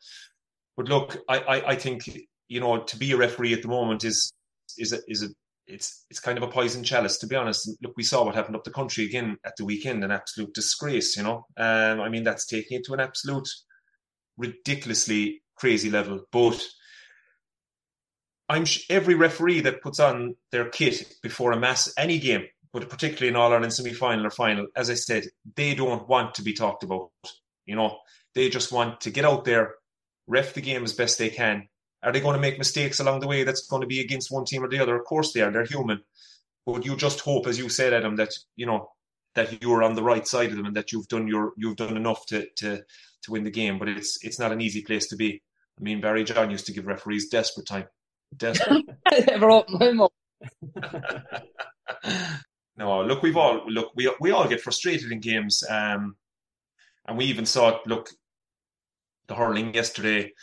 But 0.78 0.88
look, 0.88 1.18
I, 1.28 1.40
I, 1.40 1.70
I 1.72 1.76
think 1.76 2.10
you 2.48 2.60
know 2.60 2.84
to 2.84 2.98
be 2.98 3.12
a 3.12 3.18
referee 3.18 3.54
at 3.54 3.64
the 3.64 3.68
moment 3.70 4.04
is 4.04 4.32
is 4.78 4.94
a, 4.94 5.00
is 5.08 5.24
a 5.24 5.30
it's 5.66 6.06
it's 6.10 6.20
kind 6.20 6.38
of 6.38 6.44
a 6.44 6.52
poison 6.52 6.84
chalice, 6.84 7.18
to 7.20 7.28
be 7.28 7.36
honest. 7.36 7.70
Look, 7.82 7.94
we 7.98 8.04
saw 8.04 8.24
what 8.24 8.36
happened 8.36 8.56
up 8.56 8.64
the 8.64 8.72
country 8.72 9.06
again 9.06 9.38
at 9.46 9.54
the 9.58 9.66
weekend, 9.66 10.04
an 10.04 10.12
absolute 10.12 10.54
disgrace, 10.54 11.18
you 11.18 11.24
know. 11.24 11.46
Um, 11.58 12.02
I 12.02 12.10
mean, 12.10 12.24
that's 12.24 12.46
taking 12.46 12.78
it 12.78 12.86
to 12.86 12.94
an 12.94 13.00
absolute 13.00 13.48
ridiculously 14.38 15.42
crazy 15.56 15.90
level. 15.90 16.22
But 16.32 16.64
I'm 18.54 18.66
every 18.90 19.16
referee 19.16 19.62
that 19.62 19.82
puts 19.82 20.00
on 20.00 20.36
their 20.52 20.70
kit 20.70 21.16
before 21.22 21.52
a 21.52 21.60
mass 21.60 21.92
any 21.98 22.20
game, 22.20 22.46
but 22.72 22.90
particularly 22.90 23.30
in 23.30 23.36
All 23.36 23.52
Ireland 23.52 23.74
semi 23.74 23.94
final 23.94 24.26
or 24.26 24.30
final, 24.30 24.68
as 24.76 24.90
I 24.90 24.96
said, 24.96 25.26
they 25.56 25.76
don't 25.76 26.08
want 26.08 26.36
to 26.36 26.44
be 26.44 26.54
talked 26.54 26.84
about. 26.84 27.10
You 27.66 27.76
know, 27.76 28.00
they 28.36 28.50
just 28.50 28.72
want 28.72 29.02
to 29.02 29.10
get 29.10 29.26
out 29.26 29.46
there, 29.46 29.76
ref 30.28 30.54
the 30.54 30.62
game 30.62 30.84
as 30.84 30.94
best 30.94 31.18
they 31.18 31.30
can, 31.30 31.68
are 32.04 32.12
they 32.12 32.20
going 32.20 32.36
to 32.36 32.42
make 32.42 32.58
mistakes 32.58 33.00
along 33.00 33.22
the 33.22 33.28
way 33.28 33.44
that's 33.44 33.66
going 33.68 33.82
to 33.82 33.88
be 33.88 34.02
against 34.02 34.32
one 34.32 34.46
team 34.46 34.64
or 34.64 34.68
the 34.68 34.80
other? 34.80 34.96
Of 34.96 35.06
course 35.06 35.32
they 35.32 35.42
are. 35.42 35.52
They're 35.52 35.64
human. 35.64 36.02
But 36.66 36.86
you 36.86 36.98
just 36.98 37.22
hope, 37.22 37.48
as 37.48 37.58
you 37.58 37.70
said, 37.70 37.94
Adam, 37.94 38.18
that 38.18 38.32
you 38.56 38.66
know 38.66 38.90
that 39.36 39.62
you're 39.62 39.84
on 39.84 39.96
the 39.96 40.04
right 40.04 40.28
side 40.28 40.52
of 40.52 40.58
them 40.58 40.66
and 40.66 40.76
that 40.76 40.92
you've 40.92 41.08
done 41.08 41.28
your 41.28 41.54
you've 41.58 41.78
done 41.78 41.98
enough 41.98 42.26
to 42.28 42.48
to 42.58 42.84
to 43.24 43.32
win 43.32 43.44
the 43.46 43.52
game. 43.52 43.80
But 43.80 43.90
it's 43.90 44.18
it's 44.22 44.40
not 44.40 44.52
an 44.52 44.62
easy 44.62 44.82
place 44.82 45.08
to 45.08 45.16
be. 45.16 45.42
I 45.80 45.82
mean, 45.82 46.02
Barry 46.02 46.24
John 46.24 46.52
used 46.52 46.66
to 46.68 46.74
give 46.74 46.86
referees 46.86 47.30
desperate 47.30 47.68
time. 47.68 47.86
Desperate. 48.38 48.86
no, 52.78 53.04
look, 53.04 53.22
we've 53.24 53.38
all 53.38 53.64
look 53.68 53.92
we 53.96 54.12
we 54.20 54.32
all 54.32 54.48
get 54.48 54.62
frustrated 54.62 55.12
in 55.12 55.20
games, 55.20 55.64
um, 55.70 56.16
and 57.08 57.18
we 57.18 57.26
even 57.26 57.46
saw 57.46 57.70
it. 57.70 57.82
Look, 57.86 58.10
the 59.28 59.36
hurling 59.36 59.74
yesterday 59.74 60.34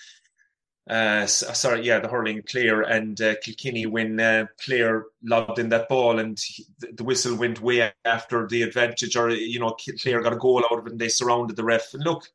uh, 0.91 1.25
sorry, 1.27 1.87
yeah, 1.87 2.01
the 2.01 2.09
hurling 2.09 2.43
Clare 2.43 2.83
and 2.83 3.21
uh, 3.21 3.37
Kilkenny 3.43 3.87
when 3.87 4.19
uh, 4.19 4.47
Clare 4.65 5.05
lobbed 5.23 5.61
in 5.61 5.69
that 5.69 5.89
ball 5.89 6.19
and 6.19 6.37
he, 6.41 6.67
the 6.81 7.05
whistle 7.05 7.37
went 7.37 7.61
way 7.61 7.93
after 8.05 8.49
the 8.49 8.63
advantage, 8.63 9.15
or 9.15 9.31
you 9.31 9.61
know, 9.61 9.77
Clare 10.03 10.21
got 10.21 10.33
a 10.33 10.37
goal 10.37 10.65
out 10.65 10.81
of 10.81 10.87
it 10.87 10.93
and 10.93 11.01
they 11.01 11.09
surrounded 11.09 11.57
the 11.57 11.63
ref. 11.63 11.95
And 11.95 12.03
look, 12.03 12.29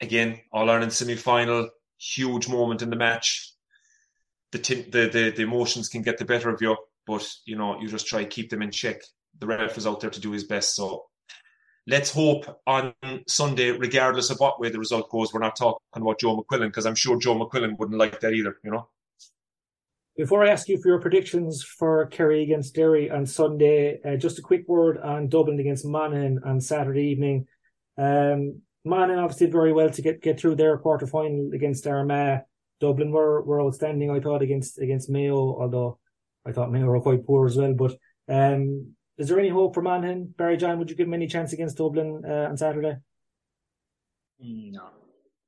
again, 0.00 0.40
All 0.52 0.70
Ireland 0.70 0.92
semi 0.92 1.16
final, 1.16 1.68
huge 1.98 2.48
moment 2.48 2.82
in 2.82 2.90
the 2.90 2.96
match. 2.96 3.53
The, 4.54 4.60
t- 4.60 4.82
the 4.82 5.08
the 5.08 5.32
the 5.36 5.42
emotions 5.42 5.88
can 5.88 6.02
get 6.02 6.16
the 6.16 6.24
better 6.24 6.48
of 6.48 6.62
you, 6.62 6.76
but 7.08 7.28
you 7.44 7.56
know, 7.56 7.80
you 7.80 7.88
just 7.88 8.06
try 8.06 8.22
to 8.22 8.28
keep 8.36 8.50
them 8.50 8.62
in 8.62 8.70
check. 8.70 9.00
The 9.40 9.48
ref 9.48 9.76
is 9.76 9.84
out 9.84 9.98
there 9.98 10.10
to 10.10 10.20
do 10.20 10.30
his 10.30 10.44
best, 10.44 10.76
so 10.76 11.06
let's 11.88 12.12
hope 12.12 12.60
on 12.64 12.94
Sunday, 13.26 13.72
regardless 13.72 14.30
of 14.30 14.38
what 14.38 14.60
way 14.60 14.68
the 14.68 14.78
result 14.78 15.10
goes, 15.10 15.34
we're 15.34 15.40
not 15.40 15.56
talking 15.56 15.80
about 15.96 16.20
Joe 16.20 16.36
McQuillan 16.36 16.68
because 16.68 16.86
I'm 16.86 16.94
sure 16.94 17.18
Joe 17.18 17.34
McQuillan 17.34 17.76
wouldn't 17.80 17.98
like 17.98 18.20
that 18.20 18.32
either, 18.32 18.56
you 18.62 18.70
know. 18.70 18.88
Before 20.16 20.44
I 20.44 20.50
ask 20.50 20.68
you 20.68 20.80
for 20.80 20.88
your 20.88 21.00
predictions 21.00 21.64
for 21.64 22.06
Kerry 22.06 22.44
against 22.44 22.76
Derry 22.76 23.10
on 23.10 23.26
Sunday, 23.26 23.98
uh, 24.04 24.14
just 24.14 24.38
a 24.38 24.42
quick 24.42 24.68
word 24.68 24.98
on 24.98 25.28
Dublin 25.28 25.58
against 25.58 25.84
Monaghan 25.84 26.38
on 26.46 26.60
Saturday 26.60 27.08
evening. 27.08 27.48
Um, 27.98 28.62
Monaghan 28.84 29.18
obviously 29.18 29.48
did 29.48 29.52
very 29.52 29.72
well 29.72 29.90
to 29.90 30.02
get, 30.02 30.22
get 30.22 30.38
through 30.38 30.54
their 30.54 30.78
quarter 30.78 31.08
final 31.08 31.50
against 31.52 31.88
Armagh. 31.88 32.42
Dublin 32.80 33.10
were, 33.10 33.42
were 33.42 33.62
outstanding, 33.62 34.10
I 34.10 34.20
thought, 34.20 34.42
against 34.42 34.78
against 34.78 35.10
Mayo, 35.10 35.36
although 35.60 35.98
I 36.46 36.52
thought 36.52 36.72
Mayo 36.72 36.86
were 36.86 37.00
quite 37.00 37.26
poor 37.26 37.46
as 37.46 37.56
well. 37.56 37.74
But 37.74 37.96
um, 38.28 38.94
is 39.16 39.28
there 39.28 39.38
any 39.38 39.48
hope 39.48 39.74
for 39.74 39.82
Monaghan? 39.82 40.34
Barry 40.36 40.56
John, 40.56 40.78
would 40.78 40.90
you 40.90 40.96
give 40.96 41.06
him 41.06 41.14
any 41.14 41.26
chance 41.26 41.52
against 41.52 41.76
Dublin 41.78 42.22
uh, 42.26 42.48
on 42.50 42.56
Saturday? 42.56 42.96
No. 44.40 44.88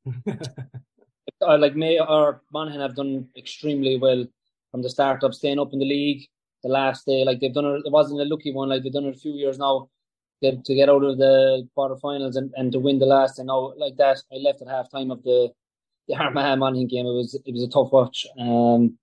uh, 1.43 1.59
like 1.59 1.74
May 1.74 1.99
or 1.99 2.43
Monaghan 2.53 2.81
have 2.81 2.95
done 2.95 3.29
extremely 3.37 3.99
well 3.99 4.24
from 4.70 4.83
the 4.83 4.91
start 4.91 5.22
of 5.24 5.35
staying 5.35 5.59
up 5.59 5.72
in 5.72 5.79
the 5.79 5.85
league. 5.85 6.27
The 6.62 6.68
last 6.70 7.07
day, 7.07 7.24
like 7.24 7.41
they've 7.41 7.53
done 7.53 7.66
it, 7.66 7.83
it 7.85 7.93
wasn't 7.93 8.20
a 8.20 8.24
lucky 8.24 8.53
one. 8.53 8.68
Like 8.68 8.83
they've 8.83 8.93
done 8.93 9.05
it 9.05 9.16
a 9.16 9.18
few 9.18 9.33
years 9.33 9.59
now 9.59 9.89
to, 10.43 10.57
to 10.62 10.74
get 10.74 10.89
out 10.89 11.05
of 11.05 11.18
the 11.18 11.68
quarterfinals 11.77 12.37
and, 12.37 12.53
and 12.57 12.72
to 12.72 12.79
win 12.79 12.99
the 12.99 13.07
last. 13.07 13.39
And 13.39 13.49
now, 13.49 13.72
like 13.77 13.97
that, 13.97 14.22
I 14.33 14.37
left 14.37 14.62
at 14.62 14.68
half 14.68 14.91
time 14.91 15.11
of 15.11 15.22
the 15.22 15.51
the 16.09 16.15
Armagh 16.15 16.59
Monaghan 16.59 16.87
game. 16.87 17.07
It 17.07 17.11
was 17.11 17.35
it 17.35 17.53
was 17.53 17.63
a 17.63 17.69
tough 17.69 17.93
watch. 17.93 18.27
Um, 18.39 18.99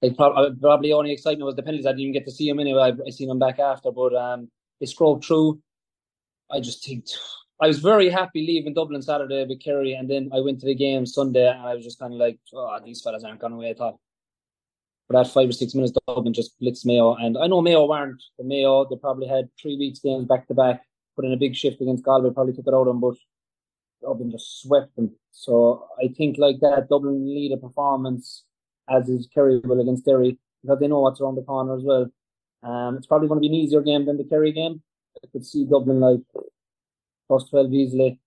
like 0.00 0.16
uh, 0.18 0.50
probably 0.60 0.92
only 0.92 1.12
excitement 1.12 1.46
was 1.46 1.54
the 1.54 1.62
penalties. 1.62 1.86
I 1.86 1.90
didn't 1.90 2.00
even 2.00 2.12
get 2.12 2.24
to 2.24 2.32
see 2.32 2.48
him 2.48 2.58
anyway. 2.58 2.82
I, 2.82 3.06
I 3.06 3.10
seen 3.10 3.30
him 3.30 3.38
back 3.38 3.58
after, 3.58 3.92
but 3.92 4.14
um, 4.14 4.50
they 4.80 4.86
scrolled 4.86 5.24
through. 5.24 5.60
I 6.50 6.60
just 6.60 6.84
think 6.84 7.06
I 7.60 7.68
was 7.68 7.78
very 7.78 8.08
happy 8.08 8.44
leaving 8.44 8.74
Dublin 8.74 9.02
Saturday 9.02 9.46
with 9.46 9.62
Kerry, 9.62 9.94
and 9.94 10.10
then 10.10 10.30
I 10.34 10.40
went 10.40 10.58
to 10.60 10.66
the 10.66 10.74
game 10.74 11.06
Sunday, 11.06 11.48
and 11.48 11.60
I 11.60 11.74
was 11.74 11.84
just 11.84 12.00
kind 12.00 12.12
of 12.12 12.18
like, 12.18 12.38
oh, 12.52 12.78
these 12.84 13.00
fellas 13.00 13.22
aren't 13.22 13.40
going 13.40 13.52
away 13.52 13.70
at 13.70 13.80
all. 13.80 14.00
For 15.06 15.12
that 15.14 15.30
five 15.30 15.48
or 15.48 15.52
six 15.52 15.74
minutes, 15.74 15.92
Dublin 16.06 16.34
just 16.34 16.60
blitzed 16.60 16.84
Mayo, 16.84 17.14
and 17.14 17.38
I 17.38 17.46
know 17.46 17.62
Mayo 17.62 17.86
weren't. 17.86 18.22
The 18.38 18.44
Mayo 18.44 18.86
they 18.88 18.96
probably 18.96 19.28
had 19.28 19.48
three 19.60 19.76
weeks 19.76 20.00
games 20.00 20.26
back 20.26 20.48
to 20.48 20.54
back, 20.54 20.82
put 21.14 21.24
in 21.24 21.32
a 21.32 21.36
big 21.36 21.54
shift 21.54 21.80
against 21.80 22.04
Galway, 22.04 22.30
probably 22.30 22.54
took 22.54 22.66
it 22.66 22.74
out 22.74 22.88
on, 22.88 22.98
but 22.98 23.14
Dublin 24.02 24.30
just 24.30 24.62
swept 24.62 24.94
them. 24.96 25.14
So 25.30 25.86
I 26.02 26.08
think 26.08 26.38
like 26.38 26.60
that, 26.60 26.88
Dublin 26.88 27.26
lead 27.26 27.52
a 27.52 27.56
performance 27.56 28.44
as 28.88 29.08
is 29.08 29.28
Kerry 29.32 29.58
will 29.58 29.80
against 29.80 30.04
Derry 30.04 30.38
because 30.62 30.78
they 30.80 30.88
know 30.88 31.00
what's 31.00 31.20
around 31.20 31.36
the 31.36 31.42
corner 31.42 31.76
as 31.76 31.82
well. 31.82 32.08
Um, 32.62 32.96
it's 32.96 33.06
probably 33.06 33.28
going 33.28 33.38
to 33.38 33.48
be 33.48 33.48
an 33.48 33.54
easier 33.54 33.80
game 33.80 34.06
than 34.06 34.16
the 34.16 34.24
Kerry 34.24 34.52
game, 34.52 34.82
I 35.22 35.26
could 35.32 35.46
see 35.46 35.64
Dublin 35.64 36.00
like 36.00 36.20
plus 37.28 37.48
12 37.48 37.72
easily. 37.72 38.20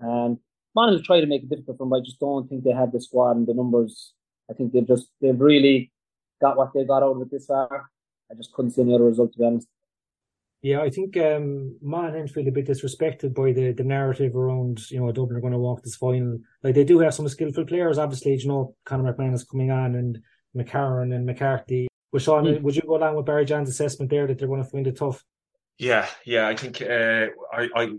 And 0.00 0.38
Man 0.74 0.90
will 0.90 1.02
try 1.02 1.20
to 1.20 1.26
make 1.26 1.42
it 1.42 1.50
difficult 1.50 1.78
for 1.78 1.84
them. 1.84 1.92
I 1.92 2.00
just 2.00 2.18
don't 2.18 2.48
think 2.48 2.64
they 2.64 2.72
have 2.72 2.92
the 2.92 3.00
squad 3.00 3.36
and 3.36 3.46
the 3.46 3.54
numbers. 3.54 4.14
I 4.50 4.54
think 4.54 4.72
they've 4.72 4.86
just, 4.86 5.08
they've 5.20 5.38
really 5.38 5.92
got 6.40 6.56
what 6.56 6.72
they 6.74 6.84
got 6.84 7.02
out 7.02 7.16
of 7.16 7.22
it 7.22 7.30
this 7.30 7.46
far. 7.46 7.90
I 8.30 8.34
just 8.34 8.52
couldn't 8.52 8.72
see 8.72 8.82
any 8.82 8.94
other 8.94 9.04
result, 9.04 9.32
to 9.32 9.38
be 9.38 9.44
honest. 9.44 9.68
Yeah, 10.62 10.80
I 10.80 10.90
think 10.90 11.16
um, 11.16 11.76
Monaghan 11.82 12.28
feel 12.28 12.46
a 12.46 12.52
bit 12.52 12.68
disrespected 12.68 13.34
by 13.34 13.52
the, 13.52 13.72
the 13.72 13.82
narrative 13.82 14.36
around, 14.36 14.88
you 14.92 15.00
know, 15.00 15.10
Dublin 15.10 15.36
are 15.36 15.40
going 15.40 15.52
to 15.52 15.58
walk 15.58 15.82
this 15.82 15.96
final. 15.96 16.38
Like, 16.62 16.76
they 16.76 16.84
do 16.84 17.00
have 17.00 17.14
some 17.14 17.28
skillful 17.28 17.66
players, 17.66 17.98
obviously, 17.98 18.36
you 18.36 18.46
know, 18.46 18.76
Conor 18.84 19.12
McManus 19.12 19.48
coming 19.48 19.72
on 19.72 19.96
and 19.96 20.22
McCarron 20.56 21.14
and 21.14 21.26
McCarthy. 21.26 21.88
But 22.12 22.22
Sean, 22.22 22.44
mm. 22.44 22.62
would 22.62 22.76
you 22.76 22.82
go 22.82 22.96
along 22.96 23.16
with 23.16 23.26
Barry 23.26 23.44
John's 23.44 23.70
assessment 23.70 24.08
there 24.10 24.28
that 24.28 24.38
they're 24.38 24.46
going 24.46 24.62
to 24.62 24.70
find 24.70 24.86
it 24.86 24.96
tough? 24.96 25.24
Yeah, 25.78 26.06
yeah, 26.24 26.46
I 26.46 26.54
think 26.54 26.80
uh, 26.80 27.28
I, 27.52 27.68
I 27.74 27.90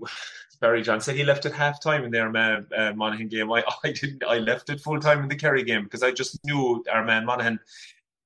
Barry 0.61 0.81
John 0.81 1.01
said 1.01 1.17
he 1.17 1.25
left 1.25 1.45
at 1.45 1.51
half 1.51 1.81
time 1.81 2.05
in 2.05 2.11
their 2.11 2.29
man 2.29 2.65
uh, 2.73 2.93
Monaghan 2.93 3.27
game. 3.27 3.51
I, 3.51 3.63
I 3.83 3.91
didn't. 3.91 4.23
I 4.23 4.37
left 4.37 4.69
it 4.69 4.79
full 4.79 5.01
time 5.01 5.21
in 5.21 5.27
the 5.27 5.35
Kerry 5.35 5.63
game 5.63 5.83
because 5.83 6.03
I 6.03 6.11
just 6.11 6.39
knew 6.45 6.81
our 6.89 7.03
man 7.03 7.25
Monaghan. 7.25 7.59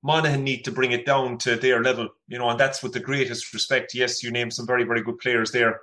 Monaghan 0.04 0.44
need 0.44 0.64
to 0.64 0.72
bring 0.72 0.92
it 0.92 1.06
down 1.06 1.38
to 1.40 1.56
their 1.56 1.82
level, 1.82 2.10
you 2.28 2.38
know, 2.38 2.50
and 2.50 2.60
that's 2.60 2.84
with 2.84 2.94
the 2.94 3.00
greatest 3.00 3.54
respect. 3.54 3.94
Yes, 3.94 4.24
you 4.24 4.32
named 4.32 4.54
some 4.54 4.68
very, 4.68 4.84
very 4.84 5.02
good 5.02 5.18
players 5.20 5.52
there, 5.52 5.82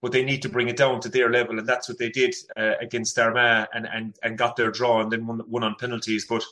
but 0.00 0.12
they 0.12 0.24
need 0.24 0.42
to 0.42 0.48
bring 0.48 0.68
it 0.68 0.76
down 0.76 1.00
to 1.00 1.08
their 1.08 1.30
level, 1.30 1.58
and 1.58 1.68
that's 1.68 1.88
what 1.88 1.98
they 1.98 2.08
did 2.08 2.34
uh, 2.56 2.74
against 2.80 3.18
Armagh 3.18 3.66
and, 3.74 3.86
and 3.92 4.16
and 4.22 4.38
got 4.38 4.56
their 4.56 4.70
draw 4.70 5.00
and 5.00 5.10
then 5.10 5.26
won, 5.26 5.42
won 5.46 5.64
on 5.64 5.74
penalties. 5.78 6.26
But 6.28 6.44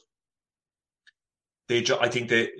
they, 1.68 1.84
I 2.00 2.08
think 2.08 2.28
they, 2.28 2.50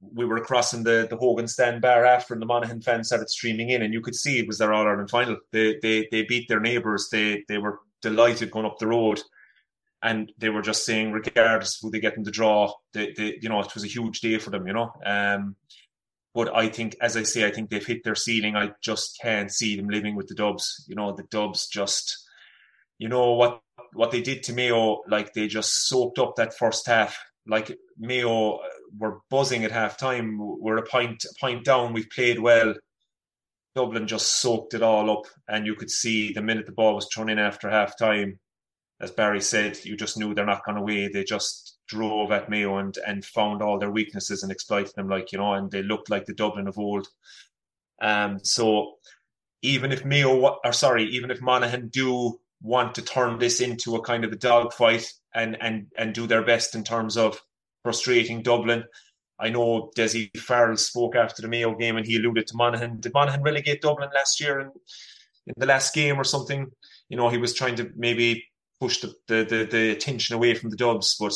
we 0.00 0.24
were 0.24 0.40
crossing 0.40 0.82
the, 0.82 1.06
the 1.08 1.16
Hogan 1.16 1.48
stand 1.48 1.80
bar 1.80 2.04
after, 2.04 2.34
and 2.34 2.42
the 2.42 2.46
Monaghan 2.46 2.82
fans 2.82 3.06
started 3.06 3.30
streaming 3.30 3.70
in, 3.70 3.82
and 3.82 3.94
you 3.94 4.00
could 4.00 4.14
see 4.14 4.38
it 4.38 4.46
was 4.46 4.58
their 4.58 4.72
All 4.72 4.86
Ireland 4.86 5.10
final. 5.10 5.38
They, 5.52 5.78
they, 5.82 6.08
they 6.10 6.24
beat 6.24 6.48
their 6.48 6.60
neighbours. 6.60 7.08
They, 7.10 7.44
they 7.48 7.58
were 7.58 7.80
delighted 8.02 8.50
going 8.50 8.66
up 8.66 8.78
the 8.78 8.88
road, 8.88 9.20
and 10.02 10.32
they 10.38 10.48
were 10.50 10.62
just 10.62 10.84
saying, 10.84 11.12
regardless 11.12 11.78
who 11.80 11.90
they 11.90 12.00
get 12.00 12.16
in 12.16 12.22
the 12.22 12.30
draw, 12.30 12.72
they, 12.92 13.12
they, 13.16 13.38
you 13.40 13.48
know, 13.48 13.60
it 13.60 13.74
was 13.74 13.84
a 13.84 13.88
huge 13.88 14.20
day 14.20 14.38
for 14.38 14.50
them, 14.50 14.66
you 14.66 14.72
know. 14.72 14.92
Um, 15.04 15.56
but 16.34 16.54
I 16.54 16.68
think, 16.68 16.96
as 17.00 17.16
I 17.16 17.22
say, 17.22 17.46
I 17.46 17.50
think 17.50 17.70
they've 17.70 17.84
hit 17.84 18.04
their 18.04 18.14
ceiling. 18.14 18.56
I 18.56 18.72
just 18.82 19.18
can't 19.22 19.50
see 19.50 19.76
them 19.76 19.88
living 19.88 20.14
with 20.14 20.28
the 20.28 20.34
Dubs. 20.34 20.84
You 20.86 20.94
know, 20.94 21.12
the 21.12 21.22
Dubs 21.24 21.66
just, 21.66 22.28
you 22.98 23.08
know 23.08 23.32
what 23.32 23.60
what 23.92 24.10
they 24.10 24.20
did 24.20 24.42
to 24.44 24.52
Mayo, 24.52 25.02
like 25.08 25.32
they 25.32 25.46
just 25.48 25.88
soaked 25.88 26.18
up 26.18 26.36
that 26.36 26.56
first 26.56 26.86
half 26.86 27.18
like 27.46 27.76
Mayo 27.98 28.60
were 28.98 29.20
buzzing 29.30 29.64
at 29.64 29.72
half 29.72 29.96
time. 29.96 30.38
We're 30.38 30.78
a 30.78 30.86
point 30.86 31.24
a 31.24 31.34
point 31.40 31.64
down. 31.64 31.92
We've 31.92 32.10
played 32.10 32.38
well. 32.38 32.74
Dublin 33.74 34.06
just 34.06 34.40
soaked 34.40 34.74
it 34.74 34.82
all 34.82 35.10
up, 35.10 35.26
and 35.48 35.66
you 35.66 35.74
could 35.74 35.90
see 35.90 36.32
the 36.32 36.42
minute 36.42 36.66
the 36.66 36.72
ball 36.72 36.94
was 36.94 37.08
thrown 37.12 37.28
in 37.28 37.38
after 37.38 37.68
half 37.68 37.98
time, 37.98 38.38
as 39.00 39.10
Barry 39.10 39.40
said, 39.40 39.84
you 39.84 39.96
just 39.96 40.16
knew 40.16 40.34
they're 40.34 40.46
not 40.46 40.64
going 40.64 40.78
away. 40.78 41.08
They 41.08 41.24
just 41.24 41.78
drove 41.86 42.32
at 42.32 42.48
Mayo 42.48 42.78
and 42.78 42.96
and 43.06 43.24
found 43.24 43.62
all 43.62 43.78
their 43.78 43.90
weaknesses 43.90 44.42
and 44.42 44.50
exploited 44.50 44.94
them, 44.94 45.08
like 45.08 45.32
you 45.32 45.38
know, 45.38 45.54
and 45.54 45.70
they 45.70 45.82
looked 45.82 46.10
like 46.10 46.26
the 46.26 46.34
Dublin 46.34 46.68
of 46.68 46.78
old. 46.78 47.08
Um, 48.00 48.40
so 48.42 48.94
even 49.62 49.92
if 49.92 50.04
Mayo, 50.04 50.58
or 50.64 50.72
sorry, 50.72 51.04
even 51.04 51.30
if 51.30 51.40
Monaghan 51.40 51.88
do 51.88 52.38
want 52.62 52.94
to 52.94 53.02
turn 53.02 53.38
this 53.38 53.60
into 53.60 53.96
a 53.96 54.02
kind 54.02 54.24
of 54.24 54.32
a 54.32 54.36
dogfight 54.36 55.12
and 55.34 55.56
and 55.60 55.86
and 55.98 56.14
do 56.14 56.26
their 56.26 56.42
best 56.42 56.74
in 56.74 56.82
terms 56.82 57.16
of 57.16 57.40
frustrating 57.82 58.42
Dublin. 58.42 58.84
I 59.38 59.50
know 59.50 59.90
Dessie 59.94 60.30
Farrell 60.36 60.78
spoke 60.78 61.14
after 61.14 61.42
the 61.42 61.48
Mayo 61.48 61.74
game 61.76 61.98
and 61.98 62.06
he 62.06 62.16
alluded 62.16 62.46
to 62.46 62.56
Monaghan. 62.56 63.00
Did 63.00 63.12
Monaghan 63.12 63.42
relegate 63.42 63.82
Dublin 63.82 64.08
last 64.14 64.40
year 64.40 64.60
in, 64.60 64.68
in 65.46 65.54
the 65.58 65.66
last 65.66 65.94
game 65.94 66.18
or 66.18 66.24
something? 66.24 66.70
You 67.10 67.18
know, 67.18 67.28
he 67.28 67.36
was 67.36 67.52
trying 67.52 67.76
to 67.76 67.90
maybe 67.94 68.46
push 68.80 69.00
the, 69.00 69.14
the, 69.28 69.44
the, 69.44 69.68
the 69.70 69.90
attention 69.90 70.36
away 70.36 70.54
from 70.54 70.70
the 70.70 70.76
Dubs, 70.76 71.16
but 71.18 71.32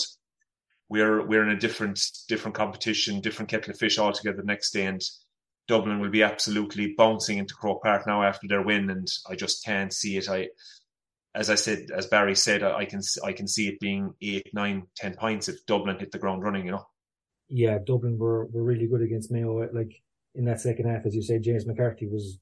we're 0.89 1.25
we're 1.25 1.45
in 1.45 1.57
a 1.57 1.61
different 1.61 2.01
different 2.29 2.57
competition, 2.57 3.21
different 3.21 3.49
kettle 3.49 3.71
of 3.71 3.79
fish 3.79 3.99
altogether 3.99 4.39
the 4.39 4.45
next 4.45 4.73
day, 4.73 4.87
and 4.87 5.03
Dublin 5.69 6.01
will 6.01 6.11
be 6.11 6.25
absolutely 6.25 6.95
bouncing 6.97 7.39
into 7.39 7.55
Croke 7.55 7.83
Park 7.83 8.07
now 8.07 8.23
after 8.23 8.49
their 8.49 8.63
win, 8.63 8.91
and 8.91 9.09
I 9.29 9.37
just 9.37 9.65
can't 9.65 9.93
see 9.93 10.17
it. 10.17 10.29
I 10.29 10.49
as 11.35 11.49
I 11.49 11.55
said, 11.55 11.91
as 11.97 12.07
Barry 12.07 12.35
said, 12.35 12.65
I 12.65 12.85
can 12.85 13.01
I 13.25 13.33
can 13.33 13.47
see 13.47 13.69
it 13.69 13.79
being 13.79 14.13
eight, 14.21 14.49
nine, 14.53 14.89
ten 14.97 15.15
points 15.15 15.49
if 15.49 15.65
Dublin 15.67 15.99
hit 15.99 16.11
the 16.11 16.19
ground 16.19 16.43
running. 16.43 16.67
You 16.67 16.73
know. 16.73 16.87
Yeah, 17.49 17.79
Dublin 17.85 18.19
were 18.19 18.47
were 18.47 18.65
really 18.65 18.89
good 18.89 19.03
against 19.03 19.31
Mayo. 19.31 19.69
Like 19.73 20.03
in 20.35 20.45
that 20.47 20.61
second 20.61 20.89
half, 20.89 21.07
as 21.07 21.15
you 21.15 21.23
said, 21.23 21.43
James 21.43 21.67
McCarthy 21.67 22.07
was 22.07 22.39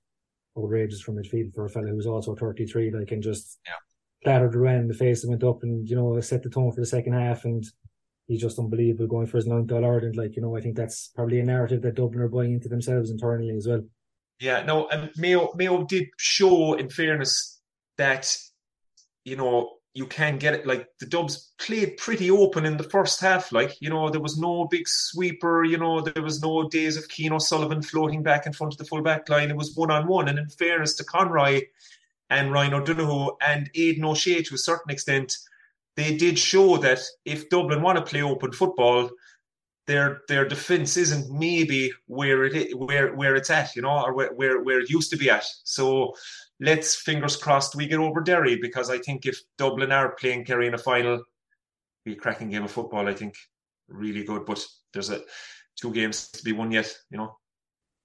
outrageous 0.56 1.02
from 1.02 1.16
midfield 1.16 1.54
for 1.54 1.66
a 1.66 1.68
fellow 1.68 1.88
who's 1.88 2.06
also 2.06 2.34
33. 2.34 2.92
Like 2.92 3.12
and 3.12 3.22
just 3.22 3.58
yeah. 3.66 3.72
Clattered 4.22 4.56
around 4.56 4.88
the 4.88 4.94
face 4.94 5.22
and 5.22 5.30
went 5.30 5.44
up 5.44 5.62
and 5.62 5.88
you 5.88 5.96
know 5.96 6.20
set 6.20 6.42
the 6.42 6.50
tone 6.50 6.72
for 6.72 6.80
the 6.80 6.86
second 6.86 7.14
half 7.14 7.44
and. 7.44 7.64
He's 8.30 8.42
just 8.42 8.58
unbelievable 8.58 9.06
going 9.06 9.26
for 9.26 9.38
his 9.38 9.46
ninth 9.46 9.72
All 9.72 9.86
Ireland. 9.86 10.14
Like, 10.14 10.36
you 10.36 10.42
know, 10.42 10.54
I 10.54 10.60
think 10.60 10.76
that's 10.76 11.08
probably 11.14 11.40
a 11.40 11.42
narrative 11.42 11.80
that 11.80 11.94
Dublin 11.94 12.20
are 12.20 12.28
buying 12.28 12.52
into 12.52 12.68
themselves 12.68 13.10
internally 13.10 13.56
as 13.56 13.66
well. 13.66 13.82
Yeah, 14.40 14.62
no, 14.64 14.86
and 14.88 15.10
Mayo 15.16 15.50
Mayo 15.56 15.84
did 15.84 16.08
show, 16.18 16.74
in 16.74 16.90
fairness, 16.90 17.60
that 17.96 18.36
you 19.24 19.36
know, 19.36 19.78
you 19.94 20.06
can 20.06 20.38
get 20.38 20.54
it. 20.54 20.66
Like 20.66 20.88
the 21.00 21.06
Dubs 21.06 21.52
played 21.58 21.96
pretty 21.96 22.30
open 22.30 22.64
in 22.64 22.76
the 22.76 22.84
first 22.84 23.20
half. 23.20 23.50
Like 23.50 23.80
you 23.80 23.90
know, 23.90 24.10
there 24.10 24.20
was 24.20 24.38
no 24.38 24.66
big 24.66 24.86
sweeper. 24.86 25.64
You 25.64 25.78
know, 25.78 26.00
there 26.00 26.22
was 26.22 26.40
no 26.40 26.68
days 26.68 26.96
of 26.96 27.10
Cian 27.10 27.32
O'Sullivan 27.32 27.82
floating 27.82 28.22
back 28.22 28.46
in 28.46 28.52
front 28.52 28.74
of 28.74 28.78
the 28.78 28.84
full 28.84 29.02
back 29.02 29.28
line. 29.28 29.50
It 29.50 29.56
was 29.56 29.74
one 29.74 29.90
on 29.90 30.06
one. 30.06 30.28
And 30.28 30.38
in 30.38 30.48
fairness 30.48 30.94
to 30.96 31.04
Conroy 31.04 31.62
and 32.30 32.52
Ryan 32.52 32.74
O'Donoghue 32.74 33.36
and 33.40 33.70
Aidan 33.74 34.04
O'Shea 34.04 34.42
to 34.42 34.54
a 34.54 34.58
certain 34.58 34.90
extent, 34.90 35.36
they 35.96 36.16
did 36.16 36.38
show 36.38 36.76
that 36.78 37.00
if 37.24 37.48
Dublin 37.48 37.82
want 37.82 37.98
to 37.98 38.04
play 38.04 38.22
open 38.22 38.52
football, 38.52 39.10
their 39.86 40.20
their 40.28 40.46
defence 40.46 40.96
isn't 40.96 41.30
maybe 41.30 41.90
where 42.06 42.44
it 42.44 42.54
is, 42.54 42.74
where 42.74 43.14
where 43.14 43.34
it's 43.34 43.50
at, 43.50 43.74
you 43.74 43.82
know, 43.82 44.04
or 44.04 44.14
where, 44.14 44.32
where 44.34 44.62
where 44.62 44.80
it 44.80 44.90
used 44.90 45.10
to 45.10 45.16
be 45.16 45.30
at. 45.30 45.44
So 45.64 46.14
let's 46.60 46.94
fingers 46.94 47.36
crossed 47.36 47.74
we 47.74 47.86
get 47.86 47.98
over 47.98 48.20
Derry 48.20 48.58
because 48.60 48.90
I 48.90 48.98
think 48.98 49.24
if 49.24 49.40
Dublin 49.56 49.90
are 49.90 50.14
playing 50.14 50.44
Kerry 50.44 50.66
in 50.66 50.74
a 50.74 50.78
final, 50.78 51.24
be 52.04 52.12
a 52.12 52.16
cracking 52.16 52.50
game 52.50 52.64
of 52.64 52.70
football. 52.70 53.08
I 53.08 53.14
think 53.14 53.34
really 53.88 54.24
good, 54.24 54.44
but 54.44 54.62
there's 54.92 55.10
a 55.10 55.22
two 55.80 55.92
games 55.92 56.28
to 56.32 56.44
be 56.44 56.52
won 56.52 56.70
yet. 56.70 56.94
You 57.10 57.18
know. 57.18 57.36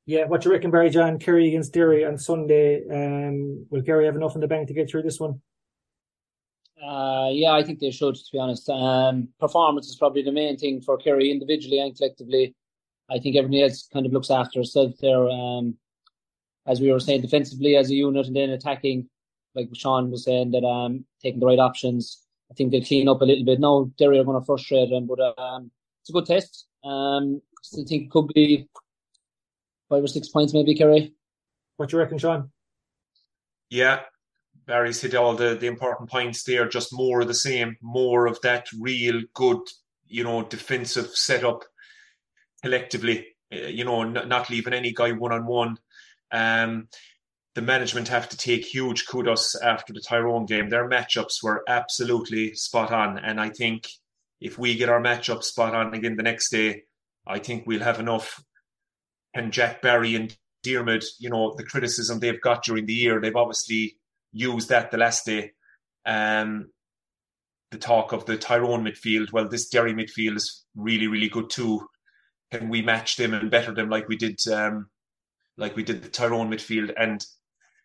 Yeah, 0.06 0.26
what 0.26 0.44
you 0.44 0.52
reckon, 0.52 0.72
Barry 0.72 0.90
John? 0.90 1.18
Kerry 1.18 1.48
against 1.48 1.74
Derry 1.74 2.04
on 2.04 2.18
Sunday. 2.18 2.84
Um, 2.90 3.66
will 3.70 3.82
Kerry 3.84 4.06
have 4.06 4.18
enough 4.18 4.36
in 4.36 4.42
the 4.42 4.48
bank 4.48 4.68
to 4.68 4.74
get 4.74 4.90
through 4.90 5.04
this 5.04 5.20
one? 5.20 5.42
Uh, 6.84 7.30
yeah, 7.32 7.54
I 7.54 7.64
think 7.64 7.80
they 7.80 7.92
should. 7.92 8.16
To 8.16 8.32
be 8.34 8.40
honest, 8.40 8.70
um, 8.70 9.30
performance 9.40 9.88
is 9.88 9.96
probably 9.96 10.22
the 10.22 10.34
main 10.34 10.58
thing 10.58 10.82
for 10.82 10.98
Kerry 10.98 11.32
individually 11.32 11.80
and 11.80 11.96
collectively. 11.96 12.54
I 13.10 13.20
think 13.20 13.38
everything 13.38 13.62
else 13.62 13.88
kind 13.94 14.06
of 14.06 14.12
looks 14.12 14.30
after 14.30 14.60
itself 14.60 14.92
there. 15.00 15.30
Um, 15.30 15.78
as 16.68 16.82
we 16.82 16.92
were 16.92 17.00
saying, 17.00 17.22
defensively 17.22 17.78
as 17.78 17.90
a 17.90 17.96
unit 17.96 18.28
and 18.28 18.36
then 18.36 18.50
attacking, 18.50 19.08
like 19.56 19.70
Sean 19.74 20.12
was 20.12 20.26
saying, 20.26 20.52
that 20.52 20.66
um 20.66 21.06
taking 21.22 21.40
the 21.40 21.46
right 21.46 21.60
options. 21.60 22.26
I 22.52 22.56
think 22.56 22.72
they'll 22.72 22.84
clean 22.84 23.08
up 23.08 23.22
a 23.22 23.26
little 23.26 23.46
bit. 23.46 23.62
Now 23.62 23.90
Derry 23.98 24.20
are 24.20 24.26
going 24.26 24.40
to 24.40 24.46
frustrate 24.46 24.90
them, 24.90 25.08
but 25.08 25.20
um, 25.38 25.72
it's 26.02 26.10
a 26.10 26.14
good 26.14 26.26
test. 26.26 26.68
Um, 26.84 27.42
still 27.62 27.86
think 27.86 28.04
it 28.04 28.12
could 28.12 28.28
be 28.34 28.68
five 29.94 30.04
or 30.04 30.08
six 30.08 30.28
points 30.30 30.54
maybe, 30.54 30.76
Kerry. 30.76 31.14
What 31.78 31.90
do 31.90 31.98
you 31.98 32.02
reckon, 32.02 32.18
Sean? 32.18 32.52
Yeah, 33.70 34.02
Barry's 34.66 35.02
hit 35.02 35.16
all 35.16 35.36
the, 35.36 35.56
the 35.56 35.68
important 35.68 36.10
points 36.10 36.44
there. 36.44 36.68
Just 36.68 36.94
more 36.94 37.22
of 37.22 37.28
the 37.28 37.34
same, 37.34 37.78
more 37.82 38.26
of 38.26 38.40
that 38.42 38.68
real 38.80 39.22
good, 39.34 39.60
you 40.08 40.24
know, 40.24 40.44
defensive 40.44 41.08
setup 41.16 41.64
collectively. 42.62 43.28
Uh, 43.54 43.68
you 43.68 43.84
know, 43.84 44.02
n- 44.02 44.28
not 44.28 44.50
leaving 44.50 44.74
any 44.74 44.94
guy 44.94 45.12
one 45.12 45.32
on 45.32 45.46
one. 45.46 45.78
Um, 46.32 46.88
the 47.56 47.62
management 47.62 48.08
have 48.08 48.30
to 48.30 48.38
take 48.38 48.66
huge 48.66 49.06
kudos 49.08 49.56
after 49.62 49.94
the 49.94 50.02
Tyrone 50.02 50.48
game. 50.48 50.70
Their 50.70 50.90
matchups 50.90 51.44
were 51.44 51.64
absolutely 51.68 52.56
spot 52.56 52.92
on, 52.92 53.20
and 53.20 53.40
I 53.40 53.50
think 53.50 53.88
if 54.42 54.58
we 54.58 54.76
get 54.76 54.90
our 54.90 55.02
matchup 55.02 55.44
spot 55.44 55.76
on 55.76 55.94
again 55.94 56.16
the 56.16 56.24
next 56.24 56.50
day, 56.50 56.84
I 57.28 57.38
think 57.40 57.66
we'll 57.68 57.84
have 57.84 58.00
enough. 58.00 58.44
And 59.34 59.52
Jack 59.52 59.82
Barry 59.82 60.16
and 60.16 60.36
Diarmuid, 60.64 61.04
you 61.20 61.30
know, 61.30 61.54
the 61.58 61.64
criticism 61.64 62.20
they've 62.20 62.42
got 62.42 62.64
during 62.64 62.86
the 62.86 62.94
year, 62.94 63.20
they've 63.20 63.36
obviously 63.36 63.98
used 64.32 64.70
that 64.70 64.92
the 64.92 64.98
last 64.98 65.26
day. 65.26 65.52
Um, 66.06 66.70
the 67.72 67.78
talk 67.80 68.12
of 68.12 68.26
the 68.26 68.38
Tyrone 68.38 68.84
midfield, 68.84 69.32
well, 69.32 69.48
this 69.48 69.70
Derry 69.70 69.94
midfield 69.94 70.36
is 70.38 70.64
really, 70.76 71.08
really 71.08 71.30
good 71.30 71.50
too. 71.50 71.88
Can 72.52 72.70
we 72.70 72.84
match 72.84 73.16
them 73.16 73.34
and 73.34 73.50
better 73.50 73.74
them 73.74 73.90
like 73.90 74.08
we 74.08 74.16
did 74.16 74.40
um, 74.48 74.90
like 75.58 75.76
we 75.76 75.84
did 75.84 76.04
the 76.04 76.10
Tyrone 76.10 76.50
midfield. 76.50 76.94
And 76.98 77.26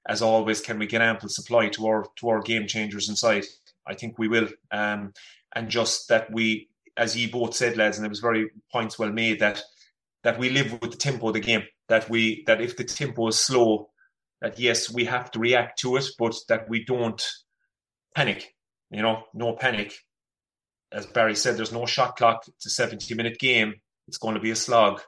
as 0.09 0.23
always, 0.23 0.61
can 0.61 0.79
we 0.79 0.87
get 0.87 1.03
ample 1.03 1.29
supply 1.29 1.69
to 1.71 1.87
our 1.87 2.07
to 2.17 2.29
our 2.29 2.41
game 2.41 2.67
changers 2.67 3.09
inside? 3.09 3.45
I 3.87 3.95
think 3.95 4.19
we 4.19 4.29
will. 4.29 4.49
Um, 4.71 5.13
and 5.55 5.69
just 5.69 6.09
that 6.09 6.31
we, 6.31 6.69
as 6.97 7.17
ye 7.17 7.27
both 7.27 7.55
said, 7.55 7.77
lads, 7.77 7.97
and 7.97 8.07
it 8.07 8.11
was 8.11 8.21
very 8.21 8.51
points 8.71 8.99
well 8.99 9.13
made 9.13 9.41
that 9.41 9.63
that 10.25 10.39
we 10.39 10.51
live 10.51 10.79
with 10.81 10.91
the 10.91 10.97
tempo 10.97 11.29
of 11.29 11.35
the 11.35 11.41
game. 11.41 11.63
that 11.89 12.09
we 12.11 12.45
that 12.47 12.61
if 12.61 12.77
the 12.77 12.85
tempo 12.85 13.29
is 13.29 13.41
slow, 13.41 13.89
that 14.41 14.59
yes, 14.59 14.91
we 14.91 15.05
have 15.07 15.31
to 15.33 15.39
react 15.39 15.81
to 15.81 15.97
it, 15.97 16.05
but 16.19 16.35
that 16.49 16.69
we 16.69 16.85
don't 16.85 17.27
panic. 18.15 18.55
You 18.91 19.03
know, 19.03 19.25
no 19.35 19.55
panic. 19.55 19.95
As 20.93 21.07
Barry 21.07 21.35
said, 21.35 21.57
there's 21.57 21.73
no 21.73 21.87
shot 21.87 22.17
clock. 22.17 22.45
It's 22.49 22.67
a 22.67 22.71
70 22.71 23.15
minute 23.15 23.39
game. 23.39 23.75
It's 24.07 24.19
going 24.19 24.35
to 24.35 24.41
be 24.41 24.51
a 24.51 24.57
slog. 24.57 25.01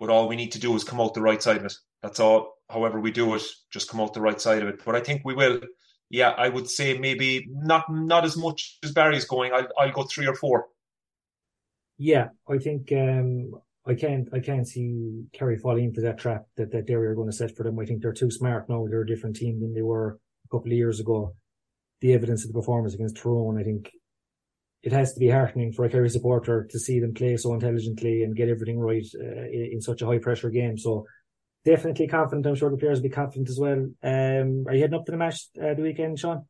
But 0.00 0.10
all 0.10 0.28
we 0.28 0.36
need 0.36 0.52
to 0.52 0.60
do 0.60 0.74
is 0.74 0.84
come 0.84 1.00
out 1.00 1.14
the 1.14 1.22
right 1.22 1.42
side 1.42 1.58
of 1.58 1.64
it. 1.64 1.74
That's 2.02 2.20
all. 2.20 2.54
However 2.70 3.00
we 3.00 3.10
do 3.10 3.34
it, 3.34 3.42
just 3.70 3.88
come 3.88 4.00
out 4.00 4.14
the 4.14 4.20
right 4.20 4.40
side 4.40 4.62
of 4.62 4.68
it. 4.68 4.82
But 4.84 4.94
I 4.94 5.00
think 5.00 5.22
we 5.24 5.34
will. 5.34 5.60
Yeah, 6.10 6.30
I 6.30 6.48
would 6.48 6.70
say 6.70 6.96
maybe 6.98 7.46
not 7.50 7.84
not 7.90 8.24
as 8.24 8.36
much 8.36 8.78
as 8.82 8.92
Barry's 8.92 9.26
going. 9.26 9.52
I'll 9.52 9.68
I'll 9.78 9.92
go 9.92 10.04
three 10.04 10.26
or 10.26 10.34
four. 10.34 10.66
Yeah, 11.98 12.28
I 12.48 12.58
think 12.58 12.92
um, 12.92 13.60
I 13.88 13.94
can't 13.94 14.28
I 14.34 14.40
can't 14.40 14.68
see 14.68 15.24
Kerry 15.32 15.56
falling 15.56 15.84
into 15.84 16.02
that 16.02 16.18
trap 16.18 16.44
that, 16.56 16.70
that 16.72 16.86
Derry 16.86 17.08
are 17.08 17.14
going 17.14 17.30
to 17.30 17.36
set 17.36 17.56
for 17.56 17.62
them. 17.62 17.78
I 17.78 17.86
think 17.86 18.02
they're 18.02 18.12
too 18.12 18.30
smart 18.30 18.68
now. 18.68 18.86
They're 18.86 19.00
a 19.00 19.06
different 19.06 19.36
team 19.36 19.60
than 19.60 19.72
they 19.74 19.82
were 19.82 20.18
a 20.44 20.48
couple 20.56 20.70
of 20.70 20.76
years 20.76 21.00
ago. 21.00 21.34
The 22.00 22.12
evidence 22.12 22.44
of 22.44 22.52
the 22.52 22.58
performance 22.58 22.94
against 22.94 23.16
Tyrone, 23.16 23.58
I 23.58 23.64
think 23.64 23.90
it 24.82 24.92
has 24.92 25.14
to 25.14 25.20
be 25.20 25.30
heartening 25.30 25.72
for 25.72 25.84
a 25.84 25.90
Kerry 25.90 26.10
supporter 26.10 26.68
to 26.70 26.78
see 26.78 27.00
them 27.00 27.14
play 27.14 27.36
so 27.36 27.54
intelligently 27.54 28.22
and 28.22 28.36
get 28.36 28.48
everything 28.48 28.78
right 28.78 29.06
uh, 29.18 29.46
in, 29.50 29.70
in, 29.72 29.80
such 29.80 30.02
a 30.02 30.06
high 30.06 30.18
pressure 30.18 30.50
game. 30.50 30.78
So 30.78 31.06
definitely 31.64 32.06
confident. 32.06 32.46
I'm 32.46 32.54
sure 32.54 32.70
the 32.70 32.76
players 32.76 32.98
will 32.98 33.08
be 33.08 33.14
confident 33.14 33.48
as 33.48 33.58
well. 33.58 33.88
Um, 34.02 34.64
are 34.68 34.74
you 34.74 34.82
heading 34.82 34.94
up 34.94 35.06
to 35.06 35.12
the 35.12 35.18
match 35.18 35.48
uh, 35.60 35.74
the 35.74 35.82
weekend, 35.82 36.18
Sean? 36.20 36.44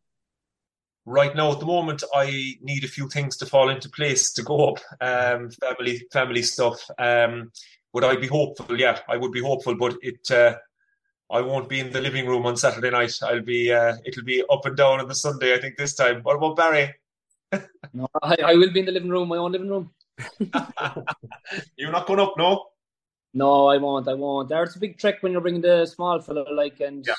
Right 1.08 1.34
now 1.34 1.52
at 1.52 1.60
the 1.60 1.66
moment 1.66 2.04
I 2.14 2.56
need 2.60 2.84
a 2.84 2.88
few 2.88 3.08
things 3.08 3.36
to 3.38 3.46
fall 3.46 3.70
into 3.70 3.88
place 3.88 4.32
to 4.34 4.42
go 4.42 4.68
up. 4.68 4.78
Um, 5.00 5.50
family 5.50 6.06
family 6.12 6.42
stuff. 6.42 6.80
Um, 6.98 7.50
would 7.92 8.04
I 8.04 8.16
be 8.16 8.26
hopeful? 8.26 8.78
Yeah, 8.78 8.98
I 9.08 9.16
would 9.16 9.32
be 9.32 9.40
hopeful, 9.40 9.74
but 9.74 9.96
it 10.02 10.30
uh, 10.30 10.56
I 11.30 11.40
won't 11.40 11.68
be 11.68 11.80
in 11.80 11.90
the 11.90 12.00
living 12.00 12.26
room 12.26 12.46
on 12.46 12.56
Saturday 12.56 12.90
night. 12.90 13.14
I'll 13.22 13.40
be 13.40 13.72
uh, 13.72 13.96
it'll 14.04 14.24
be 14.24 14.44
up 14.50 14.66
and 14.66 14.76
down 14.76 15.00
on 15.00 15.08
the 15.08 15.14
Sunday, 15.14 15.54
I 15.54 15.60
think 15.60 15.76
this 15.76 15.94
time. 15.94 16.20
What 16.22 16.36
about 16.36 16.56
Barry? 16.56 16.94
no, 17.94 18.08
I, 18.22 18.36
I 18.44 18.54
will 18.54 18.72
be 18.72 18.80
in 18.80 18.86
the 18.86 18.92
living 18.92 19.10
room, 19.10 19.28
my 19.28 19.38
own 19.38 19.52
living 19.52 19.70
room. 19.70 19.90
You're 21.76 21.92
not 21.92 22.06
going 22.06 22.20
up, 22.20 22.34
no? 22.36 22.66
No, 23.32 23.66
I 23.66 23.78
won't. 23.78 24.08
I 24.08 24.14
won't. 24.14 24.48
There's 24.48 24.76
a 24.76 24.78
big 24.78 24.98
trick 24.98 25.18
when 25.20 25.32
you're 25.32 25.40
bringing 25.40 25.60
the 25.60 25.86
small 25.86 26.20
fella, 26.20 26.44
like, 26.52 26.80
and 26.80 27.06
yeah. 27.06 27.14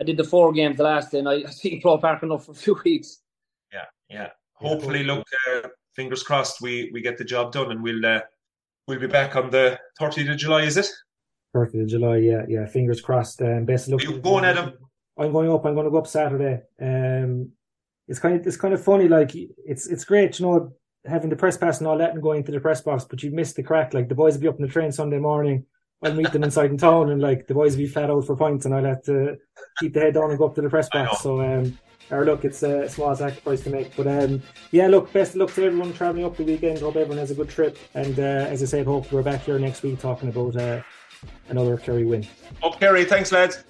I 0.00 0.04
did 0.04 0.16
the 0.16 0.24
four 0.24 0.52
games 0.52 0.78
the 0.78 0.84
last 0.84 1.12
day, 1.12 1.18
and 1.18 1.28
I, 1.28 1.34
I 1.34 1.50
think 1.50 1.82
Croke 1.82 2.00
Park 2.00 2.22
enough 2.22 2.46
for 2.46 2.52
a 2.52 2.54
few 2.54 2.80
weeks. 2.84 3.20
Yeah, 3.72 3.84
yeah. 4.08 4.28
Hopefully, 4.54 5.04
look, 5.04 5.26
uh, 5.52 5.68
fingers 5.94 6.22
crossed, 6.22 6.62
we 6.62 6.90
we 6.92 7.02
get 7.02 7.18
the 7.18 7.24
job 7.24 7.52
done, 7.52 7.70
and 7.70 7.82
we'll 7.82 8.04
uh, 8.04 8.20
we'll 8.88 8.98
be 8.98 9.06
back 9.06 9.36
on 9.36 9.50
the 9.50 9.78
30th 10.00 10.32
of 10.32 10.38
July. 10.38 10.62
Is 10.62 10.78
it? 10.78 10.88
30th 11.54 11.82
of 11.82 11.88
July. 11.88 12.16
Yeah, 12.16 12.42
yeah. 12.48 12.66
Fingers 12.66 13.00
crossed. 13.00 13.42
Um, 13.42 13.66
best 13.66 13.88
of 13.88 13.94
luck. 13.94 14.02
Are 14.02 14.12
you 14.12 14.20
going, 14.20 14.44
Adam? 14.44 14.72
I'm 15.18 15.32
going 15.32 15.52
up. 15.52 15.64
I'm 15.66 15.74
going 15.74 15.84
to 15.84 15.90
go 15.90 15.98
up 15.98 16.06
Saturday. 16.06 16.62
Um, 16.80 17.50
it's 18.08 18.18
kind 18.18 18.40
of 18.40 18.46
it's 18.46 18.56
kind 18.56 18.72
of 18.72 18.82
funny. 18.82 19.06
Like 19.06 19.32
it's 19.34 19.86
it's 19.86 20.04
great, 20.04 20.38
you 20.38 20.46
know, 20.46 20.72
having 21.04 21.28
the 21.28 21.36
press 21.36 21.58
pass 21.58 21.78
and 21.78 21.86
all 21.86 21.98
that, 21.98 22.12
and 22.12 22.22
going 22.22 22.42
to 22.44 22.52
the 22.52 22.60
press 22.60 22.80
box, 22.80 23.04
but 23.04 23.22
you 23.22 23.30
miss 23.32 23.52
the 23.52 23.62
crack. 23.62 23.92
Like 23.92 24.08
the 24.08 24.14
boys 24.14 24.34
will 24.34 24.40
be 24.40 24.48
up 24.48 24.56
in 24.56 24.62
the 24.62 24.72
train 24.72 24.92
Sunday 24.92 25.18
morning 25.18 25.66
I'll 26.02 26.14
meet 26.14 26.32
them 26.32 26.44
inside 26.44 26.70
in 26.70 26.78
town 26.78 27.10
and 27.10 27.20
like 27.20 27.46
the 27.46 27.54
boys 27.54 27.72
will 27.72 27.84
be 27.84 27.86
flat 27.86 28.10
out 28.10 28.26
for 28.26 28.36
points 28.36 28.64
and 28.64 28.74
I'll 28.74 28.84
have 28.84 29.02
to 29.04 29.36
keep 29.78 29.92
the 29.92 30.00
head 30.00 30.14
down 30.14 30.30
and 30.30 30.38
go 30.38 30.46
up 30.46 30.54
to 30.54 30.62
the 30.62 30.70
press 30.70 30.88
box. 30.88 31.20
So 31.20 31.40
um 31.42 31.78
or 32.10 32.24
look, 32.24 32.44
it's 32.44 32.62
a 32.62 32.88
small 32.88 33.14
sacrifice 33.14 33.62
to 33.64 33.70
make. 33.70 33.94
But 33.96 34.06
um 34.06 34.42
yeah, 34.70 34.88
look, 34.88 35.12
best 35.12 35.34
of 35.34 35.36
luck 35.36 35.52
to 35.54 35.64
everyone 35.64 35.92
travelling 35.92 36.24
up 36.24 36.36
the 36.36 36.44
weekend. 36.44 36.78
Hope 36.80 36.96
everyone 36.96 37.18
has 37.18 37.30
a 37.30 37.34
good 37.34 37.50
trip. 37.50 37.78
And 37.94 38.18
uh, 38.18 38.48
as 38.48 38.62
I 38.62 38.66
said, 38.66 38.86
hope 38.86 39.12
we're 39.12 39.22
back 39.22 39.42
here 39.42 39.58
next 39.58 39.82
week 39.82 40.00
talking 40.00 40.30
about 40.30 40.56
uh, 40.56 40.82
another 41.48 41.76
Kerry 41.76 42.04
win. 42.04 42.26
Up 42.62 42.80
Kerry, 42.80 43.04
thanks 43.04 43.30
lads. 43.30 43.64